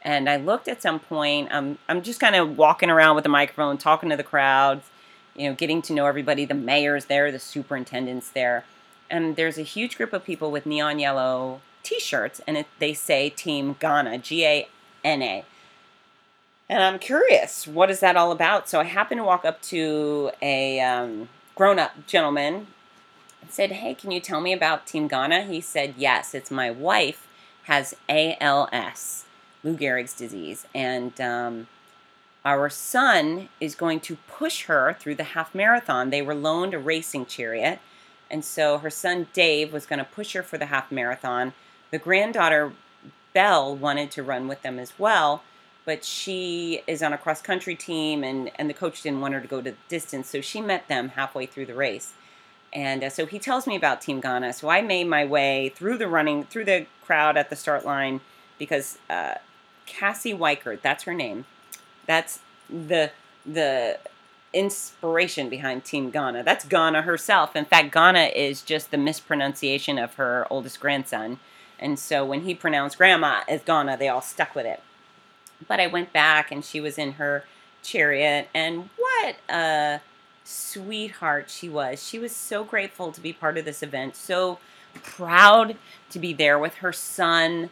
and 0.01 0.29
i 0.29 0.35
looked 0.35 0.67
at 0.67 0.81
some 0.81 0.99
point 0.99 1.51
um, 1.51 1.77
i'm 1.87 2.01
just 2.01 2.19
kind 2.19 2.35
of 2.35 2.57
walking 2.57 2.89
around 2.89 3.15
with 3.15 3.23
the 3.23 3.29
microphone 3.29 3.77
talking 3.77 4.09
to 4.09 4.17
the 4.17 4.23
crowds 4.23 4.89
you 5.37 5.47
know, 5.47 5.55
getting 5.55 5.81
to 5.83 5.93
know 5.93 6.07
everybody. 6.07 6.43
The 6.43 6.55
mayor's 6.55 7.05
there, 7.05 7.31
the 7.31 7.39
superintendent's 7.39 8.29
there. 8.29 8.65
And 9.09 9.35
there's 9.35 9.57
a 9.57 9.63
huge 9.63 9.95
group 9.95 10.11
of 10.11 10.25
people 10.25 10.51
with 10.51 10.65
neon 10.65 10.99
yellow 10.99 11.61
t 11.83 11.99
shirts, 11.99 12.41
and 12.45 12.57
it, 12.57 12.65
they 12.79 12.93
say 12.93 13.29
Team 13.29 13.77
Ghana, 13.79 14.17
G 14.17 14.43
A 14.43 14.67
N 15.05 15.21
A. 15.21 15.45
And 16.67 16.83
I'm 16.83 16.99
curious, 16.99 17.65
what 17.65 17.89
is 17.89 18.01
that 18.01 18.17
all 18.17 18.33
about? 18.33 18.67
So 18.67 18.81
I 18.81 18.83
happened 18.83 19.19
to 19.19 19.23
walk 19.23 19.45
up 19.45 19.61
to 19.63 20.31
a 20.41 20.81
um, 20.81 21.29
grown 21.57 21.79
up 21.79 22.05
gentleman 22.05 22.67
said, 23.49 23.71
Hey, 23.71 23.95
can 23.95 24.11
you 24.11 24.19
tell 24.19 24.39
me 24.39 24.53
about 24.53 24.85
Team 24.85 25.07
Ghana? 25.07 25.43
He 25.43 25.59
said, 25.59 25.95
Yes, 25.97 26.35
it's 26.35 26.51
my 26.51 26.69
wife 26.69 27.27
has 27.63 27.95
ALS, 28.07 29.25
Lou 29.63 29.75
Gehrig's 29.75 30.13
disease. 30.13 30.67
And 30.75 31.19
um, 31.19 31.67
our 32.45 32.69
son 32.69 33.49
is 33.59 33.73
going 33.73 33.99
to 34.01 34.17
push 34.27 34.65
her 34.65 34.95
through 34.99 35.15
the 35.15 35.23
half 35.23 35.55
marathon. 35.55 36.11
They 36.11 36.21
were 36.21 36.35
loaned 36.35 36.75
a 36.75 36.79
racing 36.79 37.25
chariot, 37.25 37.79
and 38.29 38.45
so 38.45 38.77
her 38.77 38.91
son 38.91 39.27
Dave 39.33 39.73
was 39.73 39.85
going 39.85 39.99
to 39.99 40.05
push 40.05 40.33
her 40.33 40.43
for 40.43 40.57
the 40.57 40.67
half 40.67 40.91
marathon. 40.91 41.53
The 41.91 41.97
granddaughter 41.97 42.73
Belle 43.33 43.75
wanted 43.75 44.11
to 44.11 44.23
run 44.23 44.47
with 44.47 44.61
them 44.61 44.77
as 44.77 44.93
well, 44.99 45.43
but 45.87 46.03
she 46.03 46.81
is 46.85 47.01
on 47.01 47.13
a 47.13 47.17
cross 47.17 47.41
country 47.41 47.73
team, 47.73 48.21
and, 48.21 48.51
and 48.55 48.69
the 48.69 48.73
coach 48.73 49.01
didn't 49.01 49.21
want 49.21 49.33
her 49.33 49.39
to 49.39 49.47
go 49.47 49.61
to 49.61 49.71
the 49.71 49.77
distance, 49.87 50.29
so 50.29 50.41
she 50.41 50.59
met 50.59 50.89
them 50.89 51.07
halfway 51.07 51.45
through 51.45 51.65
the 51.65 51.73
race. 51.73 52.11
And 52.73 53.05
uh, 53.05 53.09
so 53.09 53.25
he 53.25 53.39
tells 53.39 53.65
me 53.65 53.77
about 53.77 54.01
Team 54.01 54.19
Ghana. 54.19 54.51
So 54.51 54.67
I 54.67 54.81
made 54.81 55.05
my 55.05 55.23
way 55.23 55.69
through 55.73 55.97
the 55.97 56.09
running, 56.09 56.43
through 56.43 56.65
the 56.65 56.87
crowd 57.05 57.37
at 57.37 57.49
the 57.49 57.55
start 57.55 57.85
line 57.85 58.19
because 58.59 58.97
uh, 59.09 59.35
Cassie 59.85 60.33
Weichert, 60.33 60.81
that's 60.81 61.05
her 61.05 61.13
name. 61.13 61.45
That's 62.05 62.39
the 62.69 63.11
the 63.45 63.97
inspiration 64.51 65.47
behind 65.47 65.85
Team 65.85 66.09
Ghana. 66.09 66.43
That's 66.43 66.65
Ghana 66.65 67.03
herself. 67.03 67.55
In 67.55 67.63
fact, 67.63 67.93
Ghana 67.93 68.31
is 68.35 68.61
just 68.61 68.91
the 68.91 68.97
mispronunciation 68.97 69.97
of 69.97 70.15
her 70.15 70.45
oldest 70.49 70.81
grandson. 70.81 71.39
And 71.79 71.97
so 71.97 72.25
when 72.25 72.41
he 72.41 72.53
pronounced 72.53 72.97
grandma 72.97 73.43
as 73.47 73.61
Ghana, 73.61 73.95
they 73.95 74.09
all 74.09 74.21
stuck 74.21 74.53
with 74.53 74.65
it. 74.65 74.81
But 75.67 75.79
I 75.79 75.87
went 75.87 76.11
back 76.13 76.51
and 76.51 76.63
she 76.63 76.79
was 76.79 76.97
in 76.97 77.13
her 77.13 77.45
chariot, 77.83 78.49
and 78.53 78.89
what 78.97 79.35
a 79.49 80.01
sweetheart 80.43 81.49
she 81.49 81.69
was. 81.69 82.05
She 82.05 82.19
was 82.19 82.35
so 82.35 82.63
grateful 82.63 83.11
to 83.11 83.21
be 83.21 83.33
part 83.33 83.57
of 83.57 83.65
this 83.65 83.81
event, 83.81 84.15
so 84.15 84.59
proud 85.03 85.77
to 86.09 86.19
be 86.19 86.33
there 86.33 86.57
with 86.57 86.75
her 86.75 86.91
son 86.91 87.69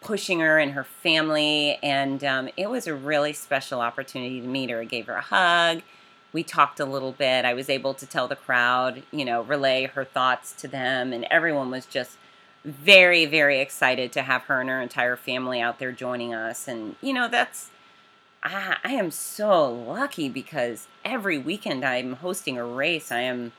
pushing 0.00 0.40
her 0.40 0.58
and 0.58 0.72
her 0.72 0.84
family. 0.84 1.78
And 1.82 2.22
um, 2.24 2.48
it 2.56 2.70
was 2.70 2.86
a 2.86 2.94
really 2.94 3.32
special 3.32 3.80
opportunity 3.80 4.40
to 4.40 4.46
meet 4.46 4.70
her. 4.70 4.80
I 4.80 4.84
gave 4.84 5.06
her 5.06 5.14
a 5.14 5.20
hug. 5.20 5.82
We 6.32 6.42
talked 6.42 6.78
a 6.78 6.84
little 6.84 7.12
bit. 7.12 7.44
I 7.44 7.54
was 7.54 7.68
able 7.70 7.94
to 7.94 8.06
tell 8.06 8.28
the 8.28 8.36
crowd, 8.36 9.02
you 9.10 9.24
know, 9.24 9.42
relay 9.42 9.86
her 9.86 10.04
thoughts 10.04 10.52
to 10.52 10.68
them. 10.68 11.12
And 11.12 11.24
everyone 11.30 11.70
was 11.70 11.86
just 11.86 12.16
very, 12.68 13.26
very 13.26 13.60
excited 13.60 14.12
to 14.12 14.22
have 14.22 14.42
her 14.42 14.60
and 14.60 14.68
her 14.70 14.80
entire 14.80 15.16
family 15.16 15.60
out 15.60 15.78
there 15.78 15.92
joining 15.92 16.34
us. 16.34 16.68
And, 16.68 16.96
you 17.00 17.12
know, 17.12 17.28
that's. 17.28 17.70
I, 18.42 18.76
I 18.84 18.92
am 18.92 19.10
so 19.10 19.68
lucky 19.72 20.28
because 20.28 20.86
every 21.04 21.38
weekend 21.38 21.84
I'm 21.84 22.14
hosting 22.14 22.56
a 22.56 22.64
race. 22.64 23.10
I 23.10 23.20
am 23.20 23.52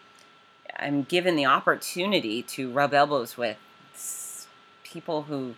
I'm 0.78 1.04
given 1.04 1.36
the 1.36 1.46
opportunity 1.46 2.42
to 2.44 2.72
rub 2.72 2.94
elbows 2.94 3.38
with 3.38 3.58
people 4.84 5.24
who 5.24 5.56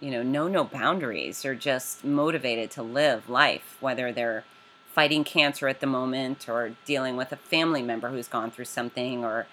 you 0.00 0.10
know, 0.10 0.22
know 0.22 0.48
no 0.48 0.64
boundaries 0.64 1.44
or 1.44 1.54
just 1.54 2.04
motivated 2.04 2.70
to 2.72 2.82
live 2.82 3.28
life, 3.28 3.76
whether 3.80 4.10
they're 4.10 4.44
fighting 4.92 5.22
cancer 5.22 5.68
at 5.68 5.80
the 5.80 5.86
moment 5.86 6.48
or 6.48 6.72
dealing 6.84 7.16
with 7.16 7.30
a 7.32 7.36
family 7.36 7.82
member 7.82 8.08
who's 8.08 8.26
gone 8.26 8.50
through 8.50 8.64
something 8.64 9.24
or 9.24 9.46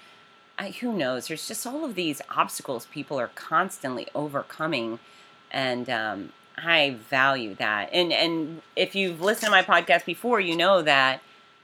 I, 0.59 0.69
who 0.71 0.93
knows 0.93 1.27
there's 1.27 1.47
just 1.47 1.67
all 1.67 1.85
of 1.85 1.95
these 1.95 2.21
obstacles 2.35 2.85
people 2.87 3.19
are 3.19 3.29
constantly 3.35 4.07
overcoming 4.15 4.99
and 5.51 5.89
um, 5.89 6.33
i 6.57 6.97
value 7.09 7.55
that 7.55 7.89
and 7.93 8.11
and 8.11 8.61
if 8.75 8.95
you've 8.95 9.21
listened 9.21 9.47
to 9.47 9.51
my 9.51 9.61
podcast 9.61 10.05
before 10.05 10.39
you 10.39 10.55
know 10.55 10.81
that 10.81 11.21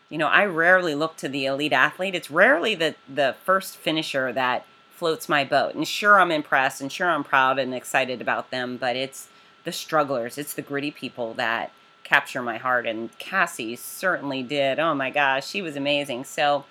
you 0.09 0.17
know 0.17 0.27
i 0.27 0.45
rarely 0.45 0.93
look 0.95 1.17
to 1.17 1.27
the 1.27 1.45
elite 1.45 1.73
athlete 1.73 2.15
it's 2.15 2.29
rarely 2.29 2.75
the 2.75 2.95
the 3.13 3.35
first 3.43 3.77
finisher 3.77 4.31
that 4.31 4.65
floats 5.03 5.27
my 5.27 5.43
boat. 5.43 5.75
And 5.75 5.85
sure, 5.85 6.17
I'm 6.17 6.31
impressed 6.31 6.79
and 6.79 6.89
sure, 6.89 7.09
I'm 7.09 7.25
proud 7.25 7.59
and 7.59 7.73
excited 7.73 8.21
about 8.21 8.51
them, 8.51 8.77
but 8.77 8.95
it's 8.95 9.27
the 9.65 9.73
strugglers, 9.73 10.37
it's 10.37 10.53
the 10.53 10.61
gritty 10.61 10.91
people 10.91 11.33
that 11.33 11.71
capture 12.05 12.41
my 12.41 12.57
heart. 12.57 12.85
And 12.87 13.09
Cassie 13.17 13.75
certainly 13.75 14.43
did. 14.43 14.79
Oh 14.79 14.95
my 14.95 15.09
gosh, 15.09 15.45
she 15.45 15.61
was 15.61 15.75
amazing. 15.75 16.23
So 16.23 16.63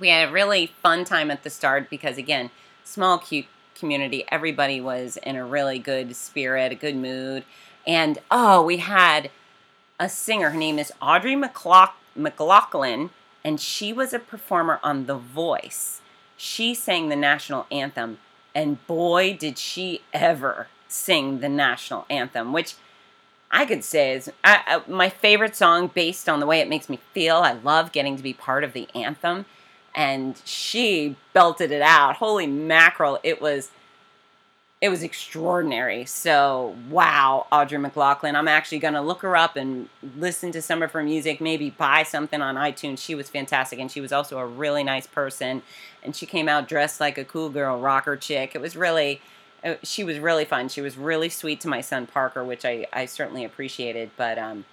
we 0.00 0.08
had 0.08 0.28
a 0.28 0.32
really 0.32 0.72
fun 0.82 1.04
time 1.04 1.30
at 1.30 1.42
the 1.42 1.50
start 1.50 1.90
because, 1.90 2.18
again, 2.18 2.50
small, 2.84 3.18
cute 3.18 3.46
community. 3.74 4.24
Everybody 4.30 4.80
was 4.80 5.16
in 5.18 5.36
a 5.36 5.44
really 5.44 5.78
good 5.78 6.14
spirit, 6.16 6.72
a 6.72 6.74
good 6.74 6.96
mood. 6.96 7.44
And 7.86 8.18
oh, 8.30 8.62
we 8.62 8.78
had 8.78 9.30
a 9.98 10.08
singer. 10.08 10.50
Her 10.50 10.58
name 10.58 10.78
is 10.78 10.92
Audrey 11.00 11.36
McLaughlin, 11.36 13.10
and 13.44 13.60
she 13.60 13.92
was 13.92 14.12
a 14.12 14.18
performer 14.18 14.80
on 14.82 15.06
The 15.06 15.16
Voice 15.16 16.00
she 16.38 16.72
sang 16.72 17.08
the 17.08 17.16
national 17.16 17.66
anthem, 17.70 18.18
and 18.54 18.86
boy, 18.86 19.36
did 19.36 19.58
she 19.58 20.00
ever 20.14 20.68
sing 20.86 21.40
the 21.40 21.48
national 21.48 22.06
anthem, 22.08 22.52
which 22.52 22.76
I 23.50 23.66
could 23.66 23.84
say 23.84 24.12
is 24.12 24.30
I, 24.44 24.62
I, 24.66 24.90
my 24.90 25.10
favorite 25.10 25.56
song 25.56 25.88
based 25.88 26.28
on 26.28 26.40
the 26.40 26.46
way 26.46 26.60
it 26.60 26.68
makes 26.68 26.88
me 26.88 27.00
feel. 27.12 27.36
I 27.36 27.52
love 27.52 27.92
getting 27.92 28.16
to 28.16 28.22
be 28.22 28.32
part 28.32 28.62
of 28.62 28.72
the 28.72 28.88
anthem, 28.94 29.46
and 29.98 30.40
she 30.44 31.16
belted 31.32 31.72
it 31.72 31.82
out. 31.82 32.16
Holy 32.16 32.46
mackerel! 32.46 33.18
It 33.24 33.42
was 33.42 33.70
it 34.80 34.90
was 34.90 35.02
extraordinary. 35.02 36.04
So, 36.04 36.76
wow, 36.88 37.48
Audrey 37.50 37.78
McLaughlin. 37.78 38.36
I'm 38.36 38.46
actually 38.46 38.78
going 38.78 38.94
to 38.94 39.00
look 39.00 39.22
her 39.22 39.34
up 39.34 39.56
and 39.56 39.88
listen 40.16 40.52
to 40.52 40.62
some 40.62 40.84
of 40.84 40.92
her 40.92 41.02
music, 41.02 41.40
maybe 41.40 41.70
buy 41.70 42.04
something 42.04 42.40
on 42.40 42.54
iTunes. 42.54 42.98
She 42.98 43.16
was 43.16 43.28
fantastic, 43.28 43.80
and 43.80 43.90
she 43.90 44.00
was 44.00 44.12
also 44.12 44.38
a 44.38 44.46
really 44.46 44.84
nice 44.84 45.08
person. 45.08 45.62
And 46.04 46.14
she 46.14 46.26
came 46.26 46.48
out 46.48 46.68
dressed 46.68 47.00
like 47.00 47.18
a 47.18 47.24
cool 47.24 47.50
girl 47.50 47.80
rocker 47.80 48.16
chick. 48.16 48.52
It 48.54 48.60
was 48.60 48.76
really, 48.76 49.20
uh, 49.64 49.74
she 49.82 50.04
was 50.04 50.20
really 50.20 50.44
fun. 50.44 50.68
She 50.68 50.80
was 50.80 50.96
really 50.96 51.28
sweet 51.28 51.60
to 51.62 51.68
my 51.68 51.80
son 51.80 52.06
Parker, 52.06 52.44
which 52.44 52.64
I, 52.64 52.86
I 52.92 53.06
certainly 53.06 53.44
appreciated. 53.44 54.12
But 54.16 54.38
um, 54.38 54.64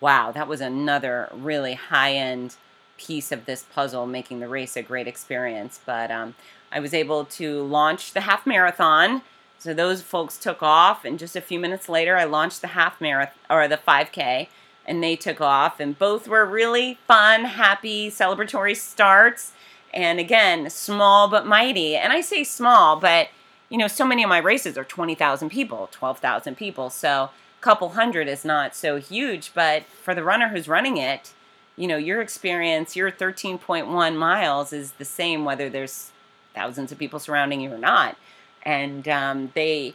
wow, 0.00 0.32
that 0.32 0.48
was 0.48 0.62
another 0.62 1.28
really 1.34 1.74
high 1.74 2.14
end 2.14 2.56
piece 2.96 3.32
of 3.32 3.46
this 3.46 3.62
puzzle, 3.62 4.06
making 4.06 4.40
the 4.40 4.48
race 4.48 4.76
a 4.76 4.82
great 4.82 5.06
experience. 5.06 5.80
But 5.84 6.10
um, 6.10 6.34
I 6.72 6.80
was 6.80 6.94
able 6.94 7.24
to 7.26 7.62
launch 7.62 8.12
the 8.12 8.22
half 8.22 8.46
marathon 8.46 9.22
so 9.64 9.72
those 9.72 10.02
folks 10.02 10.36
took 10.36 10.62
off, 10.62 11.06
and 11.06 11.18
just 11.18 11.36
a 11.36 11.40
few 11.40 11.58
minutes 11.58 11.88
later, 11.88 12.18
I 12.18 12.24
launched 12.24 12.60
the 12.60 12.66
half 12.66 13.00
marathon 13.00 13.34
or 13.48 13.66
the 13.66 13.78
5K, 13.78 14.48
and 14.84 15.02
they 15.02 15.16
took 15.16 15.40
off, 15.40 15.80
and 15.80 15.98
both 15.98 16.28
were 16.28 16.44
really 16.44 16.98
fun, 17.06 17.46
happy, 17.46 18.10
celebratory 18.10 18.76
starts. 18.76 19.52
And 19.94 20.20
again, 20.20 20.68
small 20.68 21.28
but 21.28 21.46
mighty. 21.46 21.96
And 21.96 22.12
I 22.12 22.20
say 22.20 22.44
small, 22.44 22.96
but 22.96 23.28
you 23.70 23.78
know, 23.78 23.88
so 23.88 24.04
many 24.04 24.22
of 24.22 24.28
my 24.28 24.36
races 24.36 24.76
are 24.76 24.84
20,000 24.84 25.48
people, 25.48 25.88
12,000 25.90 26.58
people. 26.58 26.90
So 26.90 27.08
a 27.08 27.62
couple 27.62 27.88
hundred 27.90 28.28
is 28.28 28.44
not 28.44 28.76
so 28.76 28.98
huge, 28.98 29.54
but 29.54 29.84
for 29.84 30.14
the 30.14 30.22
runner 30.22 30.48
who's 30.48 30.68
running 30.68 30.98
it, 30.98 31.32
you 31.76 31.88
know, 31.88 31.96
your 31.96 32.20
experience, 32.20 32.96
your 32.96 33.10
13.1 33.10 34.16
miles 34.16 34.72
is 34.72 34.92
the 34.92 35.04
same 35.04 35.44
whether 35.44 35.68
there's 35.68 36.10
thousands 36.54 36.92
of 36.92 36.98
people 36.98 37.18
surrounding 37.18 37.60
you 37.60 37.72
or 37.72 37.78
not 37.78 38.16
and 38.64 39.06
um, 39.08 39.50
they 39.54 39.94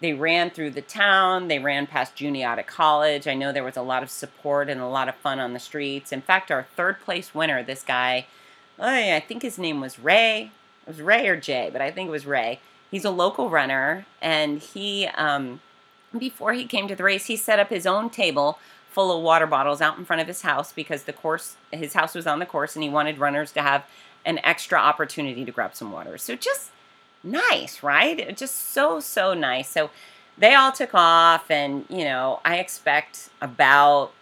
they 0.00 0.14
ran 0.14 0.48
through 0.50 0.70
the 0.70 0.82
town. 0.82 1.48
They 1.48 1.58
ran 1.58 1.86
past 1.86 2.16
Juniata 2.16 2.62
College. 2.62 3.28
I 3.28 3.34
know 3.34 3.52
there 3.52 3.64
was 3.64 3.76
a 3.76 3.82
lot 3.82 4.02
of 4.02 4.10
support 4.10 4.70
and 4.70 4.80
a 4.80 4.86
lot 4.86 5.10
of 5.10 5.14
fun 5.16 5.38
on 5.38 5.52
the 5.52 5.58
streets. 5.58 6.10
In 6.10 6.22
fact, 6.22 6.50
our 6.50 6.66
third 6.74 7.00
place 7.00 7.34
winner, 7.34 7.62
this 7.62 7.82
guy, 7.82 8.26
I 8.78 9.20
think 9.20 9.42
his 9.42 9.58
name 9.58 9.78
was 9.78 9.98
Ray. 9.98 10.52
It 10.86 10.88
was 10.88 11.02
Ray 11.02 11.28
or 11.28 11.36
Jay, 11.36 11.68
but 11.70 11.82
I 11.82 11.90
think 11.90 12.08
it 12.08 12.12
was 12.12 12.24
Ray. 12.24 12.60
He's 12.90 13.04
a 13.04 13.10
local 13.10 13.50
runner, 13.50 14.06
and 14.22 14.58
he, 14.58 15.06
um, 15.16 15.60
before 16.16 16.54
he 16.54 16.64
came 16.64 16.88
to 16.88 16.96
the 16.96 17.04
race, 17.04 17.26
he 17.26 17.36
set 17.36 17.58
up 17.58 17.68
his 17.68 17.86
own 17.86 18.08
table 18.08 18.58
full 18.90 19.16
of 19.16 19.22
water 19.22 19.46
bottles 19.46 19.80
out 19.80 19.98
in 19.98 20.04
front 20.04 20.20
of 20.20 20.28
his 20.28 20.42
house 20.42 20.72
because 20.72 21.04
the 21.04 21.12
course, 21.12 21.56
his 21.72 21.94
house 21.94 22.14
was 22.14 22.26
on 22.26 22.38
the 22.38 22.46
course, 22.46 22.74
and 22.74 22.82
he 22.82 22.90
wanted 22.90 23.18
runners 23.18 23.52
to 23.52 23.62
have 23.62 23.84
an 24.24 24.40
extra 24.42 24.78
opportunity 24.78 25.44
to 25.44 25.52
grab 25.52 25.74
some 25.74 25.92
water. 25.92 26.18
So 26.18 26.36
just 26.36 26.70
nice, 27.22 27.82
right? 27.82 28.36
Just 28.36 28.56
so, 28.56 29.00
so 29.00 29.32
nice. 29.32 29.68
So 29.68 29.90
they 30.36 30.54
all 30.54 30.72
took 30.72 30.94
off, 30.94 31.50
and 31.50 31.84
you 31.88 32.04
know, 32.04 32.40
I 32.44 32.56
expect 32.58 33.30
about 33.40 34.12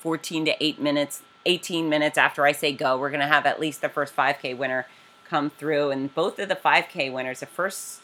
14 0.00 0.46
to 0.46 0.64
8 0.64 0.80
minutes, 0.80 1.22
18 1.46 1.88
minutes 1.88 2.16
after 2.16 2.44
I 2.44 2.52
say 2.52 2.72
go, 2.72 2.98
we're 2.98 3.10
going 3.10 3.20
to 3.20 3.26
have 3.26 3.46
at 3.46 3.60
least 3.60 3.80
the 3.80 3.88
first 3.88 4.16
5K 4.16 4.56
winner 4.56 4.86
come 5.28 5.50
through. 5.50 5.90
And 5.90 6.14
both 6.14 6.38
of 6.38 6.48
the 6.48 6.56
5K 6.56 7.12
winners, 7.12 7.40
the 7.40 7.46
first 7.46 8.00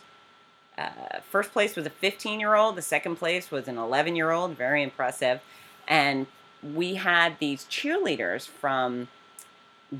uh, 0.77 1.21
first 1.31 1.53
place 1.53 1.77
was 1.77 1.87
a 1.87 1.91
15 1.91 2.41
year 2.41 2.55
old, 2.55 2.77
the 2.77 2.83
second 2.83 3.17
place 3.17 3.51
was 3.51 3.69
an 3.69 3.79
11 3.79 4.17
year 4.17 4.33
old, 4.33 4.57
very 4.57 4.83
impressive. 4.83 5.41
And 5.87 6.27
we 6.63 6.95
had 6.95 7.39
these 7.39 7.65
cheerleaders 7.65 8.47
from 8.47 9.09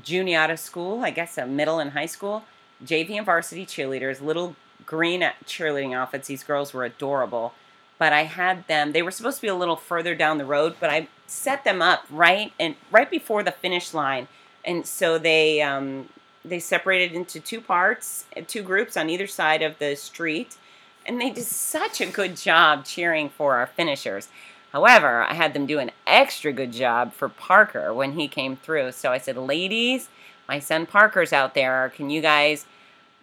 Juniata 0.03 0.57
School, 0.57 1.03
I 1.03 1.11
guess 1.11 1.37
a 1.37 1.45
middle 1.45 1.79
and 1.79 1.91
high 1.91 2.05
school, 2.05 2.43
JV 2.83 3.11
and 3.11 3.25
varsity 3.25 3.65
cheerleaders, 3.65 4.21
little 4.21 4.55
green 4.85 5.21
cheerleading 5.45 5.95
outfits. 5.95 6.27
These 6.27 6.43
girls 6.43 6.73
were 6.73 6.83
adorable. 6.83 7.53
But 7.97 8.11
I 8.11 8.23
had 8.23 8.67
them, 8.67 8.91
they 8.91 9.01
were 9.01 9.11
supposed 9.11 9.37
to 9.37 9.41
be 9.41 9.47
a 9.47 9.55
little 9.55 9.77
further 9.77 10.15
down 10.15 10.37
the 10.37 10.45
road, 10.45 10.75
but 10.81 10.89
I 10.89 11.07
set 11.27 11.63
them 11.63 11.81
up 11.81 12.03
right 12.09 12.51
and 12.59 12.75
right 12.91 13.09
before 13.09 13.41
the 13.41 13.51
finish 13.51 13.93
line. 13.93 14.27
And 14.65 14.85
so 14.85 15.17
they 15.17 15.61
um, 15.61 16.09
they 16.43 16.59
separated 16.59 17.15
into 17.15 17.39
two 17.39 17.61
parts, 17.61 18.25
two 18.47 18.63
groups 18.63 18.97
on 18.97 19.09
either 19.09 19.27
side 19.27 19.61
of 19.61 19.79
the 19.79 19.95
street. 19.95 20.57
And 21.05 21.21
they 21.21 21.29
did 21.29 21.45
such 21.45 22.01
a 22.01 22.05
good 22.05 22.35
job 22.35 22.85
cheering 22.85 23.29
for 23.29 23.55
our 23.55 23.67
finishers. 23.67 24.27
However, 24.75 25.23
I 25.23 25.35
had 25.35 25.53
them 25.53 25.65
do 25.65 25.79
an 25.79 25.91
extra 26.05 26.51
good 26.51 26.73
job 26.73 27.13
for 27.13 27.29
Parker 27.29 27.93
when 27.93 28.19
he 28.19 28.27
came 28.27 28.57
through. 28.57 28.91
So 28.91 29.09
I 29.09 29.19
said, 29.19 29.37
ladies, 29.37 30.09
my 30.49 30.59
son 30.59 30.85
Parker's 30.85 31.31
out 31.31 31.53
there. 31.53 31.93
Can 31.95 32.09
you 32.09 32.21
guys 32.21 32.65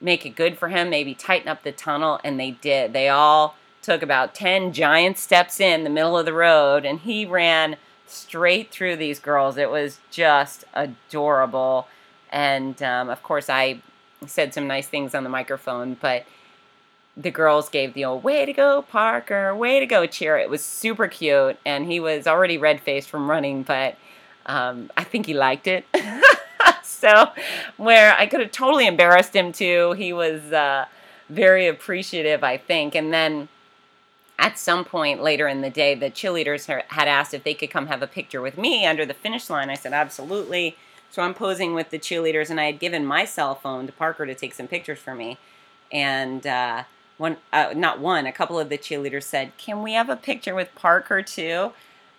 make 0.01 0.25
it 0.25 0.31
good 0.31 0.57
for 0.57 0.69
him? 0.69 0.89
Maybe 0.89 1.15
tighten 1.15 1.49
up 1.49 1.63
the 1.63 1.71
tunnel. 1.71 2.21
And 2.25 2.41
they 2.41 2.53
did. 2.53 2.95
They 2.95 3.11
all 3.11 3.55
took 3.83 4.01
about 4.01 4.35
10 4.35 4.73
giant 4.73 5.19
steps 5.19 5.61
in 5.61 5.85
the 5.85 5.91
middle 5.91 6.17
of 6.17 6.25
the 6.25 6.33
road, 6.33 6.87
and 6.87 7.01
he 7.01 7.27
ran 7.27 7.77
straight 8.07 8.71
through 8.71 8.97
these 8.97 9.19
girls. 9.19 9.59
It 9.59 9.71
was 9.71 10.01
just 10.11 10.65
adorable. 10.73 11.87
And 12.31 12.83
um, 12.83 13.11
of 13.11 13.23
course, 13.23 13.51
I 13.51 13.83
said 14.27 14.55
some 14.55 14.67
nice 14.67 14.89
things 14.89 15.15
on 15.15 15.23
the 15.23 15.29
microphone, 15.29 15.99
but 16.01 16.25
the 17.17 17.31
girls 17.31 17.69
gave 17.69 17.95
the 17.95 18.05
old 18.05 18.25
way 18.25 18.47
to 18.47 18.53
go, 18.53 18.83
Parker, 18.83 19.55
way 19.55 19.81
to 19.81 19.87
go 19.87 20.07
cheer. 20.07 20.39
It 20.39 20.49
was 20.49 20.65
super 20.65 21.09
cute, 21.09 21.59
and 21.65 21.87
he 21.87 22.01
was 22.01 22.27
already 22.27 22.59
red 22.59 22.81
faced 22.81 23.11
from 23.11 23.31
running, 23.31 23.63
but 23.63 23.97
um, 24.47 24.91
I 24.97 25.05
think 25.05 25.27
he 25.27 25.35
liked 25.35 25.67
it. 25.67 25.85
so, 26.83 27.31
where 27.77 28.15
I 28.17 28.27
could 28.27 28.41
have 28.41 28.53
totally 28.53 28.87
embarrassed 28.87 29.37
him 29.37 29.53
too, 29.53 29.93
he 29.93 30.13
was 30.13 30.53
uh, 30.53 30.87
very 31.29 31.67
appreciative, 31.67 32.43
I 32.43 32.57
think. 32.57 32.95
And 32.95 33.13
then 33.13 33.49
at 34.39 34.59
some 34.59 34.85
point 34.85 35.23
later 35.23 35.47
in 35.47 35.61
the 35.61 35.71
day, 35.71 35.95
the 35.95 36.11
cheerleaders 36.11 36.67
had 36.89 37.09
asked 37.09 37.35
if 37.35 37.45
they 37.45 37.55
could 37.55 37.71
come 37.71 37.87
have 37.87 38.03
a 38.03 38.07
picture 38.07 38.41
with 38.41 38.57
me 38.57 38.87
under 38.87 39.05
the 39.05 39.15
finish 39.15 39.51
line. 39.51 39.71
I 39.71 39.75
said, 39.75 39.93
absolutely. 39.93 40.77
So 41.11 41.21
I'm 41.23 41.35
posing 41.35 41.75
with 41.75 41.91
the 41.91 41.99
cheerleaders, 41.99 42.49
and 42.49 42.59
I 42.59 42.65
had 42.65 42.79
given 42.79 43.05
my 43.05 43.27
cell 43.27 43.55
phone 43.55 43.87
to 43.87 43.93
Parker 43.93 44.25
to 44.25 44.35
take 44.35 44.55
some 44.55 44.67
pictures 44.67 44.99
for 44.99 45.15
me. 45.15 45.37
And 45.93 46.47
uh, 46.47 46.85
one, 47.23 47.37
uh, 47.53 47.73
not 47.75 48.01
one, 48.01 48.27
a 48.27 48.33
couple 48.33 48.59
of 48.59 48.69
the 48.69 48.77
cheerleaders 48.77 49.23
said, 49.23 49.53
"Can 49.57 49.83
we 49.83 49.95
have 49.95 50.11
a 50.11 50.17
picture 50.17 50.55
with 50.55 50.75
Parker 50.75 51.23
too?" 51.23 51.73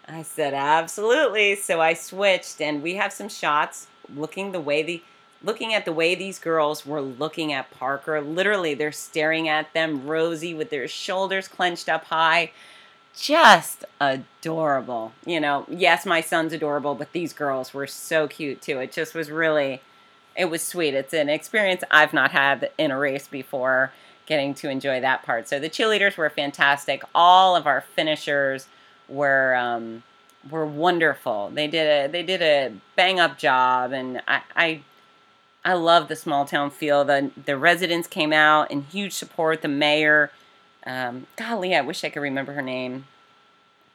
I 0.08 0.24
said, 0.24 0.54
"Absolutely." 0.54 1.56
So 1.56 1.80
I 1.80 1.94
switched, 1.94 2.60
and 2.60 2.82
we 2.82 2.96
have 2.96 3.14
some 3.14 3.30
shots 3.30 3.88
looking 4.14 4.52
the 4.52 4.60
way 4.60 4.82
the 4.82 5.04
looking 5.44 5.74
at 5.74 5.84
the 5.84 5.92
way 5.92 6.16
these 6.16 6.40
girls 6.40 6.86
were 6.86 7.02
looking 7.02 7.52
at 7.52 7.70
Parker. 7.70 8.22
Literally, 8.22 8.74
they're 8.74 8.94
staring 8.94 9.50
at 9.50 9.74
them, 9.74 10.08
rosy 10.08 10.54
with 10.54 10.70
their 10.70 10.88
shoulders 10.88 11.48
clenched 11.48 11.90
up 11.90 12.06
high. 12.06 12.52
Just 13.16 13.86
adorable. 14.00 15.12
You 15.26 15.40
know, 15.40 15.66
yes, 15.70 16.06
my 16.06 16.22
son's 16.22 16.54
adorable, 16.54 16.96
but 16.96 17.12
these 17.12 17.34
girls 17.34 17.74
were 17.74 17.88
so 17.88 18.28
cute 18.28 18.62
too. 18.62 18.80
It 18.80 18.92
just 18.92 19.14
was 19.14 19.30
really, 19.30 19.82
it 20.36 20.46
was 20.46 20.64
sweet. 20.64 20.94
It's 20.96 21.14
an 21.14 21.30
experience 21.30 21.84
I've 21.92 22.14
not 22.14 22.32
had 22.32 22.72
in 22.78 22.90
a 22.90 22.98
race 22.98 23.28
before, 23.28 23.92
getting 24.26 24.54
to 24.56 24.70
enjoy 24.70 25.02
that 25.02 25.24
part. 25.24 25.48
So 25.48 25.60
the 25.60 25.70
cheerleaders 25.70 26.18
were 26.18 26.30
fantastic. 26.30 27.04
All 27.14 27.56
of 27.56 27.68
our 27.68 27.82
finishers 27.82 28.68
were. 29.08 29.56
Um, 29.56 30.04
were 30.50 30.66
wonderful. 30.66 31.50
They 31.54 31.68
did 31.68 31.88
a 31.88 32.12
they 32.12 32.24
did 32.24 32.42
a 32.42 32.74
bang 32.96 33.20
up 33.20 33.38
job, 33.38 33.92
and 33.92 34.22
I, 34.28 34.42
I 34.56 34.82
I 35.66 35.74
love 35.74 36.08
the 36.08 36.16
small 36.16 36.46
town 36.46 36.70
feel. 36.72 37.06
The 37.06 37.32
the 37.46 37.58
residents 37.58 38.08
came 38.08 38.34
out 38.34 38.72
in 38.72 38.84
huge 38.84 39.14
support. 39.14 39.62
The 39.62 39.68
mayor, 39.68 40.32
um, 40.86 41.28
golly, 41.36 41.76
I 41.76 41.82
wish 41.82 42.04
I 42.04 42.10
could 42.10 42.22
remember 42.22 42.54
her 42.54 42.62
name. 42.62 43.06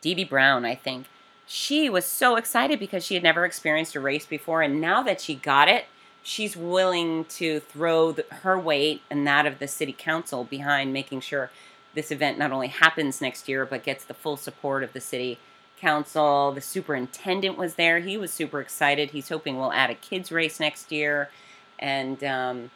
Dee 0.00 0.14
Dee 0.14 0.24
Brown, 0.24 0.64
I 0.64 0.74
think. 0.74 1.06
She 1.46 1.88
was 1.88 2.04
so 2.04 2.36
excited 2.36 2.78
because 2.78 3.04
she 3.04 3.14
had 3.14 3.22
never 3.22 3.44
experienced 3.44 3.94
a 3.94 4.00
race 4.00 4.26
before, 4.26 4.62
and 4.62 4.80
now 4.80 5.02
that 5.02 5.20
she 5.20 5.34
got 5.34 5.68
it, 5.68 5.86
she's 6.28 6.56
willing 6.56 7.24
to 7.24 7.60
throw 7.60 8.12
the, 8.12 8.24
her 8.42 8.58
weight 8.58 9.00
and 9.10 9.26
that 9.26 9.46
of 9.46 9.58
the 9.58 9.68
city 9.68 9.94
council 9.96 10.44
behind 10.44 10.92
making 10.92 11.20
sure 11.20 11.50
this 11.94 12.10
event 12.10 12.38
not 12.38 12.52
only 12.52 12.68
happens 12.68 13.20
next 13.20 13.48
year 13.48 13.64
but 13.64 13.82
gets 13.82 14.04
the 14.04 14.14
full 14.14 14.36
support 14.36 14.82
of 14.82 14.92
the 14.92 15.00
city 15.00 15.38
council. 15.80 16.52
The 16.52 16.60
superintendent 16.60 17.56
was 17.56 17.76
there. 17.76 18.00
He 18.00 18.18
was 18.18 18.32
super 18.32 18.60
excited. 18.60 19.10
He's 19.10 19.28
hoping 19.28 19.56
we'll 19.56 19.72
add 19.72 19.90
a 19.90 19.94
kids 19.94 20.30
race 20.30 20.60
next 20.60 20.92
year 20.92 21.30
and 21.78 22.22
um, 22.24 22.70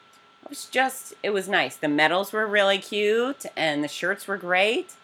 it 0.45 0.49
was 0.49 0.67
just 0.67 1.15
it 1.23 1.31
was 1.31 1.49
nice. 1.49 1.77
The 1.77 1.89
medals 1.89 2.33
were 2.33 2.47
really 2.47 2.79
cute, 2.79 3.45
and 3.57 3.83
the 3.83 3.89
shirts 3.89 4.27
were 4.27 4.37
great. 4.37 4.95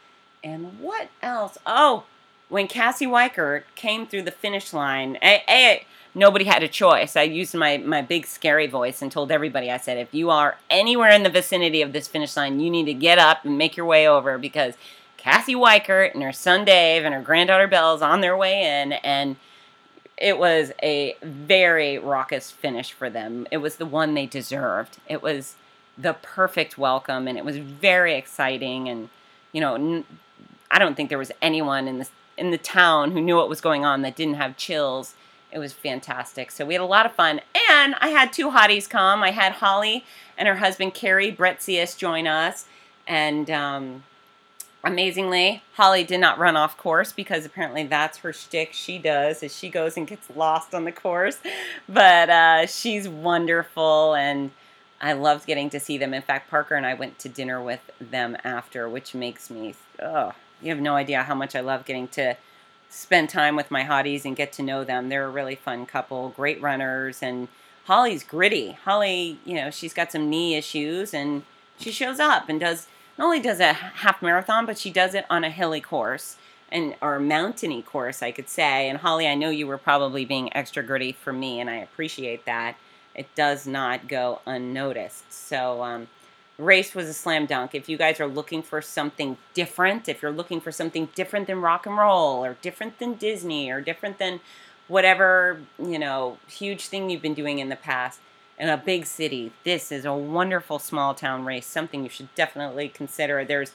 And 0.43 0.79
what 0.79 1.09
else? 1.23 1.59
Oh, 1.67 2.05
when 2.49 2.69
Cassie 2.69 3.07
Weichert 3.07 3.65
came 3.75 4.07
through 4.07 4.23
the 4.23 4.31
finish 4.31 4.73
line, 4.73 5.19
a, 5.23 5.43
a, 5.49 5.85
nobody 6.15 6.45
had 6.45 6.63
a 6.63 6.69
choice. 6.69 7.17
I 7.17 7.23
used 7.23 7.55
my, 7.55 7.79
my 7.79 8.03
big 8.03 8.27
scary 8.27 8.67
voice 8.67 9.03
and 9.03 9.11
told 9.11 9.31
everybody, 9.31 9.71
I 9.71 9.77
said, 9.77 9.99
if 9.99 10.13
you 10.13 10.31
are 10.31 10.57
anywhere 10.71 11.11
in 11.11 11.23
the 11.23 11.31
vicinity 11.31 11.83
of 11.83 11.93
this 11.93 12.09
finish 12.09 12.37
line, 12.37 12.61
you 12.61 12.71
need 12.71 12.87
to 12.87 12.95
get 12.95 13.19
up 13.19 13.45
and 13.45 13.59
make 13.59 13.77
your 13.77 13.87
way 13.87 14.09
over 14.09 14.39
because 14.39 14.75
Cassie 15.17 15.55
Weichert 15.55 16.15
and 16.15 16.23
her 16.23 16.33
son 16.33 16.65
Dave 16.65 17.05
and 17.05 17.15
her 17.15 17.23
granddaughter 17.23 17.67
Belle's 17.67 18.03
on 18.03 18.21
their 18.21 18.37
way 18.37 18.63
in. 18.63 18.93
And 18.93 19.37
it 20.17 20.39
was 20.39 20.73
a 20.83 21.17
very 21.23 21.99
raucous 21.99 22.51
finish 22.51 22.93
for 22.93 23.09
them. 23.09 23.47
It 23.51 23.59
was 23.59 23.77
the 23.77 23.87
one 23.87 24.15
they 24.15 24.27
deserved. 24.27 24.99
It 25.09 25.23
was 25.23 25.55
the 25.97 26.15
perfect 26.15 26.79
welcome, 26.79 27.27
and 27.27 27.37
it 27.37 27.45
was 27.45 27.59
very 27.59 28.15
exciting. 28.15 28.89
And 28.89 29.11
you 29.53 29.61
know, 29.61 30.05
I 30.71 30.79
don't 30.79 30.97
think 30.97 31.09
there 31.09 31.19
was 31.19 31.33
anyone 31.43 31.89
in 31.89 31.99
the 31.99 32.09
in 32.37 32.51
the 32.51 32.59
town 32.59 33.13
who 33.13 33.21
knew 33.21 33.37
what 33.37 33.49
was 33.49 33.61
going 33.61 33.85
on 33.85 34.03
that 34.03 34.17
didn't 34.17 34.35
have 34.35 34.57
chills. 34.57 35.15
It 35.51 35.59
was 35.59 35.73
fantastic. 35.73 36.51
So 36.51 36.67
we 36.67 36.75
had 36.75 36.81
a 36.81 36.87
lot 36.87 37.07
of 37.07 37.13
fun, 37.13 37.41
and 37.71 37.95
I 38.01 38.09
had 38.09 38.33
two 38.33 38.51
hotties 38.51 38.89
come. 38.89 39.23
I 39.23 39.31
had 39.31 39.53
Holly 39.53 40.05
and 40.37 40.47
her 40.47 40.57
husband 40.57 40.95
Carrie 40.95 41.33
Bretzius 41.33 41.97
join 41.97 42.27
us, 42.27 42.67
and 43.07 43.51
um, 43.51 44.03
Amazingly, 44.85 45.63
Holly 45.75 46.05
did 46.05 46.21
not 46.21 46.39
run 46.39 46.57
off 46.57 46.77
course 46.77 47.13
because 47.13 47.45
apparently 47.45 47.83
that's 47.83 48.19
her 48.19 48.33
shtick. 48.33 48.73
She 48.73 48.99
does 48.99 49.43
is 49.43 49.57
she 49.57 49.71
goes 49.71 49.97
and 49.97 50.07
gets 50.07 50.31
lost 50.37 50.73
on 50.73 50.85
the 50.85 50.93
course, 50.93 51.39
but 51.89 52.31
uh, 52.31 52.67
she's 52.67 53.09
wonderful 53.09 54.15
and 54.15 54.53
I 55.01 55.15
loved 55.15 55.47
getting 55.47 55.69
to 55.71 55.81
see 55.81 55.99
them. 55.99 56.15
In 56.15 56.23
fact, 56.23 56.49
Parker 56.49 56.77
and 56.77 56.87
I 56.87 56.95
went 56.95 57.19
to 57.21 57.29
dinner 57.29 57.61
with 57.61 57.81
them 58.01 58.37
after, 58.45 58.89
which 58.89 59.15
makes 59.15 59.51
me 59.51 59.75
oh, 60.01 60.33
you 60.63 60.71
have 60.71 60.81
no 60.81 60.95
idea 60.95 61.25
how 61.25 61.35
much 61.35 61.57
I 61.57 61.61
love 61.61 61.85
getting 61.85 62.07
to 62.09 62.37
spend 62.91 63.30
time 63.30 63.57
with 63.57 63.70
my 63.70 63.84
hotties 63.84 64.24
and 64.24 64.36
get 64.36 64.53
to 64.53 64.62
know 64.62 64.84
them. 64.84 65.09
They're 65.09 65.26
a 65.26 65.30
really 65.30 65.55
fun 65.55 65.86
couple, 65.86 66.30
great 66.30 66.61
runners, 66.61 67.22
and 67.22 67.49
Holly's 67.84 68.24
gritty. 68.24 68.72
Holly, 68.84 69.39
you 69.45 69.55
know, 69.55 69.70
she's 69.70 69.95
got 69.95 70.12
some 70.12 70.28
knee 70.28 70.57
issues 70.57 71.14
and 71.14 71.43
she 71.78 71.91
shows 71.91 72.20
up 72.20 72.49
and 72.49 72.61
does 72.61 72.86
not 73.18 73.26
only 73.26 73.41
does 73.41 73.61
a 73.61 73.72
half 73.72 74.22
marathon, 74.22 74.66
but 74.66 74.78
she 74.78 74.91
does 74.91 75.14
it 75.14 75.26
on 75.28 75.43
a 75.45 75.51
hilly 75.51 75.80
course 75.80 76.36
and 76.70 76.95
or 77.01 77.18
mountainy 77.18 77.82
course, 77.82 78.22
I 78.22 78.30
could 78.30 78.49
say. 78.49 78.89
And 78.89 78.99
Holly, 78.99 79.26
I 79.26 79.34
know 79.34 79.51
you 79.51 79.66
were 79.66 79.78
probably 79.78 80.24
being 80.24 80.55
extra 80.55 80.82
gritty 80.82 81.12
for 81.12 81.32
me, 81.32 81.61
and 81.61 81.68
I 81.70 81.76
appreciate 81.76 82.45
that. 82.45 82.76
It 83.14 83.34
does 83.34 83.66
not 83.66 84.07
go 84.07 84.41
unnoticed. 84.47 85.32
So, 85.32 85.82
um, 85.82 86.09
race 86.59 86.95
was 86.95 87.09
a 87.09 87.15
slam 87.15 87.47
dunk. 87.47 87.75
If 87.75 87.89
you 87.89 87.97
guys 87.97 88.21
are 88.21 88.27
looking 88.27 88.63
for 88.63 88.83
something 88.83 89.37
different, 89.55 90.09
if 90.09 90.21
you're 90.21 90.33
looking 90.33 90.61
for 90.61 90.73
something 90.73 91.09
different 91.15 91.47
than 91.47 91.61
rock 91.61 91.87
and 91.87 91.97
roll, 91.97 92.45
or 92.45 92.57
different 92.61 92.99
than 92.99 93.15
Disney, 93.15 93.71
or 93.71 93.81
different 93.81 94.19
than 94.19 94.41
whatever 94.89 95.61
you 95.79 95.99
know 95.99 96.39
huge 96.49 96.89
thing 96.89 97.09
you've 97.09 97.23
been 97.23 97.35
doing 97.35 97.59
in 97.61 97.69
the 97.69 97.77
past, 97.77 98.21
in 98.59 98.69
a 98.69 98.77
big 98.77 99.07
city. 99.07 99.53
This 99.65 99.93
is 99.93 100.05
a 100.05 100.15
wonderful 100.15 100.79
small 100.79 101.15
town 101.15 101.45
race, 101.45 101.67
something 101.67 102.03
you 102.03 102.11
should 102.11 102.35
definitely 102.35 102.89
consider. 102.89 103.45
There's 103.45 103.73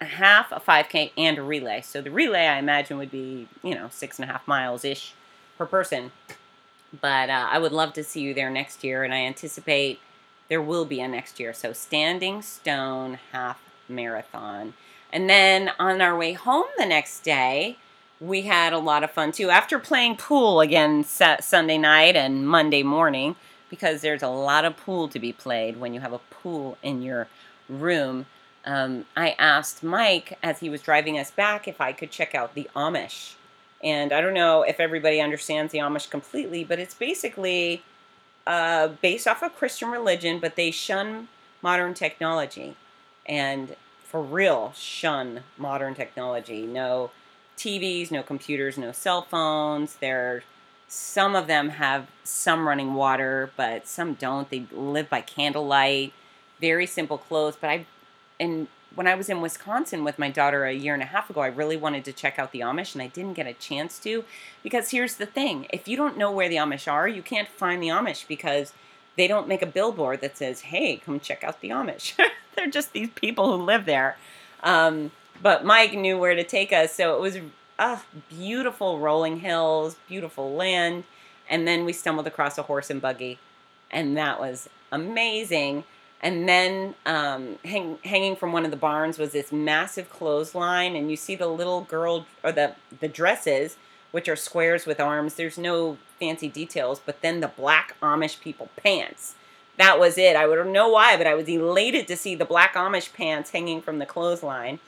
a 0.00 0.06
half, 0.06 0.50
a 0.50 0.60
5K, 0.60 1.12
and 1.18 1.36
a 1.36 1.42
relay. 1.42 1.82
So 1.82 2.00
the 2.00 2.10
relay, 2.10 2.46
I 2.46 2.58
imagine, 2.58 2.96
would 2.96 3.10
be, 3.10 3.48
you 3.62 3.74
know, 3.74 3.88
six 3.90 4.18
and 4.18 4.28
a 4.28 4.32
half 4.32 4.48
miles 4.48 4.84
ish 4.84 5.12
per 5.58 5.66
person. 5.66 6.12
But 6.98 7.28
uh, 7.28 7.48
I 7.50 7.58
would 7.58 7.72
love 7.72 7.92
to 7.94 8.02
see 8.02 8.22
you 8.22 8.32
there 8.32 8.50
next 8.50 8.82
year, 8.82 9.04
and 9.04 9.12
I 9.12 9.18
anticipate 9.18 10.00
there 10.50 10.60
will 10.60 10.84
be 10.84 11.00
a 11.00 11.08
next 11.08 11.40
year. 11.40 11.54
So 11.54 11.72
Standing 11.72 12.42
Stone 12.42 13.18
Half 13.32 13.58
Marathon. 13.88 14.74
And 15.12 15.30
then 15.30 15.70
on 15.78 16.02
our 16.02 16.16
way 16.16 16.34
home 16.34 16.66
the 16.76 16.84
next 16.84 17.20
day, 17.20 17.78
we 18.20 18.42
had 18.42 18.74
a 18.74 18.78
lot 18.78 19.02
of 19.02 19.10
fun 19.10 19.32
too. 19.32 19.48
After 19.48 19.78
playing 19.78 20.16
pool 20.16 20.60
again 20.60 21.04
Sunday 21.04 21.78
night 21.78 22.16
and 22.16 22.46
Monday 22.46 22.82
morning, 22.82 23.36
because 23.70 24.02
there's 24.02 24.22
a 24.22 24.28
lot 24.28 24.64
of 24.64 24.76
pool 24.76 25.08
to 25.08 25.18
be 25.18 25.32
played 25.32 25.78
when 25.78 25.94
you 25.94 26.00
have 26.00 26.12
a 26.12 26.18
pool 26.18 26.76
in 26.82 27.00
your 27.00 27.28
room. 27.68 28.26
Um, 28.64 29.06
I 29.16 29.36
asked 29.38 29.82
Mike 29.82 30.36
as 30.42 30.58
he 30.58 30.68
was 30.68 30.82
driving 30.82 31.18
us 31.18 31.30
back 31.30 31.66
if 31.66 31.80
I 31.80 31.92
could 31.92 32.10
check 32.10 32.34
out 32.34 32.54
the 32.54 32.68
Amish. 32.74 33.34
And 33.82 34.12
I 34.12 34.20
don't 34.20 34.34
know 34.34 34.62
if 34.62 34.80
everybody 34.80 35.20
understands 35.20 35.72
the 35.72 35.78
Amish 35.78 36.10
completely, 36.10 36.64
but 36.64 36.78
it's 36.78 36.94
basically 36.94 37.82
uh, 38.46 38.88
based 38.88 39.26
off 39.28 39.42
of 39.42 39.54
Christian 39.54 39.90
religion, 39.90 40.38
but 40.38 40.56
they 40.56 40.70
shun 40.70 41.28
modern 41.62 41.94
technology. 41.94 42.76
And 43.26 43.76
for 44.04 44.22
real, 44.22 44.72
shun 44.74 45.44
modern 45.56 45.94
technology. 45.94 46.62
No 46.66 47.10
TVs, 47.56 48.10
no 48.10 48.22
computers, 48.22 48.78
no 48.78 48.92
cell 48.92 49.22
phones. 49.22 49.96
They're 49.96 50.42
some 50.88 51.36
of 51.36 51.46
them 51.46 51.68
have 51.68 52.08
some 52.24 52.66
running 52.66 52.94
water, 52.94 53.52
but 53.56 53.86
some 53.86 54.14
don't. 54.14 54.50
They 54.50 54.66
live 54.72 55.08
by 55.08 55.20
candlelight. 55.20 56.12
Very 56.60 56.86
simple 56.86 57.16
clothes, 57.16 57.56
but 57.60 57.70
I 57.70 57.86
and 58.40 58.66
when 58.94 59.06
I 59.06 59.14
was 59.14 59.28
in 59.28 59.40
Wisconsin 59.40 60.04
with 60.04 60.18
my 60.18 60.30
daughter 60.30 60.64
a 60.64 60.72
year 60.72 60.94
and 60.94 61.02
a 61.02 61.06
half 61.06 61.30
ago, 61.30 61.40
I 61.40 61.46
really 61.46 61.76
wanted 61.76 62.04
to 62.06 62.12
check 62.12 62.38
out 62.38 62.52
the 62.52 62.60
Amish 62.60 62.94
and 62.94 63.02
I 63.02 63.06
didn't 63.06 63.34
get 63.34 63.46
a 63.46 63.52
chance 63.52 63.98
to 64.00 64.24
because 64.62 64.90
here's 64.90 65.16
the 65.16 65.26
thing 65.26 65.66
if 65.72 65.86
you 65.86 65.96
don't 65.96 66.18
know 66.18 66.32
where 66.32 66.48
the 66.48 66.56
Amish 66.56 66.90
are, 66.90 67.06
you 67.06 67.22
can't 67.22 67.48
find 67.48 67.82
the 67.82 67.88
Amish 67.88 68.26
because 68.26 68.72
they 69.16 69.26
don't 69.26 69.48
make 69.48 69.62
a 69.62 69.66
billboard 69.66 70.20
that 70.20 70.36
says, 70.36 70.62
hey, 70.62 70.96
come 70.96 71.20
check 71.20 71.44
out 71.44 71.60
the 71.60 71.70
Amish. 71.70 72.14
They're 72.56 72.70
just 72.70 72.92
these 72.92 73.10
people 73.10 73.56
who 73.56 73.64
live 73.64 73.86
there. 73.86 74.16
Um, 74.62 75.10
but 75.42 75.64
Mike 75.64 75.94
knew 75.94 76.18
where 76.18 76.34
to 76.34 76.44
take 76.44 76.72
us, 76.72 76.94
so 76.94 77.14
it 77.16 77.20
was 77.20 77.38
uh, 77.78 77.98
beautiful 78.28 78.98
rolling 78.98 79.40
hills, 79.40 79.96
beautiful 80.08 80.54
land. 80.54 81.04
And 81.48 81.66
then 81.66 81.84
we 81.84 81.92
stumbled 81.92 82.26
across 82.26 82.58
a 82.58 82.62
horse 82.62 82.90
and 82.90 83.00
buggy, 83.00 83.38
and 83.90 84.16
that 84.16 84.38
was 84.38 84.68
amazing. 84.92 85.84
And 86.22 86.48
then 86.48 86.94
um, 87.06 87.58
hang, 87.64 87.98
hanging 88.04 88.36
from 88.36 88.52
one 88.52 88.64
of 88.64 88.70
the 88.70 88.76
barns 88.76 89.18
was 89.18 89.32
this 89.32 89.52
massive 89.52 90.10
clothesline, 90.10 90.94
and 90.94 91.10
you 91.10 91.16
see 91.16 91.34
the 91.34 91.48
little 91.48 91.82
girl 91.82 92.26
or 92.44 92.52
the 92.52 92.74
the 93.00 93.08
dresses, 93.08 93.76
which 94.10 94.28
are 94.28 94.36
squares 94.36 94.84
with 94.84 95.00
arms. 95.00 95.34
There's 95.34 95.56
no 95.56 95.96
fancy 96.18 96.48
details, 96.48 97.00
but 97.04 97.22
then 97.22 97.40
the 97.40 97.48
black 97.48 97.96
Amish 98.02 98.40
people 98.40 98.68
pants. 98.76 99.34
That 99.78 99.98
was 99.98 100.18
it. 100.18 100.36
I 100.36 100.42
don't 100.42 100.72
know 100.72 100.90
why, 100.90 101.16
but 101.16 101.26
I 101.26 101.34
was 101.34 101.48
elated 101.48 102.06
to 102.08 102.16
see 102.16 102.34
the 102.34 102.44
black 102.44 102.74
Amish 102.74 103.14
pants 103.14 103.50
hanging 103.50 103.80
from 103.80 103.98
the 103.98 104.04
clothesline, 104.04 104.78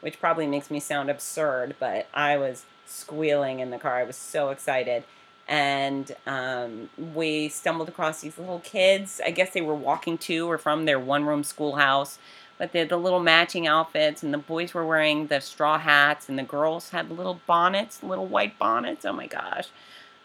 which 0.00 0.20
probably 0.20 0.46
makes 0.46 0.70
me 0.70 0.78
sound 0.78 1.10
absurd, 1.10 1.74
but 1.80 2.06
I 2.14 2.36
was 2.36 2.64
squealing 2.86 3.58
in 3.58 3.70
the 3.70 3.78
car. 3.78 3.96
I 3.96 4.04
was 4.04 4.14
so 4.14 4.50
excited 4.50 5.02
and 5.48 6.14
um, 6.26 6.90
we 7.14 7.48
stumbled 7.48 7.88
across 7.88 8.20
these 8.20 8.38
little 8.38 8.60
kids. 8.60 9.20
I 9.24 9.30
guess 9.30 9.50
they 9.50 9.60
were 9.60 9.74
walking 9.74 10.18
to 10.18 10.50
or 10.50 10.58
from 10.58 10.84
their 10.84 10.98
one 10.98 11.24
room 11.24 11.44
schoolhouse, 11.44 12.18
but 12.58 12.72
they 12.72 12.80
had 12.80 12.88
the 12.88 12.96
little 12.96 13.20
matching 13.20 13.66
outfits, 13.66 14.22
and 14.22 14.34
the 14.34 14.38
boys 14.38 14.74
were 14.74 14.86
wearing 14.86 15.28
the 15.28 15.40
straw 15.40 15.78
hats, 15.78 16.28
and 16.28 16.38
the 16.38 16.42
girls 16.42 16.90
had 16.90 17.10
little 17.10 17.40
bonnets, 17.46 18.02
little 18.02 18.26
white 18.26 18.58
bonnets. 18.58 19.04
Oh 19.04 19.12
my 19.12 19.26
gosh. 19.26 19.68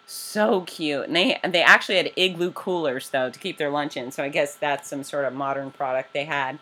So 0.08 0.62
cute. 0.62 1.08
And 1.08 1.16
they 1.16 1.40
they 1.48 1.62
actually 1.62 1.98
had 1.98 2.12
igloo 2.16 2.52
coolers 2.52 3.10
though 3.10 3.30
to 3.30 3.40
keep 3.40 3.58
their 3.58 3.70
lunch 3.70 3.96
in. 3.96 4.12
So 4.12 4.24
I 4.24 4.30
guess 4.30 4.56
that's 4.56 4.90
some 4.90 5.04
sort 5.04 5.26
of 5.26 5.34
modern 5.34 5.72
product 5.72 6.14
they 6.14 6.26
had 6.26 6.60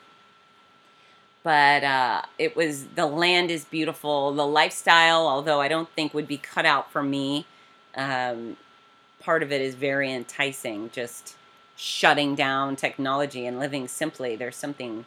but 1.44 1.84
uh, 1.84 2.22
it 2.38 2.56
was 2.56 2.86
the 2.96 3.06
land 3.06 3.50
is 3.50 3.66
beautiful 3.66 4.34
the 4.34 4.46
lifestyle 4.46 5.28
although 5.28 5.62
i 5.62 5.68
don't 5.68 5.90
think 5.92 6.14
would 6.14 6.28
be 6.28 6.38
cut 6.38 6.66
out 6.66 6.92
for 6.92 7.02
me 7.02 7.46
um, 7.96 8.58
part 9.20 9.44
of 9.44 9.52
it 9.52 9.62
is 9.62 9.76
very 9.76 10.12
enticing, 10.12 10.90
just 10.92 11.36
shutting 11.76 12.36
down 12.36 12.76
technology 12.76 13.46
and 13.46 13.60
living 13.60 13.88
simply. 13.88 14.36
There's 14.36 14.56
something 14.56 15.06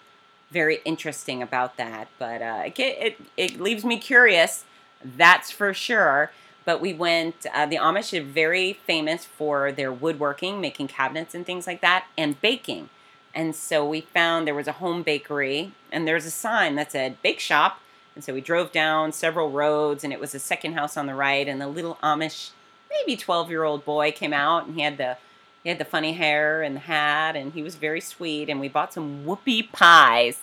very 0.50 0.80
interesting 0.84 1.42
about 1.42 1.76
that, 1.76 2.08
but 2.18 2.42
uh, 2.42 2.62
it, 2.66 2.78
it, 2.78 3.20
it 3.36 3.60
leaves 3.60 3.84
me 3.84 3.98
curious, 3.98 4.64
that's 5.04 5.50
for 5.50 5.72
sure. 5.74 6.30
But 6.64 6.80
we 6.80 6.92
went, 6.92 7.46
uh, 7.52 7.66
the 7.66 7.76
Amish 7.76 8.16
are 8.16 8.22
very 8.22 8.74
famous 8.74 9.24
for 9.24 9.72
their 9.72 9.92
woodworking, 9.92 10.60
making 10.60 10.88
cabinets 10.88 11.34
and 11.34 11.44
things 11.44 11.66
like 11.66 11.80
that, 11.80 12.06
and 12.16 12.40
baking. 12.40 12.88
And 13.34 13.56
so 13.56 13.84
we 13.86 14.02
found 14.02 14.46
there 14.46 14.54
was 14.54 14.68
a 14.68 14.72
home 14.72 15.02
bakery, 15.02 15.72
and 15.90 16.06
there's 16.06 16.26
a 16.26 16.30
sign 16.30 16.76
that 16.76 16.92
said 16.92 17.20
bake 17.22 17.40
shop. 17.40 17.80
And 18.14 18.22
so 18.22 18.34
we 18.34 18.40
drove 18.40 18.70
down 18.70 19.10
several 19.12 19.50
roads, 19.50 20.04
and 20.04 20.12
it 20.12 20.20
was 20.20 20.34
a 20.34 20.38
second 20.38 20.74
house 20.74 20.96
on 20.96 21.06
the 21.06 21.14
right, 21.14 21.48
and 21.48 21.60
the 21.60 21.66
little 21.66 21.98
Amish 22.02 22.50
maybe 22.92 23.16
12 23.16 23.50
year 23.50 23.64
old 23.64 23.84
boy 23.84 24.12
came 24.12 24.32
out 24.32 24.66
and 24.66 24.74
he 24.74 24.82
had 24.82 24.96
the 24.96 25.16
he 25.62 25.68
had 25.68 25.78
the 25.78 25.84
funny 25.84 26.14
hair 26.14 26.62
and 26.62 26.76
the 26.76 26.80
hat 26.80 27.36
and 27.36 27.52
he 27.52 27.62
was 27.62 27.76
very 27.76 28.00
sweet 28.00 28.48
and 28.48 28.58
we 28.58 28.68
bought 28.68 28.92
some 28.92 29.24
whoopie 29.24 29.70
pies. 29.70 30.40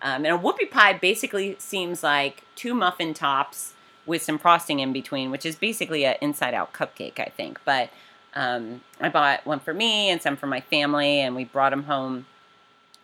Um, 0.00 0.24
and 0.24 0.34
a 0.34 0.38
whoopie 0.38 0.70
pie 0.70 0.94
basically 0.94 1.56
seems 1.58 2.02
like 2.02 2.42
two 2.56 2.74
muffin 2.74 3.12
tops 3.14 3.74
with 4.06 4.22
some 4.22 4.38
frosting 4.38 4.80
in 4.80 4.92
between 4.92 5.30
which 5.30 5.44
is 5.46 5.56
basically 5.56 6.04
an 6.04 6.16
inside 6.20 6.54
out 6.54 6.72
cupcake 6.72 7.18
i 7.18 7.30
think. 7.36 7.60
But 7.64 7.90
um, 8.34 8.80
i 9.00 9.08
bought 9.08 9.46
one 9.46 9.60
for 9.60 9.74
me 9.74 10.10
and 10.10 10.20
some 10.20 10.36
for 10.36 10.46
my 10.46 10.60
family 10.60 11.20
and 11.20 11.34
we 11.36 11.44
brought 11.44 11.70
them 11.70 11.84
home. 11.84 12.26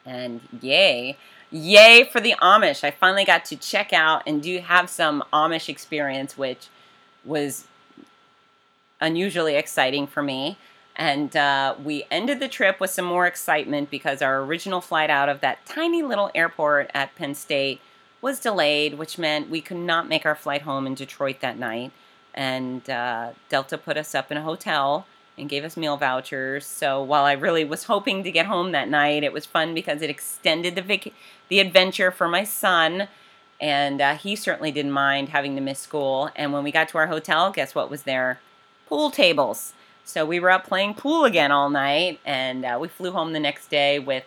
And 0.07 0.41
yay 0.63 1.17
yay 1.51 2.05
for 2.05 2.21
the 2.21 2.35
amish. 2.41 2.85
I 2.85 2.91
finally 2.91 3.25
got 3.25 3.45
to 3.47 3.57
check 3.57 3.93
out 3.93 4.23
and 4.27 4.43
do 4.43 4.59
have 4.61 4.89
some 4.89 5.23
amish 5.33 5.69
experience 5.69 6.39
which 6.39 6.69
was 7.25 7.67
unusually 9.01 9.57
exciting 9.57 10.07
for 10.07 10.23
me. 10.23 10.59
And 10.97 11.35
uh, 11.37 11.77
we 11.83 12.05
ended 12.11 12.41
the 12.41 12.49
trip 12.49 12.79
with 12.81 12.91
some 12.91 13.07
more 13.07 13.27
excitement 13.27 13.91
because 13.91 14.21
our 14.21 14.43
original 14.43 14.81
flight 14.81 15.09
out 15.09 15.29
of 15.29 15.41
that 15.41 15.65
tiny 15.65 16.03
little 16.03 16.31
airport 16.35 16.91
at 16.93 17.15
Penn 17.15 17.35
State 17.35 17.81
was 18.21 18.39
delayed, 18.39 18.99
which 18.99 19.17
meant 19.17 19.49
we 19.49 19.61
could 19.61 19.79
not 19.79 20.09
make 20.09 20.27
our 20.27 20.35
flight 20.35 20.63
home 20.63 20.87
in 20.87 20.95
Detroit 20.95 21.41
that 21.41 21.59
night. 21.59 21.93
And 22.35 22.89
uh, 22.91 23.31
Delta 23.49 23.79
put 23.79 23.97
us 23.97 24.15
up 24.15 24.31
in 24.31 24.37
a 24.37 24.43
hotel 24.43 25.07
and 25.39 25.49
gave 25.49 25.65
us 25.65 25.77
meal 25.77 25.97
vouchers. 25.97 26.67
So 26.67 27.03
while 27.03 27.25
I 27.25 27.33
really 27.33 27.65
was 27.65 27.85
hoping 27.85 28.23
to 28.25 28.31
get 28.31 28.47
home 28.47 28.73
that 28.73 28.89
night, 28.89 29.25
it 29.25 29.33
was 29.33 29.47
fun 29.47 29.75
because 29.75 30.03
it 30.03 30.11
extended 30.11 30.75
the 30.75 30.83
vac- 30.83 31.15
the 31.49 31.61
adventure 31.61 32.11
for 32.11 32.29
my 32.29 32.45
son. 32.45 33.09
And 33.61 34.01
uh, 34.01 34.17
he 34.17 34.37
certainly 34.37 34.71
didn't 34.71 34.93
mind 34.93 35.31
having 35.31 35.55
to 35.57 35.63
miss 35.63 35.79
school. 35.79 36.31
And 36.37 36.53
when 36.53 36.63
we 36.63 36.71
got 36.71 36.89
to 36.91 36.99
our 36.99 37.07
hotel, 37.07 37.51
guess 37.53 37.75
what 37.75 37.91
was 37.91 38.03
there? 38.03 38.39
Pool 38.91 39.11
tables. 39.11 39.73
So 40.05 40.27
we 40.27 40.41
were 40.41 40.51
up 40.51 40.67
playing 40.67 40.95
pool 40.95 41.25
again 41.25 41.53
all 41.53 41.71
night, 41.71 42.19
and 42.27 42.65
uh, 42.65 42.77
we 42.81 42.89
flew 42.89 43.13
home 43.13 43.33
the 43.33 43.41
next 43.41 43.71
day 43.71 43.99
with 43.99 44.25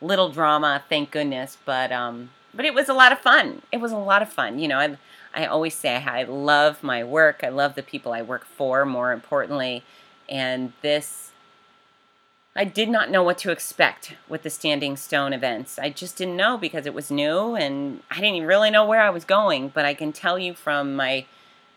little 0.00 0.30
drama, 0.30 0.82
thank 0.88 1.10
goodness. 1.10 1.58
But 1.64 1.92
um, 1.92 2.30
but 2.54 2.64
it 2.64 2.74
was 2.74 2.88
a 2.88 2.94
lot 2.94 3.12
of 3.12 3.18
fun. 3.18 3.62
It 3.70 3.78
was 3.78 3.92
a 3.92 3.98
lot 3.98 4.22
of 4.22 4.32
fun. 4.32 4.58
You 4.58 4.68
know, 4.68 4.78
I 4.78 4.96
I 5.34 5.44
always 5.46 5.74
say 5.74 5.96
I 5.96 6.24
love 6.24 6.82
my 6.82 7.04
work. 7.04 7.40
I 7.42 7.50
love 7.50 7.74
the 7.74 7.82
people 7.82 8.12
I 8.12 8.22
work 8.22 8.46
for. 8.46 8.84
More 8.84 9.12
importantly, 9.12 9.84
and 10.28 10.72
this. 10.80 11.30
I 12.58 12.64
did 12.64 12.88
not 12.88 13.10
know 13.10 13.22
what 13.22 13.36
to 13.38 13.50
expect 13.50 14.14
with 14.30 14.42
the 14.42 14.48
Standing 14.48 14.96
Stone 14.96 15.34
events. 15.34 15.78
I 15.78 15.90
just 15.90 16.16
didn't 16.16 16.36
know 16.36 16.56
because 16.56 16.86
it 16.86 16.94
was 16.94 17.10
new 17.10 17.54
and 17.54 18.00
I 18.10 18.18
didn't 18.22 18.46
really 18.46 18.70
know 18.70 18.86
where 18.86 19.02
I 19.02 19.10
was 19.10 19.26
going. 19.26 19.68
But 19.68 19.84
I 19.84 19.92
can 19.92 20.10
tell 20.10 20.38
you 20.38 20.54
from 20.54 20.96
my 20.96 21.26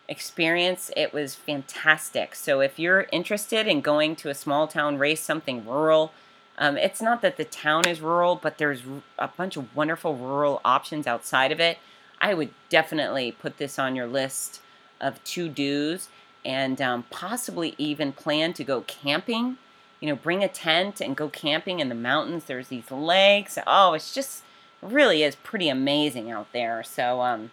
experience, 0.09 0.91
it 0.97 1.13
was 1.13 1.35
fantastic. 1.35 2.35
So 2.35 2.59
if 2.59 2.77
you're 2.77 3.07
interested 3.11 3.67
in 3.67 3.79
going 3.79 4.17
to 4.17 4.29
a 4.29 4.35
small 4.35 4.67
town 4.67 4.97
race, 4.97 5.21
something 5.21 5.65
rural, 5.65 6.11
um, 6.57 6.77
it's 6.77 7.01
not 7.01 7.21
that 7.21 7.37
the 7.37 7.45
town 7.45 7.87
is 7.87 8.01
rural, 8.01 8.35
but 8.35 8.57
there's 8.57 8.81
a 9.17 9.29
bunch 9.29 9.55
of 9.55 9.73
wonderful 9.73 10.15
rural 10.15 10.59
options 10.65 11.07
outside 11.07 11.53
of 11.53 11.61
it. 11.61 11.77
I 12.19 12.33
would 12.33 12.49
definitely 12.69 13.31
put 13.31 13.57
this 13.57 13.79
on 13.79 13.95
your 13.95 14.07
list 14.07 14.59
of 14.99 15.23
to 15.23 15.47
dos 15.47 16.09
and 16.43 16.81
um, 16.81 17.03
possibly 17.09 17.75
even 17.77 18.11
plan 18.11 18.51
to 18.53 18.63
go 18.65 18.81
camping. 18.81 19.57
You 20.01 20.09
know, 20.09 20.15
bring 20.15 20.43
a 20.43 20.49
tent 20.49 20.99
and 20.99 21.15
go 21.15 21.29
camping 21.29 21.79
in 21.79 21.87
the 21.87 21.95
mountains. 21.95 22.45
There's 22.45 22.69
these 22.69 22.91
lakes. 22.91 23.57
Oh, 23.67 23.93
it's 23.93 24.13
just 24.13 24.43
really 24.81 25.23
is 25.23 25.35
pretty 25.35 25.69
amazing 25.69 26.31
out 26.31 26.51
there. 26.51 26.83
So, 26.83 27.21
um, 27.21 27.51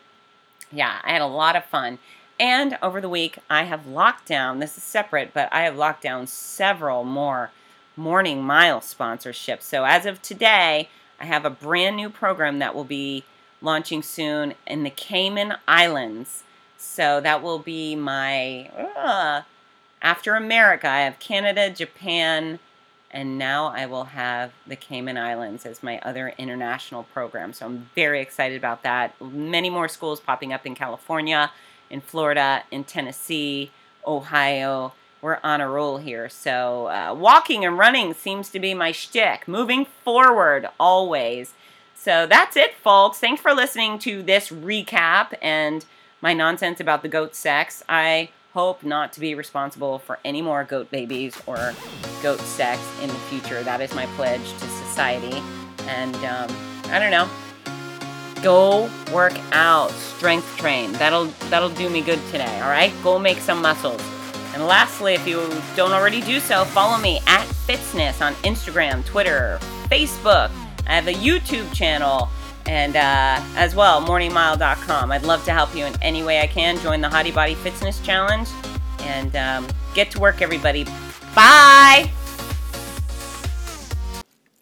yeah, 0.72 1.00
I 1.04 1.12
had 1.12 1.22
a 1.22 1.26
lot 1.26 1.56
of 1.56 1.64
fun. 1.64 1.98
And 2.38 2.76
over 2.82 3.00
the 3.00 3.08
week, 3.08 3.38
I 3.48 3.64
have 3.64 3.86
locked 3.86 4.26
down, 4.26 4.58
this 4.58 4.76
is 4.76 4.82
separate, 4.82 5.32
but 5.32 5.48
I 5.52 5.62
have 5.62 5.76
locked 5.76 6.02
down 6.02 6.26
several 6.26 7.04
more 7.04 7.50
morning 7.96 8.42
mile 8.42 8.80
sponsorships. 8.80 9.62
So 9.62 9.84
as 9.84 10.04
of 10.04 10.20
today, 10.20 10.90
I 11.18 11.24
have 11.24 11.46
a 11.46 11.50
brand 11.50 11.96
new 11.96 12.10
program 12.10 12.58
that 12.58 12.74
will 12.74 12.84
be 12.84 13.24
launching 13.62 14.02
soon 14.02 14.54
in 14.66 14.82
the 14.82 14.90
Cayman 14.90 15.54
Islands. 15.66 16.42
So 16.76 17.20
that 17.22 17.42
will 17.42 17.58
be 17.58 17.96
my, 17.96 18.68
uh, 18.96 19.42
after 20.02 20.34
America, 20.34 20.88
I 20.88 21.00
have 21.00 21.18
Canada, 21.18 21.70
Japan, 21.70 22.58
and 23.10 23.38
now 23.38 23.68
I 23.68 23.86
will 23.86 24.04
have 24.04 24.52
the 24.66 24.76
Cayman 24.76 25.16
Islands 25.16 25.64
as 25.64 25.82
my 25.82 25.98
other 26.00 26.34
international 26.36 27.04
program. 27.04 27.54
So 27.54 27.64
I'm 27.64 27.88
very 27.94 28.20
excited 28.20 28.58
about 28.58 28.82
that. 28.82 29.18
Many 29.22 29.70
more 29.70 29.88
schools 29.88 30.20
popping 30.20 30.52
up 30.52 30.66
in 30.66 30.74
California 30.74 31.50
in 31.90 32.00
Florida, 32.00 32.64
in 32.70 32.84
Tennessee, 32.84 33.70
Ohio. 34.06 34.92
We're 35.22 35.38
on 35.42 35.60
a 35.60 35.68
roll 35.68 35.98
here. 35.98 36.28
So, 36.28 36.86
uh, 36.88 37.14
walking 37.14 37.64
and 37.64 37.78
running 37.78 38.14
seems 38.14 38.50
to 38.50 38.60
be 38.60 38.74
my 38.74 38.92
shtick. 38.92 39.48
Moving 39.48 39.84
forward, 39.84 40.68
always. 40.78 41.54
So, 41.94 42.26
that's 42.26 42.56
it, 42.56 42.74
folks. 42.74 43.18
Thanks 43.18 43.42
for 43.42 43.52
listening 43.52 43.98
to 44.00 44.22
this 44.22 44.48
recap 44.48 45.34
and 45.42 45.84
my 46.20 46.32
nonsense 46.32 46.80
about 46.80 47.02
the 47.02 47.08
goat 47.08 47.34
sex. 47.34 47.82
I 47.88 48.30
hope 48.52 48.84
not 48.84 49.12
to 49.14 49.20
be 49.20 49.34
responsible 49.34 49.98
for 49.98 50.18
any 50.24 50.42
more 50.42 50.64
goat 50.64 50.90
babies 50.90 51.36
or 51.46 51.74
goat 52.22 52.40
sex 52.40 52.80
in 53.02 53.08
the 53.08 53.14
future. 53.14 53.62
That 53.62 53.80
is 53.80 53.94
my 53.94 54.06
pledge 54.16 54.40
to 54.40 54.68
society. 54.68 55.42
And 55.88 56.14
um, 56.16 56.56
I 56.90 56.98
don't 56.98 57.10
know 57.10 57.28
go 58.46 58.88
work 59.12 59.36
out, 59.50 59.90
strength 59.90 60.56
train. 60.56 60.92
That'll 60.92 61.24
that'll 61.50 61.68
do 61.68 61.90
me 61.90 62.00
good 62.00 62.20
today, 62.30 62.60
all 62.60 62.68
right? 62.68 62.92
Go 63.02 63.18
make 63.18 63.38
some 63.38 63.60
muscles. 63.60 64.00
And 64.54 64.64
lastly, 64.64 65.14
if 65.14 65.26
you 65.26 65.52
don't 65.74 65.90
already 65.90 66.20
do 66.20 66.38
so, 66.38 66.64
follow 66.64 66.96
me 66.96 67.18
at 67.26 67.44
Fitzness 67.66 68.24
on 68.24 68.34
Instagram, 68.44 69.04
Twitter, 69.04 69.58
Facebook. 69.90 70.52
I 70.86 70.94
have 70.94 71.08
a 71.08 71.12
YouTube 71.12 71.74
channel 71.74 72.28
and 72.66 72.94
uh, 72.94 73.40
as 73.56 73.74
well, 73.74 74.00
morningmile.com. 74.00 75.10
I'd 75.10 75.24
love 75.24 75.44
to 75.46 75.52
help 75.52 75.74
you 75.74 75.84
in 75.84 76.00
any 76.00 76.22
way 76.22 76.40
I 76.40 76.46
can. 76.46 76.78
Join 76.78 77.00
the 77.00 77.08
Hottie 77.08 77.34
Body 77.34 77.56
Fitzness 77.56 78.00
Challenge 78.04 78.48
and 79.00 79.34
um, 79.34 79.66
get 79.92 80.12
to 80.12 80.20
work, 80.20 80.40
everybody. 80.40 80.84
Bye. 81.34 82.12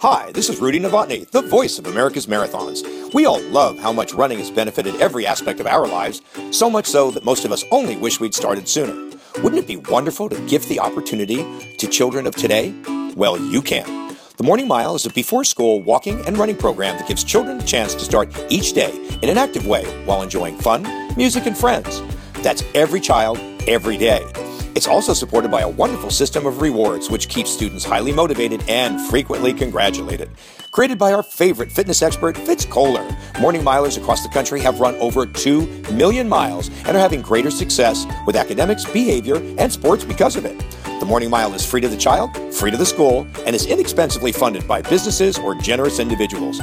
Hi, 0.07 0.33
this 0.33 0.51
is 0.51 0.61
Rudy 0.61 0.79
Novotny, 0.79 1.27
the 1.31 1.41
voice 1.41 1.79
of 1.79 1.87
America's 1.87 2.27
Marathons. 2.27 2.85
We 3.15 3.25
all 3.25 3.41
love 3.45 3.79
how 3.79 3.91
much 3.91 4.13
running 4.13 4.37
has 4.37 4.51
benefited 4.51 4.97
every 4.97 5.27
aspect 5.27 5.61
of 5.61 5.67
our 5.67 5.89
lives, 5.89 6.21
so 6.51 6.69
much 6.69 6.85
so 6.85 7.11
that 7.13 7.25
most 7.25 7.47
of 7.47 7.53
us 7.53 7.65
only 7.71 7.97
wish 7.97 8.21
we'd 8.21 8.35
started 8.35 8.69
sooner. 8.69 8.93
Wouldn't 9.43 9.63
it 9.63 9.67
be 9.67 9.79
wonderful 9.79 10.29
to 10.29 10.39
give 10.47 10.69
the 10.69 10.79
opportunity 10.79 11.43
to 11.79 11.87
children 11.87 12.27
of 12.27 12.37
today? 12.37 12.75
Well, 13.17 13.39
you 13.39 13.63
can. 13.63 14.15
The 14.37 14.45
Morning 14.45 14.69
Mile 14.69 14.95
is 14.95 15.07
a 15.07 15.11
before 15.11 15.43
school 15.43 15.81
walking 15.81 16.23
and 16.27 16.37
running 16.37 16.59
program 16.59 16.99
that 16.99 17.09
gives 17.09 17.25
children 17.25 17.59
a 17.59 17.65
chance 17.65 17.95
to 17.95 18.01
start 18.01 18.29
each 18.51 18.75
day 18.75 18.93
in 19.23 19.31
an 19.31 19.39
active 19.39 19.67
way 19.67 19.87
while 20.05 20.21
enjoying 20.21 20.59
fun, 20.59 20.83
music, 21.17 21.47
and 21.47 21.57
friends. 21.57 22.03
That's 22.43 22.63
every 22.75 23.01
child, 23.01 23.39
every 23.67 23.97
day. 23.97 24.23
It's 24.75 24.89
also 24.89 25.13
supported 25.13 25.53
by 25.53 25.61
a 25.61 25.69
wonderful 25.69 26.11
system 26.11 26.47
of 26.47 26.61
rewards, 26.61 27.09
which 27.09 27.29
keeps 27.29 27.51
students 27.51 27.85
highly 27.85 28.11
motivated 28.11 28.69
and 28.69 29.01
frequently 29.01 29.53
congratulated. 29.53 30.31
Created 30.73 30.99
by 30.99 31.13
our 31.13 31.23
favorite 31.23 31.71
fitness 31.71 32.03
expert, 32.03 32.37
Fitz 32.37 32.67
Koehler, 32.67 33.41
morning 33.41 33.63
milers 33.63 33.97
across 33.97 34.25
the 34.25 34.29
country 34.31 34.61
have 34.61 34.81
run 34.81 34.97
over 34.97 35.27
2 35.27 35.65
million 35.93 36.29
miles 36.29 36.71
and 36.87 36.97
are 36.97 37.01
having 37.01 37.23
greater 37.23 37.53
success 37.53 38.05
with 38.27 38.35
academics, 38.35 38.85
behavior, 38.85 39.37
and 39.59 39.73
sports 39.73 40.03
because 40.03 40.35
of 40.35 40.45
it. 40.45 40.59
The 40.99 41.07
Morning 41.07 41.31
Mile 41.31 41.55
is 41.55 41.65
free 41.65 41.81
to 41.81 41.89
the 41.89 41.97
child, 41.97 42.35
free 42.53 42.73
to 42.73 42.77
the 42.77 42.87
school, 42.87 43.29
and 43.47 43.55
is 43.55 43.67
inexpensively 43.67 44.33
funded 44.33 44.67
by 44.67 44.83
businesses 44.83 45.39
or 45.39 45.55
generous 45.55 46.01
individuals. 46.01 46.59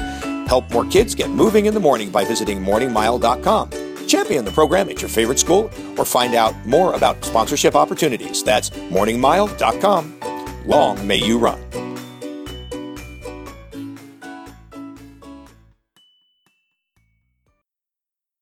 Help 0.48 0.70
more 0.72 0.86
kids 0.86 1.16
get 1.16 1.30
moving 1.30 1.66
in 1.66 1.74
the 1.74 1.80
morning 1.80 2.10
by 2.10 2.26
visiting 2.26 2.60
morningmile.com. 2.60 3.91
Champion 4.12 4.44
the 4.44 4.52
program 4.52 4.90
at 4.90 5.02
your 5.02 5.08
favorite 5.08 5.40
school 5.40 5.72
or 5.98 6.04
find 6.04 6.36
out 6.36 6.54
more 6.66 6.96
about 6.96 7.24
sponsorship 7.24 7.76
opportunities. 7.76 8.44
That's 8.44 8.70
morningmile.com. 8.70 10.20
Long 10.66 11.08
may 11.08 11.16
you 11.16 11.38
run. 11.38 11.58